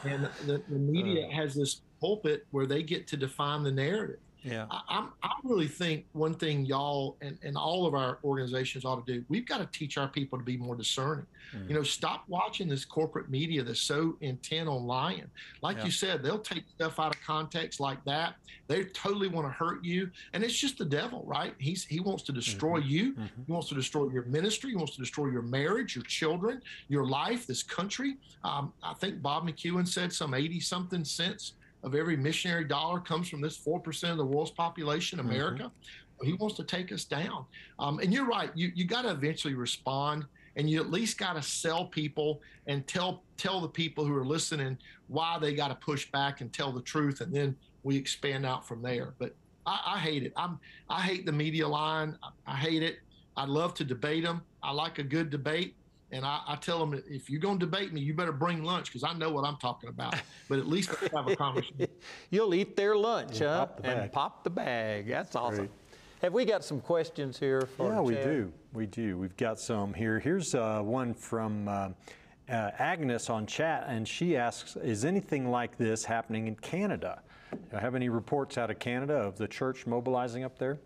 and 0.05 0.29
the, 0.47 0.63
the 0.69 0.79
media 0.79 1.27
uh. 1.27 1.31
has 1.31 1.55
this 1.55 1.81
pulpit 2.01 2.47
where 2.51 2.67
they 2.67 2.83
get 2.83 3.07
to 3.09 3.17
define 3.17 3.63
the 3.63 3.73
narrative. 3.73 4.19
Yeah. 4.45 4.67
I, 4.71 5.09
I 5.23 5.31
really 5.43 5.67
think 5.67 6.05
one 6.13 6.35
thing 6.35 6.67
y'all 6.67 7.17
and, 7.23 7.39
and 7.43 7.57
all 7.57 7.87
of 7.87 7.95
our 7.95 8.19
organizations 8.23 8.85
ought 8.85 9.05
to 9.05 9.13
do, 9.13 9.25
we've 9.29 9.47
got 9.47 9.59
to 9.59 9.79
teach 9.79 9.97
our 9.97 10.09
people 10.09 10.39
to 10.39 10.45
be 10.45 10.57
more 10.57 10.77
discerning. 10.77 11.27
Mm. 11.57 11.69
You 11.69 11.75
know, 11.77 11.83
stop 11.83 12.25
watching 12.29 12.69
this 12.69 12.85
corporate 12.85 13.31
media 13.31 13.63
that's 13.63 13.81
so 13.81 14.17
intent 14.21 14.69
on 14.69 14.87
lying. 14.87 15.31
Like 15.63 15.79
yeah. 15.79 15.87
you 15.87 15.91
said, 15.91 16.23
they'll 16.23 16.39
take 16.39 16.65
stuff 16.75 17.01
out 17.01 17.15
of 17.15 17.23
context 17.23 17.81
like 17.81 18.05
that. 18.05 18.35
They 18.67 18.85
totally 18.85 19.29
want 19.29 19.47
to 19.47 19.53
hurt 19.53 19.83
you. 19.85 20.11
And 20.33 20.45
it's 20.45 20.55
just 20.55 20.79
the 20.79 20.85
devil, 20.85 21.25
right? 21.27 21.55
He's 21.59 21.85
he 21.85 22.01
wants 22.01 22.23
to 22.25 22.33
destroy 22.33 22.81
mm-hmm. 22.81 22.89
you. 22.89 23.13
Mm-hmm. 23.13 23.43
He 23.47 23.53
wants 23.53 23.69
to 23.69 23.75
destroy 23.75 24.11
your 24.11 24.25
ministry. 24.25 24.71
He 24.71 24.77
wants 24.77 24.95
to 24.95 25.01
destroy 25.01 25.29
your 25.29 25.43
marriage, 25.43 25.95
your 25.95 26.05
children, 26.05 26.61
your 26.89 27.07
life, 27.07 27.47
this 27.47 27.63
country. 27.63 28.17
Um, 28.43 28.73
I 28.83 28.95
think 28.95 29.23
Bob 29.23 29.47
McEwen 29.49 29.89
said 29.89 30.13
some 30.13 30.35
80 30.35 30.61
something 30.61 31.05
cents 31.05 31.55
of 31.85 31.95
every 31.95 32.17
missionary 32.17 32.65
dollar 32.65 32.99
comes 32.99 33.29
from 33.29 33.41
this 33.41 33.57
4% 33.57 34.11
of 34.11 34.17
the 34.17 34.25
world's 34.25 34.51
population, 34.51 35.19
mm-hmm. 35.19 35.29
America. 35.29 35.63
Mm-hmm. 35.65 36.27
He 36.27 36.33
wants 36.33 36.57
to 36.57 36.65
take 36.65 36.91
us 36.93 37.05
down. 37.05 37.45
Um, 37.79 37.99
and 38.01 38.13
you're 38.13 38.27
right. 38.27 38.51
You, 38.55 38.73
you 38.75 38.87
got 38.87 39.03
to 39.03 39.11
eventually 39.11 39.55
respond 39.55 40.25
and 40.57 40.69
you 40.71 40.81
at 40.81 40.91
least 40.91 41.19
got 41.19 41.35
to 41.35 41.43
sell 41.43 41.85
people 41.87 42.41
and 42.67 42.87
tell 42.87 43.23
tell 43.37 43.61
the 43.61 43.69
people 43.69 44.05
who 44.05 44.15
are 44.17 44.25
listening 44.25 44.79
why 45.09 45.39
they 45.39 45.55
got 45.55 45.69
to 45.69 45.75
push 45.75 46.11
back 46.11 46.41
and 46.41 46.53
tell 46.53 46.73
the 46.73 46.83
truth, 46.83 47.21
and 47.21 47.35
then 47.35 47.57
we 47.83 47.97
expand 47.97 48.47
out 48.47 48.67
from 48.67 48.83
there. 48.83 49.15
But 49.19 49.35
I, 49.67 49.95
I 49.97 49.99
hate 49.99 50.23
it. 50.23 50.33
I'm 50.37 50.59
I 50.89 51.01
hate 51.01 51.27
the 51.27 51.33
media 51.33 51.67
line. 51.67 52.17
I, 52.23 52.53
I, 52.53 52.57
hate 52.57 52.83
it. 52.83 52.99
I 53.37 53.45
love 53.47 53.75
to 53.75 53.85
debate 53.85 54.25
them. 54.25 54.43
I 54.63 54.73
like 54.73 54.99
a 54.99 55.03
good 55.03 55.31
debate, 55.31 55.75
and 56.15 56.25
I, 56.25 56.41
I 56.47 56.55
tell 56.55 56.79
them 56.79 57.03
if 57.11 57.29
you're 57.29 57.41
going 57.41 57.59
to 57.59 57.67
debate 57.67 57.93
me, 57.93 58.01
you 58.01 58.15
better 58.15 58.33
bring 58.33 58.63
lunch 58.63 58.87
because 58.87 59.03
I 59.03 59.13
know 59.15 59.31
what 59.31 59.45
I'm 59.45 59.57
talking 59.57 59.89
about. 59.89 60.15
But 60.49 60.61
at 60.61 60.69
least 60.69 60.91
let's 61.03 61.13
have 61.15 61.27
a 61.27 61.35
conversation. 61.35 61.89
You'll 62.31 62.55
eat 62.55 62.77
their 62.77 62.95
lunch, 62.95 63.41
huh? 63.41 63.67
Pop 63.67 63.81
and 63.83 64.13
pop 64.13 64.45
the 64.45 64.51
bag. 64.51 65.09
That's 65.09 65.35
awesome. 65.35 65.67
Great. 65.67 65.71
Have 66.23 66.33
we 66.33 66.45
got 66.45 66.63
some 66.63 66.81
questions 66.81 67.39
here 67.39 67.63
for 67.63 67.93
Yeah, 67.93 68.01
we 68.01 68.15
do. 68.15 68.53
We 68.73 68.87
do. 68.87 69.19
We've 69.19 69.37
got 69.37 69.59
some 69.59 69.93
here. 69.93 70.21
Here's 70.21 70.55
uh, 70.55 70.83
one 70.83 71.15
from 71.15 71.67
uh, 71.67 71.89
uh, 72.49 72.71
Agnes 72.79 73.29
on 73.29 73.47
chat, 73.47 73.87
and 73.89 74.07
she 74.07 74.37
asks, 74.37 74.77
"Is 74.77 75.05
anything 75.05 75.51
like 75.51 75.77
this 75.77 76.05
happening 76.05 76.47
in 76.47 76.55
Canada? 76.57 77.23
Do 77.51 77.59
you 77.73 77.79
have 77.79 77.97
any 77.97 78.09
reports 78.09 78.57
out 78.57 78.71
of 78.71 78.79
Canada 78.79 79.15
of 79.15 79.37
the 79.37 79.49
church 79.49 79.87
mobilizing 79.87 80.45
up 80.45 80.59
there?" 80.59 80.79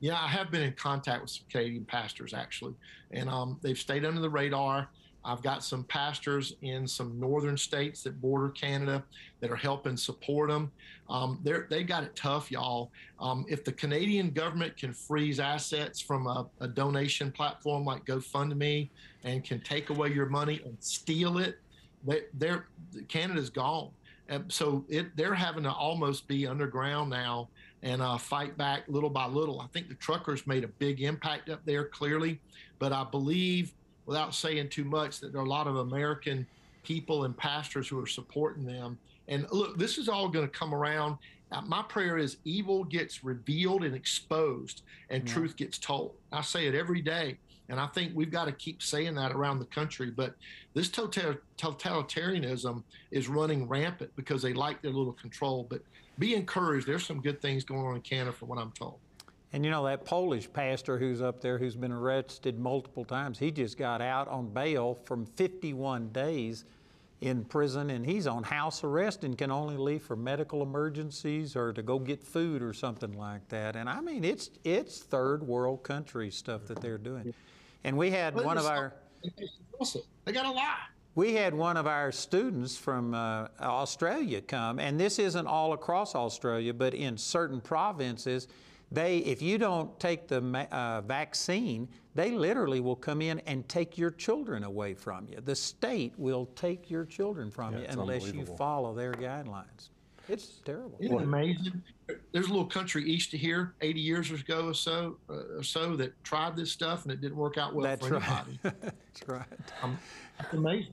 Yeah, 0.00 0.18
I 0.20 0.28
have 0.28 0.50
been 0.50 0.62
in 0.62 0.72
contact 0.72 1.22
with 1.22 1.30
some 1.30 1.44
Canadian 1.50 1.84
pastors 1.84 2.34
actually, 2.34 2.74
and 3.10 3.28
um, 3.28 3.58
they've 3.62 3.78
stayed 3.78 4.04
under 4.04 4.20
the 4.20 4.30
radar. 4.30 4.88
I've 5.24 5.42
got 5.42 5.62
some 5.62 5.84
pastors 5.84 6.56
in 6.62 6.86
some 6.86 7.18
northern 7.20 7.56
states 7.56 8.02
that 8.02 8.20
border 8.20 8.48
Canada 8.48 9.04
that 9.40 9.50
are 9.50 9.56
helping 9.56 9.96
support 9.96 10.50
them. 10.50 10.72
Um, 11.08 11.38
they're, 11.44 11.66
they 11.70 11.84
got 11.84 12.02
it 12.02 12.16
tough, 12.16 12.50
y'all. 12.50 12.90
Um, 13.20 13.44
if 13.48 13.64
the 13.64 13.72
Canadian 13.72 14.30
government 14.30 14.76
can 14.76 14.92
freeze 14.92 15.38
assets 15.38 16.00
from 16.00 16.26
a, 16.26 16.46
a 16.60 16.66
donation 16.66 17.30
platform 17.30 17.84
like 17.84 18.04
GoFundMe 18.04 18.88
and 19.22 19.44
can 19.44 19.60
take 19.60 19.90
away 19.90 20.08
your 20.08 20.26
money 20.26 20.60
and 20.64 20.76
steal 20.80 21.38
it, 21.38 21.58
they, 22.04 22.22
they're 22.34 22.66
Canada's 23.08 23.50
gone. 23.50 23.90
And 24.28 24.50
so 24.50 24.84
it, 24.88 25.16
they're 25.16 25.34
having 25.34 25.64
to 25.64 25.72
almost 25.72 26.28
be 26.28 26.46
underground 26.46 27.10
now 27.10 27.48
and 27.82 28.00
uh, 28.00 28.16
fight 28.16 28.56
back 28.56 28.84
little 28.88 29.10
by 29.10 29.26
little. 29.26 29.60
I 29.60 29.66
think 29.68 29.88
the 29.88 29.94
truckers 29.96 30.46
made 30.46 30.64
a 30.64 30.68
big 30.68 31.00
impact 31.02 31.50
up 31.50 31.60
there, 31.64 31.84
clearly, 31.84 32.40
but 32.78 32.92
I 32.92 33.04
believe 33.04 33.72
without 34.06 34.34
saying 34.34 34.68
too 34.68 34.84
much, 34.84 35.20
that 35.20 35.32
there 35.32 35.40
are 35.40 35.44
a 35.44 35.48
lot 35.48 35.66
of 35.66 35.76
American 35.76 36.46
people 36.82 37.24
and 37.24 37.36
pastors 37.36 37.88
who 37.88 38.00
are 38.00 38.06
supporting 38.06 38.64
them. 38.64 38.98
And 39.28 39.46
look, 39.52 39.78
this 39.78 39.98
is 39.98 40.08
all 40.08 40.28
going 40.28 40.46
to 40.46 40.52
come 40.58 40.74
around. 40.74 41.18
Uh, 41.52 41.60
my 41.62 41.82
prayer 41.82 42.18
is 42.18 42.38
evil 42.44 42.84
gets 42.84 43.22
revealed 43.22 43.84
and 43.84 43.94
exposed, 43.94 44.82
and 45.10 45.26
yeah. 45.26 45.34
truth 45.34 45.56
gets 45.56 45.78
told. 45.78 46.14
I 46.32 46.42
say 46.42 46.66
it 46.66 46.74
every 46.74 47.02
day. 47.02 47.38
And 47.68 47.80
I 47.80 47.86
think 47.86 48.12
we've 48.14 48.30
got 48.30 48.46
to 48.46 48.52
keep 48.52 48.82
saying 48.82 49.14
that 49.14 49.32
around 49.32 49.58
the 49.58 49.66
country. 49.66 50.10
But 50.10 50.34
this 50.74 50.88
totalitarianism 50.88 52.82
is 53.10 53.28
running 53.28 53.68
rampant 53.68 54.10
because 54.16 54.42
they 54.42 54.52
like 54.52 54.82
their 54.82 54.92
little 54.92 55.12
control. 55.14 55.66
But 55.68 55.82
be 56.18 56.34
encouraged. 56.34 56.86
There's 56.86 57.06
some 57.06 57.20
good 57.20 57.40
things 57.40 57.64
going 57.64 57.86
on 57.86 57.94
in 57.96 58.02
Canada, 58.02 58.32
from 58.32 58.48
what 58.48 58.58
I'm 58.58 58.72
told. 58.72 58.98
And 59.52 59.64
you 59.64 59.70
know, 59.70 59.84
that 59.84 60.04
Polish 60.04 60.50
pastor 60.52 60.98
who's 60.98 61.20
up 61.20 61.40
there 61.40 61.58
who's 61.58 61.76
been 61.76 61.92
arrested 61.92 62.58
multiple 62.58 63.04
times, 63.04 63.38
he 63.38 63.50
just 63.50 63.76
got 63.76 64.00
out 64.00 64.28
on 64.28 64.48
bail 64.48 64.98
from 65.04 65.26
51 65.26 66.08
days 66.10 66.64
in 67.20 67.44
prison 67.44 67.90
and 67.90 68.04
he's 68.04 68.26
on 68.26 68.42
house 68.42 68.82
arrest 68.82 69.22
and 69.22 69.38
can 69.38 69.50
only 69.50 69.76
leave 69.76 70.02
for 70.02 70.16
medical 70.16 70.62
emergencies 70.62 71.54
or 71.54 71.72
to 71.72 71.82
go 71.82 71.98
get 71.98 72.22
food 72.24 72.62
or 72.62 72.72
something 72.72 73.12
like 73.12 73.46
that. 73.48 73.76
And 73.76 73.88
I 73.88 74.00
mean, 74.00 74.24
it's, 74.24 74.50
it's 74.64 74.98
third 74.98 75.46
world 75.46 75.84
country 75.84 76.30
stuff 76.30 76.66
that 76.66 76.80
they're 76.80 76.98
doing. 76.98 77.32
And 77.84 77.96
we 77.96 78.10
had 78.10 78.34
well, 78.34 78.44
one 78.44 78.58
of 78.58 78.66
our. 78.66 78.94
They 80.24 80.32
got 80.32 80.46
a 80.46 80.50
lot. 80.50 80.78
We 81.14 81.34
had 81.34 81.52
one 81.52 81.76
of 81.76 81.86
our 81.86 82.10
students 82.10 82.76
from 82.76 83.12
uh, 83.12 83.48
Australia 83.60 84.40
come, 84.40 84.78
and 84.78 84.98
this 84.98 85.18
isn't 85.18 85.46
all 85.46 85.74
across 85.74 86.14
Australia, 86.14 86.72
but 86.72 86.94
in 86.94 87.18
certain 87.18 87.60
provinces, 87.60 88.48
they, 88.90 89.18
if 89.18 89.42
you 89.42 89.58
don't 89.58 89.98
take 90.00 90.26
the 90.26 90.42
uh, 90.70 91.02
vaccine, 91.02 91.88
they 92.14 92.30
literally 92.30 92.80
will 92.80 92.96
come 92.96 93.20
in 93.20 93.40
and 93.40 93.68
take 93.68 93.98
your 93.98 94.10
children 94.10 94.64
away 94.64 94.94
from 94.94 95.26
you. 95.28 95.38
The 95.42 95.54
state 95.54 96.14
will 96.16 96.46
take 96.54 96.90
your 96.90 97.04
children 97.04 97.50
from 97.50 97.74
yeah, 97.74 97.80
you 97.80 97.86
unless 97.90 98.32
you 98.32 98.46
follow 98.46 98.94
their 98.94 99.12
guidelines. 99.12 99.90
It's 100.28 100.60
terrible. 100.64 100.96
Isn't 101.00 101.18
it 101.18 101.22
amazing? 101.22 101.82
There's 102.32 102.46
a 102.46 102.50
little 102.50 102.66
country 102.66 103.04
east 103.04 103.34
of 103.34 103.40
here, 103.40 103.74
80 103.80 104.00
years 104.00 104.30
ago 104.30 104.68
or 104.68 104.74
so, 104.74 105.16
uh, 105.28 105.58
or 105.58 105.62
so, 105.62 105.96
that 105.96 106.22
tried 106.24 106.56
this 106.56 106.70
stuff 106.70 107.02
and 107.04 107.12
it 107.12 107.20
didn't 107.20 107.36
work 107.36 107.58
out 107.58 107.74
well 107.74 107.84
That's 107.84 108.06
for 108.06 108.14
right. 108.14 108.44
anybody. 108.46 108.58
That's 108.82 109.28
right. 109.28 109.46
Um, 109.82 109.98
it's 110.38 110.52
amazing. 110.52 110.92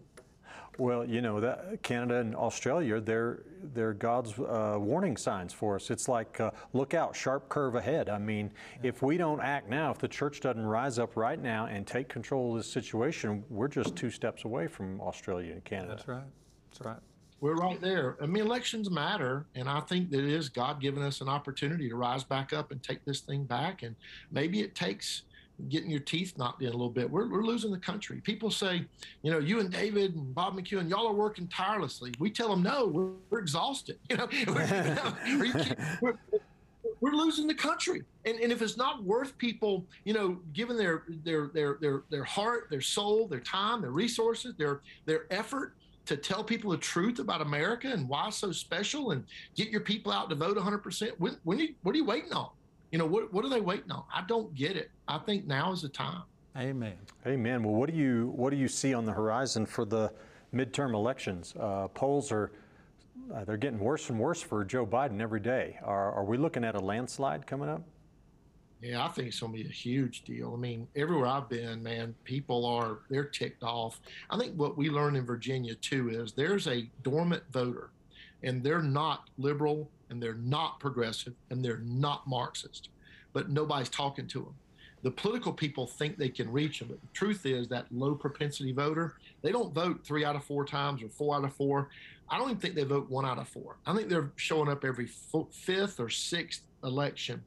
Well, 0.77 1.03
you 1.03 1.19
know, 1.19 1.41
that 1.41 1.83
Canada 1.83 2.21
and 2.21 2.33
Australia, 2.33 3.01
they're, 3.01 3.43
they're 3.73 3.93
God's 3.93 4.39
uh, 4.39 4.77
warning 4.79 5.17
signs 5.17 5.51
for 5.51 5.75
us. 5.75 5.91
It's 5.91 6.07
like, 6.07 6.39
uh, 6.39 6.51
look 6.71 6.93
out, 6.93 7.13
sharp 7.13 7.49
curve 7.49 7.75
ahead. 7.75 8.07
I 8.07 8.17
mean, 8.17 8.49
yeah. 8.81 8.87
if 8.87 9.01
we 9.01 9.17
don't 9.17 9.41
act 9.41 9.69
now, 9.69 9.91
if 9.91 9.97
the 9.97 10.07
church 10.07 10.39
doesn't 10.39 10.65
rise 10.65 10.97
up 10.97 11.17
right 11.17 11.41
now 11.41 11.65
and 11.65 11.85
take 11.85 12.07
control 12.07 12.51
of 12.51 12.59
this 12.59 12.71
situation, 12.71 13.43
we're 13.49 13.67
just 13.67 13.97
two 13.97 14.09
steps 14.09 14.45
away 14.45 14.67
from 14.67 15.01
Australia 15.01 15.51
and 15.51 15.63
Canada. 15.65 15.95
That's 15.97 16.07
right. 16.07 16.23
That's 16.71 16.85
right. 16.85 16.99
We're 17.41 17.55
right 17.55 17.79
there. 17.79 18.17
I 18.21 18.25
mean, 18.25 18.43
elections 18.43 18.89
matter, 18.89 19.45
and 19.55 19.69
I 19.69 19.79
think 19.81 20.11
that 20.11 20.19
it 20.19 20.29
is 20.29 20.49
God 20.49 20.81
giving 20.81 21.03
us 21.03 21.21
an 21.21 21.29
opportunity 21.29 21.87
to 21.87 21.95
rise 21.95 22.23
back 22.23 22.51
up 22.51 22.71
and 22.71 22.83
take 22.83 23.05
this 23.05 23.21
thing 23.21 23.45
back. 23.45 23.83
And 23.83 23.95
maybe 24.31 24.59
it 24.59 24.75
takes 24.75 25.23
getting 25.67 25.89
your 25.89 25.99
teeth 25.99 26.37
knocked 26.37 26.61
in 26.61 26.69
a 26.69 26.71
little 26.71 26.89
bit. 26.89 27.09
We're, 27.09 27.29
we're 27.29 27.43
losing 27.43 27.71
the 27.71 27.79
country. 27.79 28.21
People 28.21 28.49
say, 28.49 28.85
you 29.23 29.31
know, 29.31 29.39
you 29.39 29.59
and 29.59 29.69
David 29.69 30.15
and 30.15 30.33
Bob 30.33 30.57
McEwen, 30.57 30.89
y'all 30.89 31.07
are 31.07 31.13
working 31.13 31.47
tirelessly. 31.47 32.13
We 32.19 32.29
tell 32.29 32.49
them, 32.49 32.63
no, 32.63 32.87
we're, 32.87 33.11
we're 33.29 33.39
exhausted. 33.39 33.97
You 34.09 34.17
know, 34.17 34.27
we're, 34.47 35.75
we're, 36.01 36.17
we're, 37.01 37.11
losing 37.11 37.47
the 37.47 37.53
country. 37.53 38.03
And, 38.25 38.39
and 38.39 38.51
if 38.51 38.61
it's 38.61 38.77
not 38.77 39.03
worth 39.03 39.37
people, 39.37 39.85
you 40.03 40.13
know, 40.13 40.39
giving 40.53 40.77
their, 40.77 41.03
their, 41.23 41.47
their, 41.53 41.77
their, 41.79 42.03
their 42.09 42.23
heart, 42.23 42.67
their 42.69 42.81
soul, 42.81 43.27
their 43.27 43.39
time, 43.39 43.81
their 43.81 43.91
resources, 43.91 44.55
their, 44.57 44.81
their 45.05 45.25
effort 45.29 45.73
to 46.09 46.17
tell 46.17 46.43
people 46.43 46.71
the 46.71 46.77
truth 46.77 47.19
about 47.19 47.39
America 47.39 47.87
and 47.87 48.09
why 48.09 48.31
so 48.31 48.51
special 48.51 49.11
and 49.11 49.23
get 49.55 49.69
your 49.69 49.81
people 49.81 50.11
out 50.11 50.27
to 50.29 50.35
vote 50.35 50.57
100%, 50.57 51.11
when, 51.19 51.37
when 51.43 51.59
you, 51.59 51.75
what 51.83 51.93
are 51.93 51.97
you 51.99 52.05
waiting 52.05 52.33
on? 52.33 52.49
You 52.91 52.97
know, 52.97 53.05
what, 53.05 53.31
what 53.31 53.45
are 53.45 53.49
they 53.49 53.61
waiting 53.61 53.91
on? 53.91 54.03
I 54.11 54.23
don't 54.27 54.53
get 54.55 54.75
it. 54.75 54.89
I 55.07 55.19
think 55.19 55.45
now 55.45 55.71
is 55.71 55.83
the 55.83 55.89
time. 55.89 56.23
Amen. 56.57 56.95
Amen. 57.27 57.63
Well, 57.63 57.75
what 57.75 57.91
do 57.91 57.95
you 57.95 58.33
what 58.35 58.49
do 58.49 58.57
you 58.57 58.67
see 58.67 58.95
on 58.95 59.05
the 59.05 59.11
horizon 59.13 59.67
for 59.67 59.85
the 59.85 60.11
midterm 60.53 60.95
elections? 60.95 61.53
Uh, 61.57 61.87
polls 61.89 62.31
are 62.31 62.51
uh, 63.33 63.45
they're 63.45 63.55
getting 63.55 63.79
worse 63.79 64.09
and 64.09 64.19
worse 64.19 64.41
for 64.41 64.65
Joe 64.65 64.85
Biden 64.85 65.21
every 65.21 65.39
day. 65.39 65.77
Are, 65.83 66.11
are 66.11 66.23
we 66.23 66.37
looking 66.37 66.63
at 66.63 66.73
a 66.73 66.79
landslide 66.79 67.45
coming 67.45 67.69
up? 67.69 67.83
Yeah, 68.81 69.03
I 69.03 69.09
think 69.09 69.27
it's 69.27 69.39
going 69.39 69.51
to 69.51 69.63
be 69.63 69.67
a 69.67 69.71
huge 69.71 70.23
deal. 70.23 70.53
I 70.55 70.59
mean, 70.59 70.87
everywhere 70.95 71.27
I've 71.27 71.49
been, 71.49 71.83
man, 71.83 72.15
people 72.23 72.65
are 72.65 72.99
they're 73.09 73.25
ticked 73.25 73.63
off. 73.63 73.99
I 74.29 74.37
think 74.37 74.55
what 74.55 74.77
we 74.77 74.89
learned 74.89 75.17
in 75.17 75.25
Virginia 75.25 75.75
too 75.75 76.09
is 76.09 76.31
there's 76.31 76.67
a 76.67 76.89
dormant 77.03 77.43
voter, 77.51 77.89
and 78.41 78.63
they're 78.63 78.81
not 78.81 79.29
liberal, 79.37 79.89
and 80.09 80.21
they're 80.21 80.33
not 80.33 80.79
progressive 80.79 81.33
and 81.49 81.63
they're 81.63 81.81
not 81.83 82.27
Marxist, 82.27 82.89
but 83.33 83.49
nobody's 83.49 83.89
talking 83.89 84.27
to 84.27 84.39
them. 84.39 84.55
The 85.01 85.11
political 85.11 85.53
people 85.53 85.87
think 85.87 86.17
they 86.17 86.29
can 86.29 86.51
reach 86.51 86.79
them, 86.79 86.89
but 86.89 86.99
the 86.99 87.07
truth 87.13 87.45
is 87.45 87.69
that 87.69 87.85
low 87.89 88.15
propensity 88.15 88.73
voter, 88.73 89.15
they 89.41 89.51
don't 89.51 89.73
vote 89.73 90.01
three 90.03 90.25
out 90.25 90.35
of 90.35 90.43
four 90.43 90.65
times 90.65 91.01
or 91.01 91.07
four 91.07 91.35
out 91.37 91.45
of 91.45 91.53
four. 91.53 91.89
I 92.29 92.37
don't 92.37 92.49
even 92.49 92.59
think 92.59 92.75
they 92.75 92.83
vote 92.83 93.09
one 93.09 93.25
out 93.25 93.37
of 93.37 93.47
four. 93.47 93.77
I 93.85 93.95
think 93.95 94.09
they're 94.09 94.31
showing 94.35 94.69
up 94.69 94.83
every 94.83 95.07
fifth 95.51 95.99
or 95.99 96.09
sixth 96.09 96.63
election. 96.83 97.41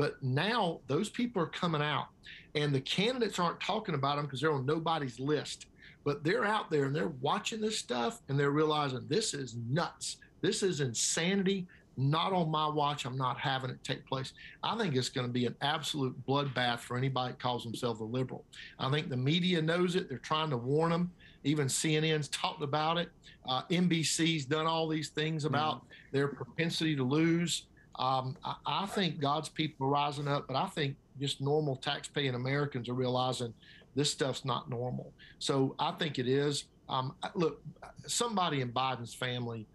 But 0.00 0.22
now 0.22 0.80
those 0.86 1.10
people 1.10 1.42
are 1.42 1.48
coming 1.48 1.82
out, 1.82 2.06
and 2.54 2.74
the 2.74 2.80
candidates 2.80 3.38
aren't 3.38 3.60
talking 3.60 3.94
about 3.94 4.16
them 4.16 4.24
because 4.24 4.40
they're 4.40 4.50
on 4.50 4.64
nobody's 4.64 5.20
list. 5.20 5.66
But 6.04 6.24
they're 6.24 6.46
out 6.46 6.70
there 6.70 6.86
and 6.86 6.96
they're 6.96 7.12
watching 7.20 7.60
this 7.60 7.78
stuff 7.78 8.22
and 8.30 8.40
they're 8.40 8.50
realizing 8.50 9.04
this 9.08 9.34
is 9.34 9.56
nuts. 9.68 10.16
This 10.40 10.62
is 10.62 10.80
insanity 10.80 11.66
not 11.98 12.32
on 12.32 12.50
my 12.50 12.66
watch. 12.66 13.04
I'm 13.04 13.18
not 13.18 13.38
having 13.38 13.68
it 13.68 13.84
take 13.84 14.06
place. 14.06 14.32
I 14.62 14.74
think 14.78 14.96
it's 14.96 15.10
going 15.10 15.26
to 15.26 15.32
be 15.32 15.44
an 15.44 15.54
absolute 15.60 16.16
bloodbath 16.26 16.78
for 16.78 16.96
anybody 16.96 17.32
that 17.32 17.38
calls 17.38 17.62
themselves 17.62 18.00
a 18.00 18.04
liberal. 18.04 18.46
I 18.78 18.90
think 18.90 19.10
the 19.10 19.18
media 19.18 19.60
knows 19.60 19.96
it. 19.96 20.08
They're 20.08 20.16
trying 20.16 20.48
to 20.48 20.56
warn 20.56 20.92
them. 20.92 21.10
Even 21.44 21.66
CNN's 21.66 22.28
talked 22.28 22.62
about 22.62 22.96
it. 22.96 23.10
Uh, 23.46 23.64
NBC's 23.70 24.46
done 24.46 24.66
all 24.66 24.88
these 24.88 25.10
things 25.10 25.44
about 25.44 25.76
mm-hmm. 25.76 26.16
their 26.16 26.28
propensity 26.28 26.96
to 26.96 27.02
lose. 27.02 27.66
Um, 28.00 28.34
I, 28.42 28.54
I, 28.66 28.86
think 28.86 29.20
God's 29.20 29.50
people 29.50 29.86
are 29.86 29.90
rising 29.90 30.26
up, 30.26 30.46
but 30.46 30.56
I 30.56 30.66
think 30.68 30.96
just 31.20 31.42
normal 31.42 31.76
tax-paying 31.76 32.34
Americans 32.34 32.88
are 32.88 32.94
realizing 32.94 33.52
this 33.94 34.10
stuff's 34.10 34.42
not 34.46 34.70
normal. 34.70 35.12
So 35.38 35.74
I 35.78 35.92
think 35.92 36.18
it 36.18 36.26
is. 36.26 36.64
Um, 36.88 37.14
look, 37.34 37.60
somebody 38.06 38.62
in 38.62 38.72
Biden's 38.72 39.12
family, 39.12 39.66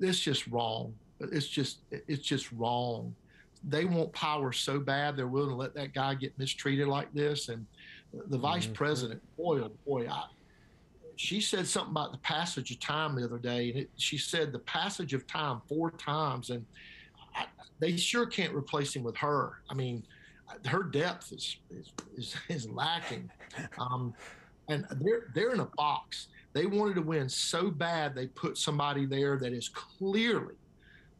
it's 0.00 0.18
just 0.18 0.48
wrong. 0.48 0.92
It's 1.20 1.46
just 1.46 1.78
it's 1.90 2.26
just 2.26 2.50
wrong. 2.52 3.14
They 3.68 3.84
want 3.84 4.12
power 4.12 4.50
so 4.50 4.80
bad 4.80 5.16
they're 5.16 5.28
willing 5.28 5.50
to 5.50 5.56
let 5.56 5.74
that 5.74 5.94
guy 5.94 6.14
get 6.14 6.36
mistreated 6.38 6.88
like 6.88 7.12
this. 7.14 7.50
And 7.50 7.64
the 8.12 8.38
vice 8.38 8.64
mm-hmm. 8.64 8.72
president, 8.72 9.22
boy, 9.36 9.60
oh 9.60 9.70
boy, 9.86 10.08
I, 10.08 10.24
she 11.14 11.40
said 11.40 11.68
something 11.68 11.92
about 11.92 12.10
the 12.10 12.18
passage 12.18 12.72
of 12.72 12.80
time 12.80 13.14
the 13.14 13.24
other 13.24 13.38
day, 13.38 13.70
and 13.70 13.78
it, 13.80 13.90
she 13.96 14.18
said 14.18 14.52
the 14.52 14.60
passage 14.60 15.14
of 15.14 15.24
time 15.28 15.60
four 15.68 15.92
times, 15.92 16.50
and 16.50 16.64
They 17.80 17.96
sure 17.96 18.26
can't 18.26 18.54
replace 18.54 18.94
him 18.94 19.02
with 19.04 19.16
her. 19.18 19.58
I 19.70 19.74
mean, 19.74 20.02
her 20.66 20.82
depth 20.82 21.32
is 21.32 21.56
is 21.70 21.92
is, 22.16 22.36
is 22.48 22.68
lacking, 22.68 23.30
um, 23.78 24.14
and 24.68 24.86
they're 25.00 25.26
they're 25.34 25.52
in 25.52 25.60
a 25.60 25.70
box. 25.76 26.28
They 26.54 26.66
wanted 26.66 26.94
to 26.94 27.02
win 27.02 27.28
so 27.28 27.70
bad 27.70 28.14
they 28.14 28.26
put 28.26 28.58
somebody 28.58 29.06
there 29.06 29.38
that 29.38 29.52
is 29.52 29.68
clearly 29.68 30.54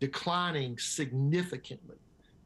declining 0.01 0.79
significantly. 0.79 1.97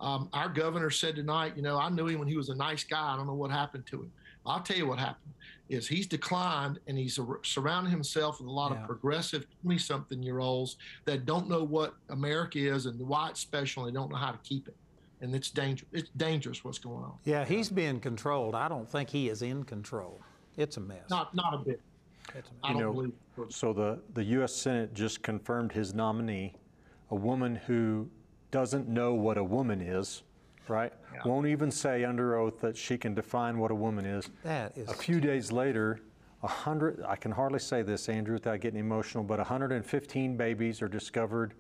Um, 0.01 0.29
our 0.33 0.49
governor 0.49 0.91
said 0.91 1.15
tonight, 1.15 1.53
you 1.57 1.63
know, 1.63 1.79
I 1.79 1.89
knew 1.89 2.09
him 2.09 2.19
when 2.19 2.29
he 2.29 2.37
was 2.37 2.49
a 2.49 2.55
nice 2.55 2.83
guy. 2.83 3.13
I 3.13 3.17
don't 3.17 3.27
know 3.27 3.35
what 3.35 3.53
happened 3.53 3.87
to 3.87 4.03
him. 4.03 4.13
I'll 4.45 4.61
tell 4.61 4.77
you 4.77 4.89
what 4.89 4.99
happened 4.99 5.33
is 5.73 5.89
he's 5.89 6.07
declined 6.07 6.79
and 6.87 6.99
he's 6.99 7.19
surrounded 7.43 7.91
himself 7.91 8.39
with 8.39 8.49
a 8.49 8.51
lot 8.51 8.73
yeah. 8.73 8.81
of 8.81 8.87
progressive 8.87 9.47
20 9.63 9.79
something 9.79 10.23
year 10.23 10.39
olds 10.39 10.77
that 11.05 11.25
don't 11.25 11.49
know 11.49 11.65
what 11.65 11.95
America 12.11 12.59
is 12.59 12.87
and 12.87 13.01
why 13.01 13.31
it's 13.31 13.41
special 13.41 13.85
and 13.85 13.95
they 13.95 13.99
don't 13.99 14.11
know 14.11 14.17
how 14.17 14.31
to 14.31 14.39
keep 14.43 14.69
it. 14.69 14.77
And 15.21 15.35
it's 15.35 15.51
dangerous. 15.51 15.89
It's 15.93 16.11
dangerous 16.17 16.65
what's 16.65 16.79
going 16.79 17.05
on. 17.05 17.15
Yeah, 17.25 17.45
he's 17.45 17.71
being 17.71 18.01
controlled. 18.01 18.55
I 18.55 18.69
don't 18.69 18.91
think 18.91 19.09
he 19.09 19.29
is 19.29 19.43
in 19.43 19.63
control. 19.65 20.21
It's 20.57 20.77
a 20.77 20.81
mess. 20.81 21.09
Not 21.09 21.35
not 21.35 21.55
a 21.55 21.59
bit. 21.59 21.81
I 22.63 22.73
don't 22.73 22.83
know, 22.83 22.93
believe. 22.93 23.13
So 23.49 23.73
the, 23.73 24.01
the 24.15 24.25
U.S. 24.25 24.55
Senate 24.55 24.95
just 24.95 25.23
confirmed 25.23 25.73
his 25.73 25.95
nominee, 25.95 26.55
a 27.11 27.15
woman 27.15 27.57
who 27.67 28.09
doesn't 28.51 28.89
know 28.89 29.15
what 29.15 29.39
a 29.39 29.45
woman 29.45 29.81
is, 29.81 30.23
right? 30.69 30.93
Won't 31.25 31.47
even 31.47 31.71
say 31.71 32.05
under 32.05 32.37
oath 32.37 32.61
that 32.61 32.77
she 32.77 32.99
can 32.99 33.15
define 33.15 33.59
what 33.59 33.71
a 33.71 33.75
woman 33.75 34.05
is. 34.05 34.31
That 34.45 34.77
is 34.77 34.89
A 34.89 34.95
few 34.95 35.21
days 35.21 35.53
later, 35.53 36.01
a 36.43 36.49
hundred, 36.49 37.03
I 37.07 37.17
can 37.17 37.31
hardly 37.31 37.59
say 37.59 37.83
this, 37.83 38.09
Andrew, 38.09 38.35
without 38.35 38.61
getting 38.61 38.81
emotional, 38.81 39.23
but 39.23 39.39
115 39.39 40.37
babies 40.37 40.83
are 40.83 40.89
discovered 40.89 41.55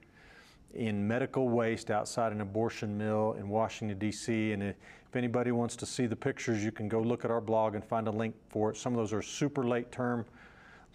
in 0.74 1.07
medical 1.07 1.48
waste 1.48 1.90
outside 1.90 2.32
an 2.32 2.40
abortion 2.40 2.96
mill 2.96 3.36
in 3.38 3.48
Washington, 3.48 3.98
D.C. 3.98 4.53
And 4.53 4.62
if 4.62 4.76
if 5.12 5.16
anybody 5.16 5.53
wants 5.53 5.76
to 5.76 5.84
see 5.84 6.07
the 6.07 6.16
pictures, 6.16 6.64
you 6.64 6.72
can 6.72 6.88
go 6.88 6.98
look 6.98 7.26
at 7.26 7.30
our 7.30 7.42
blog 7.42 7.74
and 7.74 7.84
find 7.84 8.09
a 8.09 8.11
link 8.11 8.34
for 8.48 8.70
it. 8.70 8.78
Some 8.78 8.94
of 8.94 8.96
those 8.96 9.12
are 9.12 9.20
super 9.20 9.62
late 9.62 9.92
term, 9.92 10.24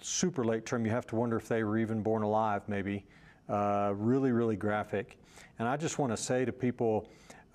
super 0.01 0.43
late 0.43 0.65
term. 0.65 0.87
You 0.87 0.91
have 0.91 1.05
to 1.07 1.15
wonder 1.15 1.37
if 1.37 1.47
they 1.47 1.63
were 1.63 1.77
even 1.77 2.01
born 2.01 2.23
alive, 2.23 2.63
maybe. 2.67 3.05
Uh, 3.47 3.93
really, 3.95 4.31
really 4.31 4.55
graphic. 4.55 5.19
And 5.59 5.67
I 5.67 5.77
just 5.77 5.99
want 5.99 6.11
to 6.13 6.17
say 6.17 6.45
to 6.45 6.51
people, 6.51 7.07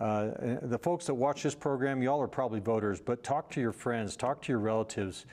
uh, 0.03 0.59
the 0.63 0.79
folks 0.79 1.07
that 1.07 1.15
watch 1.15 1.45
this 1.45 1.55
program, 1.55 2.03
y'all 2.03 2.21
are 2.21 2.27
probably 2.27 2.59
voters, 2.59 3.01
but 3.01 3.23
talk 3.23 3.49
to 3.51 3.61
your 3.61 3.71
friends, 3.71 4.17
talk 4.17 4.43
to 4.43 4.51
your 4.51 4.59
relatives. 4.59 5.27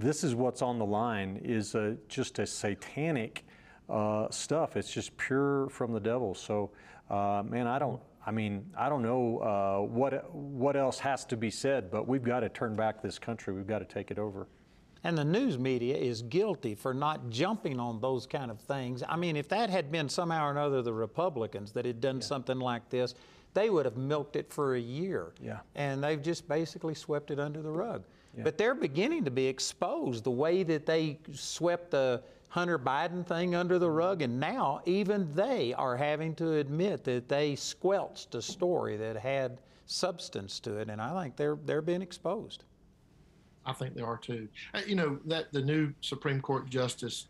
This 0.00 0.24
is 0.24 0.34
what's 0.34 0.62
on 0.62 0.80
the 0.80 0.84
line 0.84 1.40
is 1.44 1.76
a, 1.76 1.96
just 2.08 2.40
a 2.40 2.46
satanic 2.46 3.44
uh, 3.88 4.28
stuff. 4.30 4.76
It's 4.76 4.92
just 4.92 5.16
pure 5.16 5.68
from 5.68 5.92
the 5.92 6.00
devil. 6.00 6.34
So, 6.34 6.72
uh, 7.08 7.44
man, 7.46 7.68
I 7.68 7.78
don't. 7.78 8.00
I 8.26 8.32
mean, 8.32 8.68
I 8.76 8.88
don't 8.88 9.02
know 9.02 9.38
uh, 9.38 9.86
what 9.86 10.34
what 10.34 10.74
else 10.74 10.98
has 10.98 11.24
to 11.26 11.36
be 11.36 11.48
said, 11.48 11.92
but 11.92 12.08
we've 12.08 12.24
got 12.24 12.40
to 12.40 12.48
turn 12.48 12.74
back 12.74 13.00
this 13.00 13.20
country. 13.20 13.54
We've 13.54 13.68
got 13.68 13.78
to 13.78 13.84
take 13.84 14.10
it 14.10 14.18
over. 14.18 14.48
And 15.04 15.16
the 15.16 15.24
news 15.24 15.56
media 15.56 15.96
is 15.96 16.22
guilty 16.22 16.74
for 16.74 16.92
not 16.92 17.30
jumping 17.30 17.78
on 17.78 18.00
those 18.00 18.26
kind 18.26 18.50
of 18.50 18.58
things. 18.60 19.04
I 19.08 19.14
mean, 19.14 19.36
if 19.36 19.48
that 19.50 19.70
had 19.70 19.92
been 19.92 20.08
somehow 20.08 20.48
or 20.48 20.50
another 20.50 20.82
the 20.82 20.92
Republicans 20.92 21.70
that 21.74 21.84
had 21.84 22.00
done 22.00 22.20
something 22.20 22.58
like 22.58 22.90
this, 22.90 23.14
they 23.56 23.70
would 23.70 23.86
have 23.86 23.96
milked 23.96 24.36
it 24.36 24.52
for 24.52 24.74
a 24.74 24.80
year. 24.80 25.32
Yeah. 25.42 25.60
And 25.74 26.04
they've 26.04 26.22
just 26.22 26.46
basically 26.46 26.94
swept 26.94 27.30
it 27.30 27.40
under 27.40 27.62
the 27.62 27.70
rug. 27.70 28.04
But 28.38 28.58
they're 28.58 28.74
beginning 28.74 29.24
to 29.24 29.30
be 29.30 29.46
exposed 29.46 30.24
the 30.24 30.30
way 30.30 30.62
that 30.62 30.84
they 30.84 31.18
swept 31.32 31.90
the 31.90 32.22
Hunter 32.48 32.78
Biden 32.78 33.26
thing 33.26 33.54
under 33.54 33.78
the 33.78 33.90
rug. 33.90 34.20
And 34.20 34.38
now 34.38 34.82
even 34.84 35.32
they 35.34 35.72
are 35.72 35.96
having 35.96 36.34
to 36.34 36.56
admit 36.56 37.02
that 37.04 37.30
they 37.30 37.56
squelched 37.56 38.34
a 38.34 38.42
story 38.42 38.98
that 38.98 39.16
had 39.16 39.62
substance 39.86 40.60
to 40.60 40.76
it. 40.76 40.90
And 40.90 41.00
I 41.00 41.22
think 41.22 41.36
they're, 41.36 41.56
they're 41.64 41.80
being 41.80 42.02
exposed. 42.02 42.64
I 43.64 43.72
think 43.72 43.94
they 43.94 44.02
are 44.02 44.18
too. 44.18 44.48
Uh, 44.74 44.82
You 44.86 44.96
know 44.96 45.18
that 45.24 45.50
the 45.50 45.62
new 45.62 45.94
Supreme 46.02 46.42
Court 46.42 46.68
justice 46.68 47.28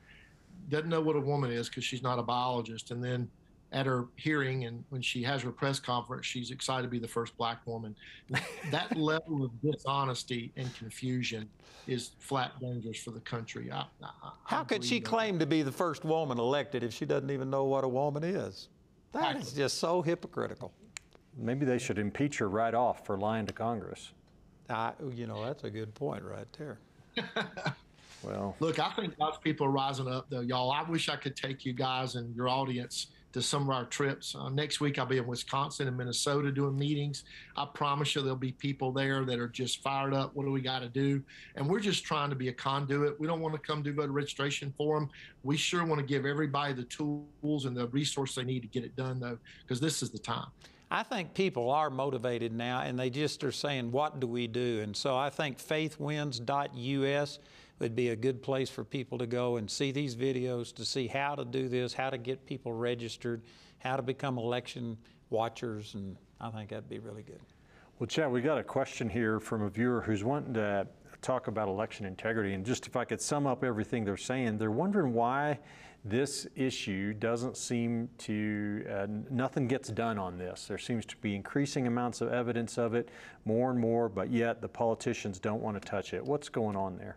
doesn't 0.70 0.89
know 0.89 1.01
what 1.01 1.14
a 1.14 1.20
woman 1.20 1.53
is 1.53 1.68
because 1.68 1.85
she's 1.85 2.03
not 2.03 2.18
a 2.18 2.22
biologist, 2.22 2.91
and 2.91 3.03
then 3.03 3.31
at 3.77 3.85
her 3.85 4.07
hearing 4.16 4.64
and 4.64 4.83
when 4.89 5.03
she 5.03 5.22
has 5.22 5.43
her 5.43 5.51
press 5.51 5.79
conference, 5.79 6.24
she's 6.24 6.51
excited 6.51 6.83
to 6.85 6.89
be 6.89 6.99
the 6.99 7.07
first 7.07 7.37
black 7.37 7.59
woman. 7.66 7.95
that 8.70 8.97
level 8.97 9.45
of 9.45 9.51
dishonesty 9.61 10.51
and 10.57 10.74
confusion 10.74 11.47
is 11.87 12.12
flat 12.18 12.59
dangerous 12.59 12.97
for 12.99 13.11
the 13.11 13.20
country. 13.20 13.70
I, 13.70 13.81
I, 14.03 14.09
I 14.24 14.31
How 14.45 14.64
could 14.64 14.83
she 14.83 14.93
believe 15.01 15.05
that. 15.05 15.11
claim 15.11 15.39
to 15.41 15.47
be 15.47 15.61
the 15.61 15.70
first 15.70 16.07
woman 16.07 16.39
elected 16.39 16.83
if 16.85 16.95
she 16.95 17.05
doesn't 17.05 17.31
even 17.31 17.51
know 17.51 17.64
what 17.64 17.85
a 17.85 17.89
woman 17.89 18.24
is? 18.24 18.68
That 19.12 19.37
is 19.37 19.43
Exactly. 19.43 19.62
just 19.62 19.79
so 19.79 20.01
hypocritical. 20.01 20.72
Maybe 21.37 21.66
they 21.66 21.77
should 21.79 21.99
impeach 21.99 22.39
her 22.39 22.49
right 22.49 22.72
off 22.72 23.05
for 23.05 23.18
lying 23.18 23.45
to 23.45 23.53
Congress. 23.53 24.12
I, 24.70 24.93
you 25.14 25.27
know, 25.27 25.45
that's 25.45 25.64
a 25.64 25.70
good 25.70 25.95
point 25.95 26.22
right 26.24 26.47
there. 26.57 26.79
Well, 28.22 28.57
Look, 28.59 28.81
I 28.81 28.91
think 28.95 29.16
God's 29.18 29.37
people 29.39 29.66
are 29.66 29.70
rising 29.70 30.09
up, 30.09 30.27
though, 30.31 30.41
y'all. 30.41 30.72
I 30.72 30.83
wish 30.83 31.09
I 31.09 31.14
could 31.16 31.37
take 31.37 31.64
you 31.64 31.72
guys 31.72 32.16
and 32.16 32.35
your 32.35 32.49
audience 32.49 33.09
to 33.37 33.43
some 33.43 33.64
of 33.64 33.68
our 33.68 33.84
trips. 33.84 34.34
Uh, 34.34 34.49
next 34.49 34.80
week, 34.80 34.99
I'll 34.99 35.05
be 35.05 35.18
in 35.18 35.26
Wisconsin 35.26 35.89
and 35.89 35.97
Minnesota 35.97 36.51
doing 36.51 36.74
meetings. 36.74 37.24
I 37.55 37.66
promise 37.66 38.14
you, 38.14 38.22
there'll 38.22 38.34
be 38.34 38.53
people 38.53 38.93
there 38.93 39.26
that 39.26 39.39
are 39.39 39.49
just 39.49 39.82
fired 39.82 40.14
up. 40.14 40.34
What 40.34 40.47
do 40.47 40.51
we 40.51 40.62
got 40.62 40.78
to 40.78 40.89
do? 40.89 41.22
And 41.55 41.68
we're 41.68 41.80
just 41.80 42.03
trying 42.03 42.30
to 42.30 42.37
be 42.37 42.49
a 42.49 42.53
conduit. 42.53 43.20
We 43.20 43.26
don't 43.26 43.41
want 43.41 43.55
to 43.55 43.61
come 43.61 43.82
do 43.82 43.93
voter 43.93 44.11
registration 44.11 44.72
for 44.78 44.99
them. 44.99 45.11
We 45.43 45.59
sure 45.59 45.84
want 45.84 46.01
to 46.01 46.07
give 46.07 46.24
everybody 46.24 46.72
the 46.72 46.84
tools 46.84 47.66
and 47.66 47.76
the 47.76 47.89
resource 47.89 48.34
they 48.34 48.45
need 48.45 48.61
to 48.61 48.68
get 48.68 48.84
it 48.84 48.97
done, 48.97 49.20
though, 49.20 49.37
because 49.62 49.80
this 49.80 50.03
is 50.03 50.09
the 50.09 50.18
time. 50.18 50.47
I 50.91 51.03
think 51.03 51.34
people 51.34 51.70
are 51.70 51.91
motivated 51.91 52.55
now 52.55 52.80
and 52.80 52.99
they 52.99 53.11
just 53.11 53.45
are 53.45 53.53
saying, 53.53 53.93
what 53.93 54.18
do 54.18 54.26
we 54.26 54.47
do? 54.47 54.80
And 54.82 54.97
so 54.97 55.14
I 55.14 55.28
think 55.28 55.59
faithwins.us 55.59 57.39
would 57.79 57.95
be 57.95 58.09
a 58.09 58.16
good 58.16 58.43
place 58.43 58.70
for 58.70 58.85
people 58.85 59.18
to 59.18 59.27
go 59.27 59.57
and 59.57 59.70
see 59.70 59.93
these 59.93 60.16
videos 60.16 60.74
to 60.74 60.85
see 60.85 61.07
how 61.07 61.35
to 61.35 61.45
do 61.45 61.68
this, 61.68 61.93
how 61.93 62.11
to 62.11 62.18
get 62.18 62.47
people 62.47 62.72
registered, 62.72 63.43
how 63.79 63.97
to 63.97 64.03
become 64.03 64.39
election 64.39 64.97
watchers. 65.31 65.95
And 65.95 66.16
I 66.41 66.51
think 66.51 66.70
that'd 66.70 66.89
be 66.89 66.99
really 66.99 67.22
good. 67.22 67.41
well, 67.99 68.07
Chad, 68.07 68.31
we 68.31 68.41
got 68.41 68.59
a 68.59 68.64
question 68.64 69.09
here 69.09 69.41
from 69.41 69.62
a 69.62 69.68
viewer 69.68 70.01
who's 70.01 70.24
wanting 70.24 70.55
to 70.55 70.87
talk 71.22 71.49
about 71.49 71.68
election 71.68 72.07
integrity. 72.07 72.55
And 72.55 72.64
just 72.64 72.87
if 72.87 72.97
I 72.97 73.05
could 73.05 73.20
sum 73.20 73.47
up 73.47 73.64
everything 73.64 74.05
they're 74.05 74.16
saying, 74.16 74.59
they're 74.59 74.70
wondering 74.70 75.12
why 75.12 75.59
this 76.05 76.47
issue 76.55 77.12
doesn't 77.14 77.57
seem 77.57 78.09
to, 78.18 78.87
uh, 78.89 79.07
nothing 79.29 79.66
gets 79.66 79.89
done 79.89 80.18
on 80.18 80.39
this. 80.39 80.66
There 80.66 80.79
seems 80.79 81.05
to 81.07 81.16
be 81.16 81.35
increasing 81.35 81.89
amounts 81.89 82.20
of 82.20 82.33
evidence 82.33 82.79
of 82.79 82.95
it, 82.95 83.09
more 83.45 83.70
and 83.70 83.81
more, 83.81 84.09
but 84.09 84.31
yet 84.31 84.61
the 84.61 84.68
politicians 84.68 85.41
don't 85.41 85.61
want 85.61 85.81
to 85.81 85.89
touch 85.89 86.14
it. 86.14 86.24
What's 86.24 86.49
going 86.49 86.77
on 86.77 86.97
there? 86.97 87.16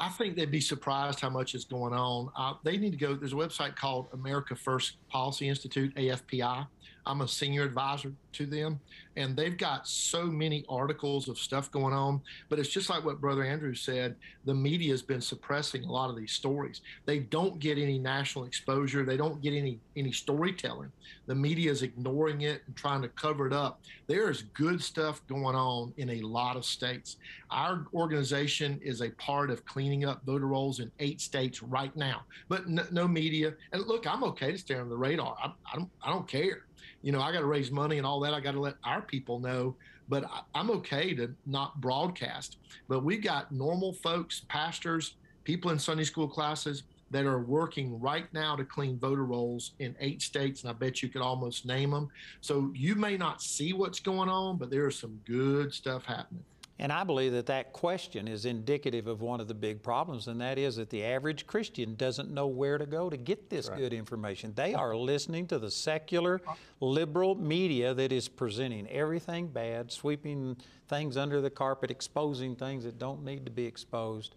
I 0.00 0.08
think 0.08 0.34
they'd 0.34 0.50
be 0.50 0.62
surprised 0.62 1.20
how 1.20 1.28
much 1.28 1.54
is 1.54 1.66
going 1.66 1.92
on. 1.92 2.30
Uh, 2.34 2.54
they 2.64 2.78
need 2.78 2.92
to 2.92 2.96
go. 2.96 3.14
There's 3.14 3.34
a 3.34 3.36
website 3.36 3.76
called 3.76 4.08
America 4.14 4.56
First 4.56 4.96
Policy 5.10 5.46
Institute, 5.46 5.94
AFPI. 5.94 6.66
I'm 7.06 7.22
a 7.22 7.28
senior 7.28 7.64
advisor 7.64 8.12
to 8.32 8.46
them, 8.46 8.78
and 9.16 9.36
they've 9.36 9.56
got 9.56 9.88
so 9.88 10.26
many 10.26 10.64
articles 10.68 11.28
of 11.28 11.38
stuff 11.38 11.70
going 11.70 11.94
on. 11.94 12.20
But 12.48 12.58
it's 12.58 12.68
just 12.68 12.90
like 12.90 13.04
what 13.04 13.20
Brother 13.20 13.42
Andrew 13.42 13.74
said 13.74 14.16
the 14.44 14.54
media 14.54 14.92
has 14.92 15.02
been 15.02 15.20
suppressing 15.20 15.84
a 15.84 15.90
lot 15.90 16.10
of 16.10 16.16
these 16.16 16.32
stories. 16.32 16.82
They 17.06 17.18
don't 17.18 17.58
get 17.58 17.78
any 17.78 17.98
national 17.98 18.44
exposure, 18.44 19.04
they 19.04 19.16
don't 19.16 19.40
get 19.40 19.54
any, 19.54 19.80
any 19.96 20.12
storytelling. 20.12 20.92
The 21.26 21.34
media 21.34 21.70
is 21.70 21.82
ignoring 21.82 22.42
it 22.42 22.62
and 22.66 22.76
trying 22.76 23.02
to 23.02 23.08
cover 23.08 23.46
it 23.46 23.52
up. 23.52 23.80
There 24.06 24.30
is 24.30 24.42
good 24.54 24.82
stuff 24.82 25.26
going 25.26 25.56
on 25.56 25.92
in 25.96 26.10
a 26.10 26.20
lot 26.20 26.56
of 26.56 26.64
states. 26.64 27.16
Our 27.50 27.86
organization 27.94 28.80
is 28.82 29.00
a 29.00 29.10
part 29.10 29.50
of 29.50 29.64
cleaning 29.64 30.04
up 30.04 30.24
voter 30.24 30.46
rolls 30.46 30.80
in 30.80 30.90
eight 30.98 31.20
states 31.20 31.62
right 31.62 31.94
now, 31.96 32.22
but 32.48 32.68
no, 32.68 32.84
no 32.90 33.08
media. 33.08 33.54
And 33.72 33.86
look, 33.86 34.06
I'm 34.06 34.24
okay 34.24 34.52
to 34.52 34.58
stay 34.58 34.74
on 34.76 34.88
the 34.88 34.96
radar. 34.96 35.36
I, 35.42 35.52
I 35.72 35.76
don't. 35.76 35.90
I 36.02 36.10
don't 36.10 36.26
care. 36.26 36.64
You 37.02 37.12
know, 37.12 37.20
I 37.20 37.32
got 37.32 37.40
to 37.40 37.46
raise 37.46 37.70
money 37.70 37.98
and 37.98 38.06
all 38.06 38.20
that. 38.20 38.34
I 38.34 38.40
got 38.40 38.52
to 38.52 38.60
let 38.60 38.74
our 38.84 39.00
people 39.00 39.38
know. 39.38 39.74
But 40.08 40.24
I, 40.24 40.40
I'm 40.54 40.70
okay 40.70 41.14
to 41.14 41.34
not 41.46 41.80
broadcast. 41.80 42.58
But 42.88 43.04
we've 43.04 43.22
got 43.22 43.52
normal 43.52 43.92
folks, 43.92 44.42
pastors, 44.48 45.14
people 45.44 45.70
in 45.70 45.78
Sunday 45.78 46.04
school 46.04 46.28
classes 46.28 46.82
that 47.10 47.26
are 47.26 47.40
working 47.40 47.98
right 48.00 48.32
now 48.32 48.54
to 48.54 48.64
clean 48.64 48.98
voter 48.98 49.24
rolls 49.24 49.72
in 49.80 49.96
eight 49.98 50.22
states, 50.22 50.62
and 50.62 50.70
I 50.70 50.72
bet 50.72 51.02
you 51.02 51.08
could 51.08 51.22
almost 51.22 51.66
name 51.66 51.90
them. 51.90 52.08
So 52.40 52.70
you 52.74 52.94
may 52.94 53.16
not 53.16 53.42
see 53.42 53.72
what's 53.72 53.98
going 53.98 54.28
on, 54.28 54.58
but 54.58 54.70
there 54.70 54.86
is 54.86 54.96
some 54.96 55.20
good 55.26 55.74
stuff 55.74 56.04
happening. 56.04 56.44
And 56.80 56.90
I 56.90 57.04
believe 57.04 57.32
that 57.32 57.44
that 57.46 57.74
question 57.74 58.26
is 58.26 58.46
indicative 58.46 59.06
of 59.06 59.20
one 59.20 59.38
of 59.38 59.48
the 59.48 59.54
big 59.54 59.82
problems, 59.82 60.28
and 60.28 60.40
that 60.40 60.58
is 60.58 60.76
that 60.76 60.88
the 60.88 61.04
average 61.04 61.46
Christian 61.46 61.94
doesn't 61.94 62.30
know 62.30 62.46
where 62.46 62.78
to 62.78 62.86
go 62.86 63.10
to 63.10 63.18
get 63.18 63.50
this 63.50 63.68
good 63.68 63.92
information. 63.92 64.54
They 64.56 64.72
are 64.72 64.96
listening 64.96 65.46
to 65.48 65.58
the 65.58 65.70
secular, 65.70 66.40
liberal 66.80 67.34
media 67.34 67.92
that 67.92 68.12
is 68.12 68.28
presenting 68.28 68.88
everything 68.88 69.48
bad, 69.48 69.92
sweeping 69.92 70.56
things 70.88 71.18
under 71.18 71.42
the 71.42 71.50
carpet, 71.50 71.90
exposing 71.90 72.56
things 72.56 72.84
that 72.84 72.98
don't 72.98 73.26
need 73.26 73.44
to 73.44 73.50
be 73.50 73.66
exposed. 73.66 74.36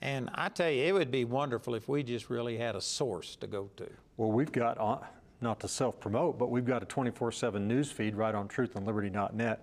And 0.00 0.30
I 0.32 0.48
tell 0.48 0.70
you, 0.70 0.84
it 0.84 0.92
would 0.92 1.10
be 1.10 1.26
wonderful 1.26 1.74
if 1.74 1.86
we 1.86 2.02
just 2.02 2.30
really 2.30 2.56
had 2.56 2.76
a 2.76 2.80
source 2.80 3.36
to 3.36 3.46
go 3.46 3.68
to. 3.76 3.86
Well, 4.16 4.32
we've 4.32 4.52
got, 4.52 4.78
on, 4.78 5.04
not 5.42 5.60
to 5.60 5.68
self-promote, 5.68 6.38
but 6.38 6.50
we've 6.50 6.64
got 6.64 6.82
a 6.82 6.86
24/7 6.86 7.60
news 7.60 7.90
feed 7.90 8.14
right 8.14 8.34
on 8.34 8.48
truthandliberty.net. 8.48 9.62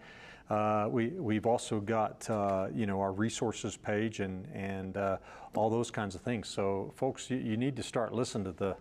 Uh, 0.49 0.87
we, 0.91 1.07
we've 1.07 1.45
also 1.45 1.79
got, 1.79 2.29
uh, 2.29 2.67
you 2.73 2.85
know, 2.85 3.01
our 3.01 3.11
resources 3.11 3.77
page 3.77 4.19
and, 4.19 4.47
and 4.53 4.95
uh, 4.97 5.17
all 5.55 5.69
those 5.69 5.89
kinds 5.89 6.13
of 6.13 6.21
things. 6.21 6.47
So, 6.47 6.93
folks, 6.95 7.29
you, 7.29 7.37
you 7.37 7.57
need 7.57 7.75
to 7.77 7.83
start 7.83 8.13
listening 8.13 8.45
to 8.45 8.51
the 8.51 8.75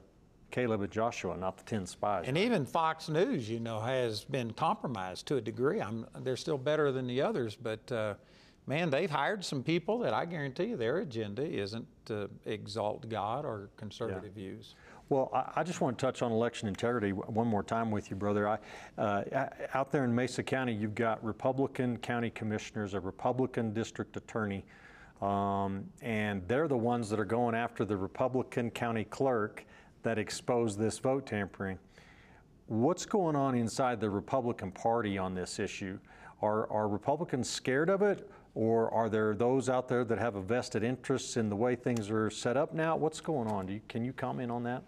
Caleb 0.51 0.83
and 0.83 0.93
Joshua, 0.93 1.37
not 1.37 1.57
the 1.57 1.65
10 1.65 1.87
spies. 1.87 2.27
And 2.29 2.37
even 2.37 2.67
Fox 2.67 3.09
News, 3.09 3.49
you 3.49 3.61
know, 3.61 3.81
has 3.81 4.25
been 4.25 4.53
compromised 4.53 5.27
to 5.27 5.37
a 5.37 5.41
degree. 5.41 5.81
I'm, 5.81 6.07
they're 6.21 6.37
still 6.37 6.59
better 6.59 6.93
than 6.93 7.07
the 7.07 7.23
others, 7.23 7.57
but 7.57 7.91
uh, 7.91 8.15
man, 8.67 8.91
they've 8.91 9.11
hired 9.11 9.45
some 9.45 9.63
people 9.63 9.99
that 10.01 10.15
I 10.15 10.27
guarantee 10.27 10.65
you 10.65 10.77
their 10.77 10.99
agenda 10.99 11.43
isn't 11.43 11.87
to 12.07 12.31
exalt 12.45 13.09
God 13.09 13.45
or 13.45 13.71
conservative 13.77 14.33
views. 14.33 14.75
Well, 15.09 15.31
I, 15.35 15.61
I 15.61 15.63
just 15.63 15.81
want 15.81 15.99
to 15.99 16.07
touch 16.07 16.23
on 16.23 16.33
election 16.33 16.67
integrity 16.69 17.13
one 17.13 17.47
more 17.47 17.63
time 17.63 17.91
with 17.91 18.11
you, 18.11 18.17
brother. 18.17 18.49
I, 18.49 18.59
uh, 18.99 19.49
out 19.75 19.93
there 19.93 20.05
in 20.05 20.15
Mesa 20.15 20.43
County, 20.43 20.73
you've 20.73 20.95
got 20.95 21.23
Republican 21.25 21.99
county 21.99 22.31
commissioners, 22.31 22.95
a 22.95 23.01
Republican 23.01 23.73
district 23.73 24.17
attorney, 24.17 24.65
Um, 25.23 25.85
and 26.03 26.43
they're 26.49 26.69
the 26.69 26.77
ones 26.77 27.09
that 27.11 27.21
are 27.21 27.25
going 27.25 27.55
after 27.55 27.85
the 27.85 27.97
Republican 27.97 28.71
county 28.71 29.05
clerk 29.05 29.65
that 30.03 30.19
exposed 30.19 30.79
this 30.79 30.99
vote 30.99 31.25
tampering. 31.27 31.79
What's 32.67 33.07
going 33.07 33.37
on 33.37 33.55
inside 33.55 34.01
the 34.01 34.11
Republican 34.11 34.71
Party 34.73 35.17
on 35.19 35.35
this 35.35 35.59
issue? 35.59 35.99
Are, 36.43 36.71
are 36.71 36.89
Republicans 36.89 37.49
scared 37.49 37.89
of 37.89 38.03
it, 38.03 38.29
or 38.55 38.91
are 38.91 39.09
there 39.09 39.35
those 39.35 39.69
out 39.69 39.89
there 39.89 40.05
that 40.05 40.19
have 40.19 40.37
a 40.37 40.43
vested 40.43 40.83
interest 40.83 41.37
in 41.37 41.49
the 41.49 41.57
way 41.57 41.77
things 41.77 42.11
are 42.11 42.29
set 42.29 42.57
up 42.57 42.75
now? 42.75 42.97
What's 42.97 43.21
going 43.21 43.49
on? 43.49 43.69
You, 43.69 43.81
can 43.89 44.05
you 44.05 44.13
comment 44.13 44.51
on 44.51 44.63
that? 44.65 44.83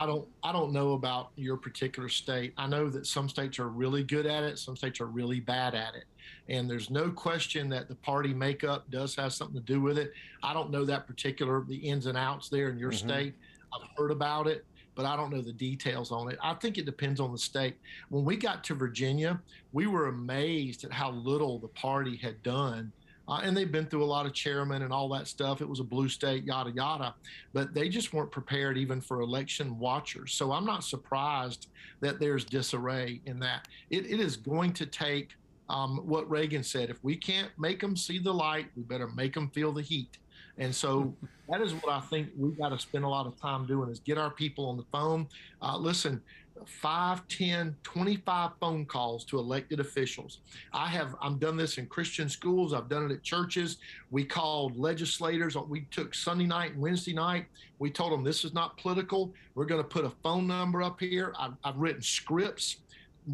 I 0.00 0.06
don't 0.06 0.26
I 0.42 0.50
don't 0.50 0.72
know 0.72 0.94
about 0.94 1.30
your 1.36 1.58
particular 1.58 2.08
state. 2.08 2.54
I 2.56 2.66
know 2.66 2.88
that 2.88 3.06
some 3.06 3.28
states 3.28 3.58
are 3.58 3.68
really 3.68 4.02
good 4.02 4.24
at 4.24 4.42
it, 4.42 4.58
some 4.58 4.74
states 4.74 4.98
are 4.98 5.06
really 5.06 5.40
bad 5.40 5.74
at 5.74 5.94
it. 5.94 6.04
And 6.48 6.68
there's 6.68 6.88
no 6.88 7.10
question 7.10 7.68
that 7.68 7.88
the 7.88 7.94
party 7.96 8.32
makeup 8.32 8.90
does 8.90 9.14
have 9.16 9.34
something 9.34 9.60
to 9.60 9.66
do 9.72 9.82
with 9.82 9.98
it. 9.98 10.12
I 10.42 10.54
don't 10.54 10.70
know 10.70 10.86
that 10.86 11.06
particular 11.06 11.62
the 11.68 11.76
ins 11.76 12.06
and 12.06 12.16
outs 12.16 12.48
there 12.48 12.70
in 12.70 12.78
your 12.78 12.92
mm-hmm. 12.92 13.08
state. 13.08 13.34
I've 13.74 13.86
heard 13.94 14.10
about 14.10 14.46
it, 14.46 14.64
but 14.94 15.04
I 15.04 15.16
don't 15.16 15.30
know 15.30 15.42
the 15.42 15.52
details 15.52 16.10
on 16.10 16.30
it. 16.30 16.38
I 16.42 16.54
think 16.54 16.78
it 16.78 16.86
depends 16.86 17.20
on 17.20 17.30
the 17.30 17.38
state. 17.38 17.76
When 18.08 18.24
we 18.24 18.36
got 18.36 18.64
to 18.64 18.74
Virginia, 18.74 19.38
we 19.72 19.86
were 19.86 20.08
amazed 20.08 20.82
at 20.84 20.92
how 20.92 21.10
little 21.10 21.58
the 21.58 21.68
party 21.68 22.16
had 22.16 22.42
done 22.42 22.90
uh, 23.30 23.40
and 23.44 23.56
they've 23.56 23.70
been 23.70 23.86
through 23.86 24.02
a 24.02 24.04
lot 24.04 24.26
of 24.26 24.34
chairmen 24.34 24.82
and 24.82 24.92
all 24.92 25.08
that 25.08 25.28
stuff. 25.28 25.60
It 25.60 25.68
was 25.68 25.78
a 25.78 25.84
blue 25.84 26.08
state, 26.08 26.44
yada, 26.44 26.72
yada. 26.72 27.14
But 27.52 27.72
they 27.72 27.88
just 27.88 28.12
weren't 28.12 28.32
prepared 28.32 28.76
even 28.76 29.00
for 29.00 29.20
election 29.20 29.78
watchers. 29.78 30.32
So 30.32 30.50
I'm 30.50 30.66
not 30.66 30.82
surprised 30.82 31.68
that 32.00 32.18
there's 32.18 32.44
disarray 32.44 33.20
in 33.26 33.38
that. 33.40 33.68
it, 33.90 34.04
it 34.06 34.18
is 34.18 34.36
going 34.36 34.72
to 34.72 34.86
take 34.86 35.36
um, 35.68 35.98
what 35.98 36.28
Reagan 36.28 36.64
said 36.64 36.90
if 36.90 37.02
we 37.04 37.14
can't 37.14 37.50
make 37.56 37.80
them 37.80 37.96
see 37.96 38.18
the 38.18 38.34
light, 38.34 38.66
we 38.76 38.82
better 38.82 39.06
make 39.06 39.34
them 39.34 39.48
feel 39.50 39.72
the 39.72 39.82
heat. 39.82 40.18
And 40.58 40.74
so 40.74 41.14
that 41.48 41.60
is 41.60 41.72
what 41.74 41.92
I 41.92 42.00
think 42.00 42.30
we've 42.36 42.58
got 42.58 42.70
to 42.70 42.78
spend 42.80 43.04
a 43.04 43.08
lot 43.08 43.26
of 43.26 43.40
time 43.40 43.64
doing 43.66 43.90
is 43.90 44.00
get 44.00 44.18
our 44.18 44.30
people 44.30 44.68
on 44.68 44.76
the 44.76 44.84
phone. 44.90 45.28
Uh, 45.62 45.76
listen, 45.76 46.20
5, 46.66 47.28
10, 47.28 47.76
25 47.82 48.50
phone 48.60 48.84
calls 48.86 49.24
to 49.24 49.38
elected 49.38 49.80
officials. 49.80 50.40
I 50.72 50.86
have, 50.88 51.16
I've 51.20 51.40
done 51.40 51.56
this 51.56 51.78
in 51.78 51.86
Christian 51.86 52.28
schools. 52.28 52.72
I've 52.72 52.88
done 52.88 53.10
it 53.10 53.12
at 53.12 53.22
churches. 53.22 53.78
We 54.10 54.24
called 54.24 54.76
legislators. 54.76 55.56
We 55.56 55.82
took 55.90 56.14
Sunday 56.14 56.46
night 56.46 56.72
and 56.72 56.80
Wednesday 56.80 57.12
night. 57.12 57.46
We 57.78 57.90
told 57.90 58.12
them 58.12 58.24
this 58.24 58.44
is 58.44 58.54
not 58.54 58.76
political. 58.76 59.32
We're 59.54 59.66
going 59.66 59.82
to 59.82 59.88
put 59.88 60.04
a 60.04 60.12
phone 60.22 60.46
number 60.46 60.82
up 60.82 61.00
here. 61.00 61.34
I've, 61.38 61.54
I've 61.64 61.76
written 61.76 62.02
scripts. 62.02 62.76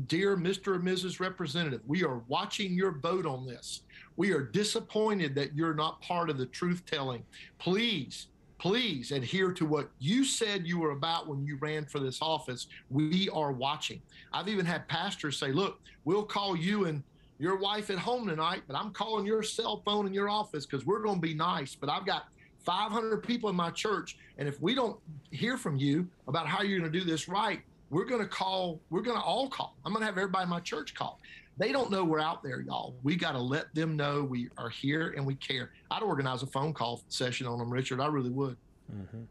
Dear 0.09 0.37
Mr. 0.37 0.75
and 0.75 0.85
Mrs. 0.85 1.21
Representative, 1.21 1.81
we 1.87 2.05
are 2.05 2.19
watching 2.29 2.75
your 2.75 2.93
vote 2.93 3.25
on 3.25 3.47
this. 3.47 3.83
We 4.17 4.33
are 4.33 4.43
disappointed 4.43 5.35
that 5.37 5.55
you're 5.55 5.75
not 5.75 6.01
part 6.01 6.29
of 6.31 6.39
the 6.39 6.47
truth 6.47 6.83
telling. 6.87 7.23
Please 7.59 8.29
please 8.59 9.13
adhere 9.13 9.53
to 9.53 9.67
what 9.67 9.91
you 9.99 10.25
said 10.25 10.67
you 10.67 10.79
were 10.79 10.93
about 10.93 11.29
when 11.29 11.45
you 11.45 11.57
ran 11.57 11.85
for 11.85 11.99
this 11.99 12.19
office. 12.23 12.69
We 12.91 13.29
are 13.31 13.53
watching. 13.53 14.01
I've 14.33 14.49
even 14.49 14.65
had 14.65 14.89
pastors 14.89 15.39
say, 15.39 15.53
look, 15.53 15.81
we'll 16.05 16.25
call 16.25 16.57
you 16.57 16.87
and 16.87 17.03
your 17.39 17.57
wife 17.57 17.91
at 17.91 17.99
home 17.99 18.27
tonight, 18.27 18.63
but 18.67 18.77
I'm 18.77 18.93
calling 18.93 19.27
your 19.27 19.43
cell 19.43 19.83
phone 19.85 20.07
in 20.07 20.15
your 20.15 20.29
office 20.29 20.65
because 20.65 20.87
we're 20.87 21.03
going 21.03 21.17
to 21.17 21.21
be 21.21 21.35
nice. 21.35 21.75
But 21.75 21.91
I've 21.91 22.07
got 22.07 22.29
500 22.65 23.23
people 23.23 23.51
in 23.51 23.57
my 23.57 23.71
church. 23.71 24.17
And 24.39 24.49
if 24.49 24.61
we 24.61 24.75
don't 24.75 24.99
hear 25.31 25.57
from 25.57 25.77
you 25.77 26.09
about 26.29 26.47
how 26.47 26.63
you're 26.63 26.79
going 26.79 26.91
to 26.91 26.99
do 26.99 27.05
this 27.05 27.29
right, 27.29 27.61
we're 27.91 28.05
going 28.05 28.21
to 28.21 28.27
call, 28.27 28.81
we're 28.91 29.03
going 29.03 29.19
to 29.19 29.23
all 29.23 29.49
call. 29.49 29.77
I'm 29.85 29.93
going 29.93 30.01
to 30.01 30.07
have 30.07 30.19
everybody 30.19 30.45
in 30.45 30.49
my 30.49 30.61
church 30.61 30.95
call. 30.95 31.21
They 31.59 31.73
don't 31.73 31.91
know 31.91 32.05
we're 32.05 32.21
out 32.21 32.43
there, 32.43 32.61
y'all. 32.61 32.95
We 33.03 33.17
got 33.17 33.33
to 33.33 33.41
let 33.41 33.75
them 33.75 33.97
know 33.97 34.23
we 34.23 34.51
are 34.59 34.69
here 34.69 35.15
and 35.17 35.25
we 35.27 35.37
care. 35.37 35.71
I'd 35.91 36.03
organize 36.03 36.43
a 36.43 36.47
phone 36.47 36.75
call 36.75 37.03
session 37.09 37.47
on 37.47 37.59
them, 37.59 37.71
Richard. 37.71 38.01
I 38.01 38.07
really 38.07 38.31
would. 38.31 38.57
Mm-hmm. 38.95 39.23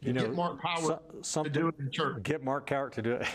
You 0.00 0.12
know, 0.12 0.20
get 0.20 0.34
Mark 0.34 0.62
Power 0.62 1.00
so, 1.22 1.42
to 1.42 1.50
do 1.50 1.66
it 1.68 1.74
in 1.80 1.90
church. 1.90 2.22
Get 2.22 2.44
Mark 2.44 2.68
Cowart 2.68 2.92
to 2.92 3.02
do 3.02 3.12
it. 3.14 3.26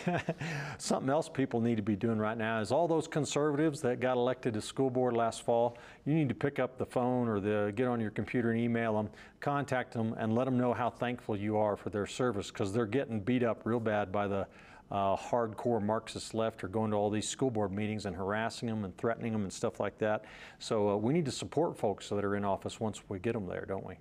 something 0.78 1.10
else 1.10 1.28
people 1.28 1.60
need 1.60 1.76
to 1.76 1.82
be 1.82 1.94
doing 1.94 2.18
right 2.18 2.38
now 2.38 2.58
is 2.60 2.72
all 2.72 2.88
those 2.88 3.06
conservatives 3.06 3.82
that 3.82 4.00
got 4.00 4.16
elected 4.16 4.54
to 4.54 4.62
school 4.62 4.88
board 4.88 5.14
last 5.14 5.44
fall. 5.44 5.76
You 6.06 6.14
need 6.14 6.30
to 6.30 6.34
pick 6.34 6.58
up 6.58 6.78
the 6.78 6.86
phone 6.86 7.28
or 7.28 7.38
the 7.38 7.70
get 7.76 7.86
on 7.86 8.00
your 8.00 8.10
computer 8.10 8.50
and 8.50 8.58
email 8.58 8.94
them, 8.94 9.10
contact 9.40 9.92
them, 9.92 10.14
and 10.16 10.34
let 10.34 10.46
them 10.46 10.56
know 10.56 10.72
how 10.72 10.88
thankful 10.88 11.36
you 11.36 11.58
are 11.58 11.76
for 11.76 11.90
their 11.90 12.06
service 12.06 12.50
because 12.50 12.72
they're 12.72 12.86
getting 12.86 13.20
beat 13.20 13.42
up 13.42 13.60
real 13.64 13.80
bad 13.80 14.10
by 14.10 14.26
the 14.26 14.46
uh, 14.90 15.16
hardcore 15.16 15.82
Marxist 15.82 16.34
left 16.34 16.62
are 16.62 16.68
going 16.68 16.90
to 16.90 16.96
all 16.96 17.10
these 17.10 17.28
school 17.28 17.50
board 17.50 17.72
meetings 17.72 18.06
and 18.06 18.14
harassing 18.14 18.68
them 18.68 18.84
and 18.84 18.96
threatening 18.96 19.32
them 19.32 19.42
and 19.42 19.52
stuff 19.52 19.80
like 19.80 19.98
that. 19.98 20.24
So 20.58 20.90
uh, 20.90 20.96
we 20.96 21.12
need 21.12 21.24
to 21.24 21.32
support 21.32 21.76
folks 21.76 22.08
that 22.10 22.24
are 22.24 22.36
in 22.36 22.44
office 22.44 22.80
once 22.80 23.02
we 23.08 23.18
get 23.18 23.32
them 23.32 23.46
there, 23.46 23.64
don't 23.66 23.84
we? 23.84 23.94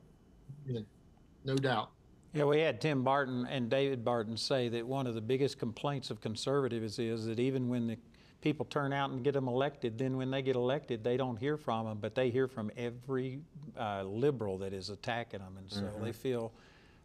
Yeah, 0.68 0.82
no 1.46 1.56
doubt. 1.56 1.90
Yeah, 2.34 2.46
we 2.46 2.60
had 2.60 2.82
Tim 2.82 3.04
Barton 3.04 3.46
and 3.46 3.70
David 3.70 4.04
Barton 4.04 4.36
say 4.36 4.68
that 4.70 4.86
one 4.86 5.06
of 5.06 5.14
the 5.14 5.22
biggest 5.22 5.60
complaints 5.60 6.10
of 6.10 6.20
conservatives 6.20 6.98
is 6.98 7.26
that 7.28 7.40
even 7.40 7.70
when 7.70 7.88
the 7.88 7.98
people 8.42 8.66
turn 8.66 8.92
out 8.92 9.12
and 9.12 9.24
get 9.24 9.34
them 9.34 9.48
elected, 9.48 9.98
then 9.98 10.18
when 10.18 10.30
they 10.30 10.42
get 10.42 10.56
elected, 10.56 11.04
they 11.04 11.16
don't 11.16 11.38
hear 11.38 11.58
from 11.58 11.86
them, 11.86 12.00
but 12.02 12.14
they 12.14 12.30
hear 12.30 12.48
from 12.48 12.70
every 12.76 13.40
uh, 13.80 14.04
liberal 14.04 14.58
that 14.58 14.74
is 14.74 14.90
attacking 14.90 15.40
them, 15.40 15.56
and 15.58 15.72
so 15.72 15.82
mm-hmm. 15.82 16.04
they 16.04 16.12
feel 16.12 16.52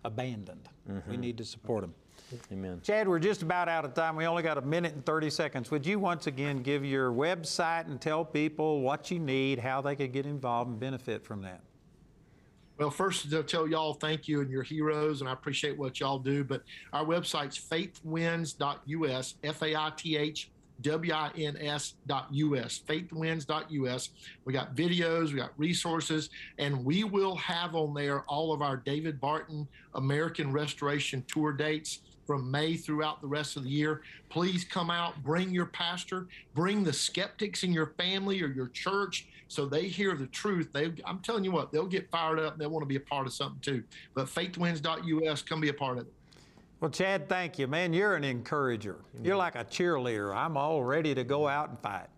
abandoned. 0.04 0.68
Mm-hmm. 0.90 1.10
We 1.10 1.16
need 1.16 1.38
to 1.38 1.44
support 1.44 1.82
them. 1.82 1.94
Amen. 2.52 2.80
Chad, 2.82 3.08
we're 3.08 3.18
just 3.18 3.42
about 3.42 3.68
out 3.68 3.84
of 3.84 3.94
time. 3.94 4.16
We 4.16 4.26
only 4.26 4.42
got 4.42 4.58
a 4.58 4.62
minute 4.62 4.94
and 4.94 5.04
30 5.04 5.30
seconds. 5.30 5.70
Would 5.70 5.86
you 5.86 5.98
once 5.98 6.26
again 6.26 6.62
give 6.62 6.84
your 6.84 7.10
website 7.10 7.86
and 7.86 8.00
tell 8.00 8.24
people 8.24 8.80
what 8.80 9.10
you 9.10 9.18
need, 9.18 9.58
how 9.58 9.80
they 9.80 9.96
could 9.96 10.12
get 10.12 10.26
involved 10.26 10.70
and 10.70 10.78
benefit 10.78 11.24
from 11.24 11.42
that? 11.42 11.60
Well, 12.78 12.90
first, 12.90 13.28
to 13.30 13.42
tell 13.42 13.66
y'all 13.66 13.94
thank 13.94 14.28
you 14.28 14.40
and 14.40 14.50
your 14.50 14.62
heroes, 14.62 15.20
and 15.20 15.28
I 15.28 15.32
appreciate 15.32 15.76
what 15.76 15.98
y'all 15.98 16.20
do. 16.20 16.44
But 16.44 16.62
our 16.92 17.04
website's 17.04 17.58
faithwins.us, 17.58 19.34
F 19.42 19.62
A 19.62 19.74
I 19.74 19.92
T 19.96 20.16
H 20.16 20.50
wins.us, 20.84 21.94
faithwins.us. 22.88 24.10
We 24.44 24.52
got 24.52 24.76
videos, 24.76 25.32
we 25.32 25.36
got 25.36 25.50
resources, 25.56 26.30
and 26.58 26.84
we 26.84 27.04
will 27.04 27.34
have 27.36 27.74
on 27.74 27.94
there 27.94 28.22
all 28.22 28.52
of 28.52 28.62
our 28.62 28.76
David 28.76 29.20
Barton 29.20 29.66
American 29.94 30.52
Restoration 30.52 31.24
Tour 31.26 31.52
dates 31.52 32.02
from 32.28 32.50
May 32.50 32.76
throughout 32.76 33.22
the 33.22 33.26
rest 33.26 33.56
of 33.56 33.64
the 33.64 33.70
year. 33.70 34.02
Please 34.28 34.62
come 34.62 34.90
out, 34.90 35.14
bring 35.22 35.48
your 35.48 35.64
pastor, 35.64 36.26
bring 36.54 36.84
the 36.84 36.92
skeptics 36.92 37.62
in 37.62 37.72
your 37.72 37.94
family 37.96 38.42
or 38.42 38.48
your 38.48 38.68
church 38.68 39.28
so 39.48 39.64
they 39.64 39.88
hear 39.88 40.14
the 40.14 40.26
truth. 40.26 40.68
They, 40.70 40.92
I'm 41.06 41.20
telling 41.20 41.42
you 41.42 41.52
what, 41.52 41.72
they'll 41.72 41.86
get 41.86 42.10
fired 42.10 42.38
up. 42.38 42.58
They'll 42.58 42.68
want 42.68 42.82
to 42.82 42.86
be 42.86 42.96
a 42.96 43.00
part 43.00 43.26
of 43.26 43.32
something 43.32 43.60
too. 43.62 43.82
But 44.12 44.26
faithwins.us, 44.26 45.40
come 45.40 45.62
be 45.62 45.70
a 45.70 45.72
part 45.72 45.96
of 45.96 46.04
it. 46.04 46.12
Well, 46.80 46.90
Chad, 46.90 47.30
thank 47.30 47.58
you. 47.58 47.66
Man, 47.66 47.94
you're 47.94 48.14
an 48.14 48.24
encourager. 48.24 48.96
You're 49.22 49.34
like 49.34 49.54
a 49.54 49.64
cheerleader. 49.64 50.36
I'm 50.36 50.58
all 50.58 50.84
ready 50.84 51.14
to 51.14 51.24
go 51.24 51.48
out 51.48 51.70
and 51.70 51.78
fight. 51.80 52.08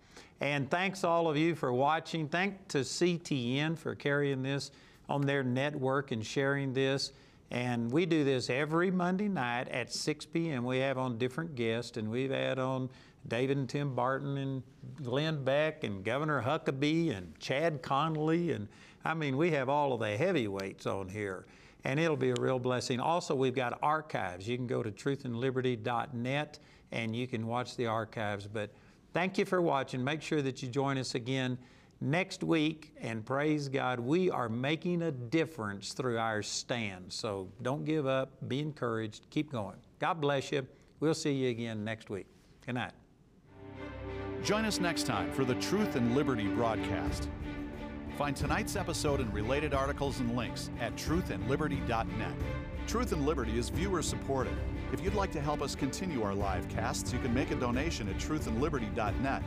And 0.41 0.69
thanks 0.69 1.05
all 1.05 1.29
of 1.29 1.37
you 1.37 1.55
for 1.55 1.73
watching. 1.73 2.29
Thank 2.29 2.67
to 2.69 2.79
CTN 2.79 3.79
for 3.79 3.95
carrying 3.95 4.43
this 4.43 4.73
on 5.09 5.21
their 5.21 5.45
network 5.45 6.11
and 6.11 6.27
sharing 6.27 6.73
this. 6.73 7.13
And 7.51 7.91
we 7.91 8.07
do 8.07 8.23
this 8.23 8.49
every 8.49 8.91
Monday 8.91 9.29
night 9.29 9.69
at 9.69 9.93
6 9.93 10.27
p.m. 10.27 10.65
We 10.65 10.79
have 10.79 10.99
on 10.99 11.19
different 11.19 11.57
guests, 11.57 11.97
and 11.97 12.11
we've 12.11 12.31
had 12.31 12.59
on 12.59 12.89
David 13.27 13.57
and 13.57 13.69
Tim 13.69 13.95
Barton 13.95 14.39
and 14.39 14.63
Glenn 15.03 15.43
Beck 15.43 15.85
and 15.85 16.05
Governor 16.05 16.43
Huckabee 16.43 17.17
and 17.17 17.39
Chad 17.41 17.83
Connelly. 17.83 18.53
And 18.53 18.69
I 19.05 19.15
mean, 19.15 19.37
we 19.37 19.51
have 19.51 19.69
all 19.69 19.93
of 19.93 20.01
the 20.01 20.17
heavyweights 20.17 20.87
on 20.87 21.09
here 21.09 21.47
and 21.85 21.99
it'll 21.99 22.17
be 22.17 22.31
a 22.31 22.35
real 22.39 22.59
blessing. 22.59 23.01
Also, 23.01 23.35
we've 23.35 23.55
got 23.55 23.79
archives. 23.83 24.47
You 24.49 24.57
can 24.57 24.67
go 24.67 24.83
to 24.83 24.91
truthandliberty.net 24.91 26.59
and 26.93 27.17
you 27.17 27.27
can 27.27 27.47
watch 27.47 27.77
the 27.77 27.87
archives. 27.87 28.47
But 28.47 28.71
thank 29.13 29.39
you 29.39 29.45
for 29.45 29.63
watching. 29.63 30.03
Make 30.03 30.23
sure 30.23 30.43
that 30.43 30.63
you 30.63 30.69
join 30.69 30.99
us 30.99 31.15
again 31.15 31.59
next 32.01 32.43
week. 32.43 32.93
And 33.01 33.25
praise 33.25 33.69
God, 33.69 34.01
we 34.01 34.31
are 34.31 34.49
making 34.49 35.03
a 35.03 35.11
difference 35.11 35.93
through 35.93 36.19
our 36.19 36.43
stand. 36.43 37.13
So 37.13 37.49
don't 37.63 37.85
give 37.85 38.07
up. 38.07 38.31
Be 38.49 38.61
encouraged. 38.61 39.27
Keep 39.31 39.53
going. 39.53 39.77
God 39.99 40.21
bless 40.21 40.51
you. 40.53 40.67
We'll 41.01 41.15
see 41.15 41.33
you 41.33 41.51
again 41.51 41.85
next 41.85 42.11
week. 42.11 42.27
Good 42.65 42.75
night. 42.75 42.93
Join 44.43 44.65
us 44.65 44.81
next 44.81 45.05
time 45.05 45.31
for 45.33 45.45
the 45.45 45.55
Truth 45.57 45.97
and 45.97 46.15
Liberty 46.15 46.49
broadcast. 46.49 47.29
Find 48.17 48.37
tonight's 48.37 48.77
episode 48.77 49.21
and 49.21 49.33
related 49.33 49.73
articles 49.73 50.21
and 50.21 50.37
links 50.37 50.71
at 50.79 50.95
truthandliberty.net. 50.97 52.35
Truth 52.87 53.13
and 53.13 53.25
Liberty 53.25 53.59
is 53.59 53.69
viewer 53.71 54.03
supported. 54.03 54.53
If 54.93 55.03
you'd 55.03 55.15
like 55.15 55.33
to 55.33 55.41
help 55.41 55.63
us 55.63 55.75
continue 55.75 56.23
our 56.23 56.35
live 56.35 56.69
casts, 56.69 57.13
you 57.13 57.19
can 57.19 57.33
make 57.33 57.51
a 57.51 57.55
donation 57.55 58.09
at 58.09 58.17
truthandliberty.net. 58.17 59.43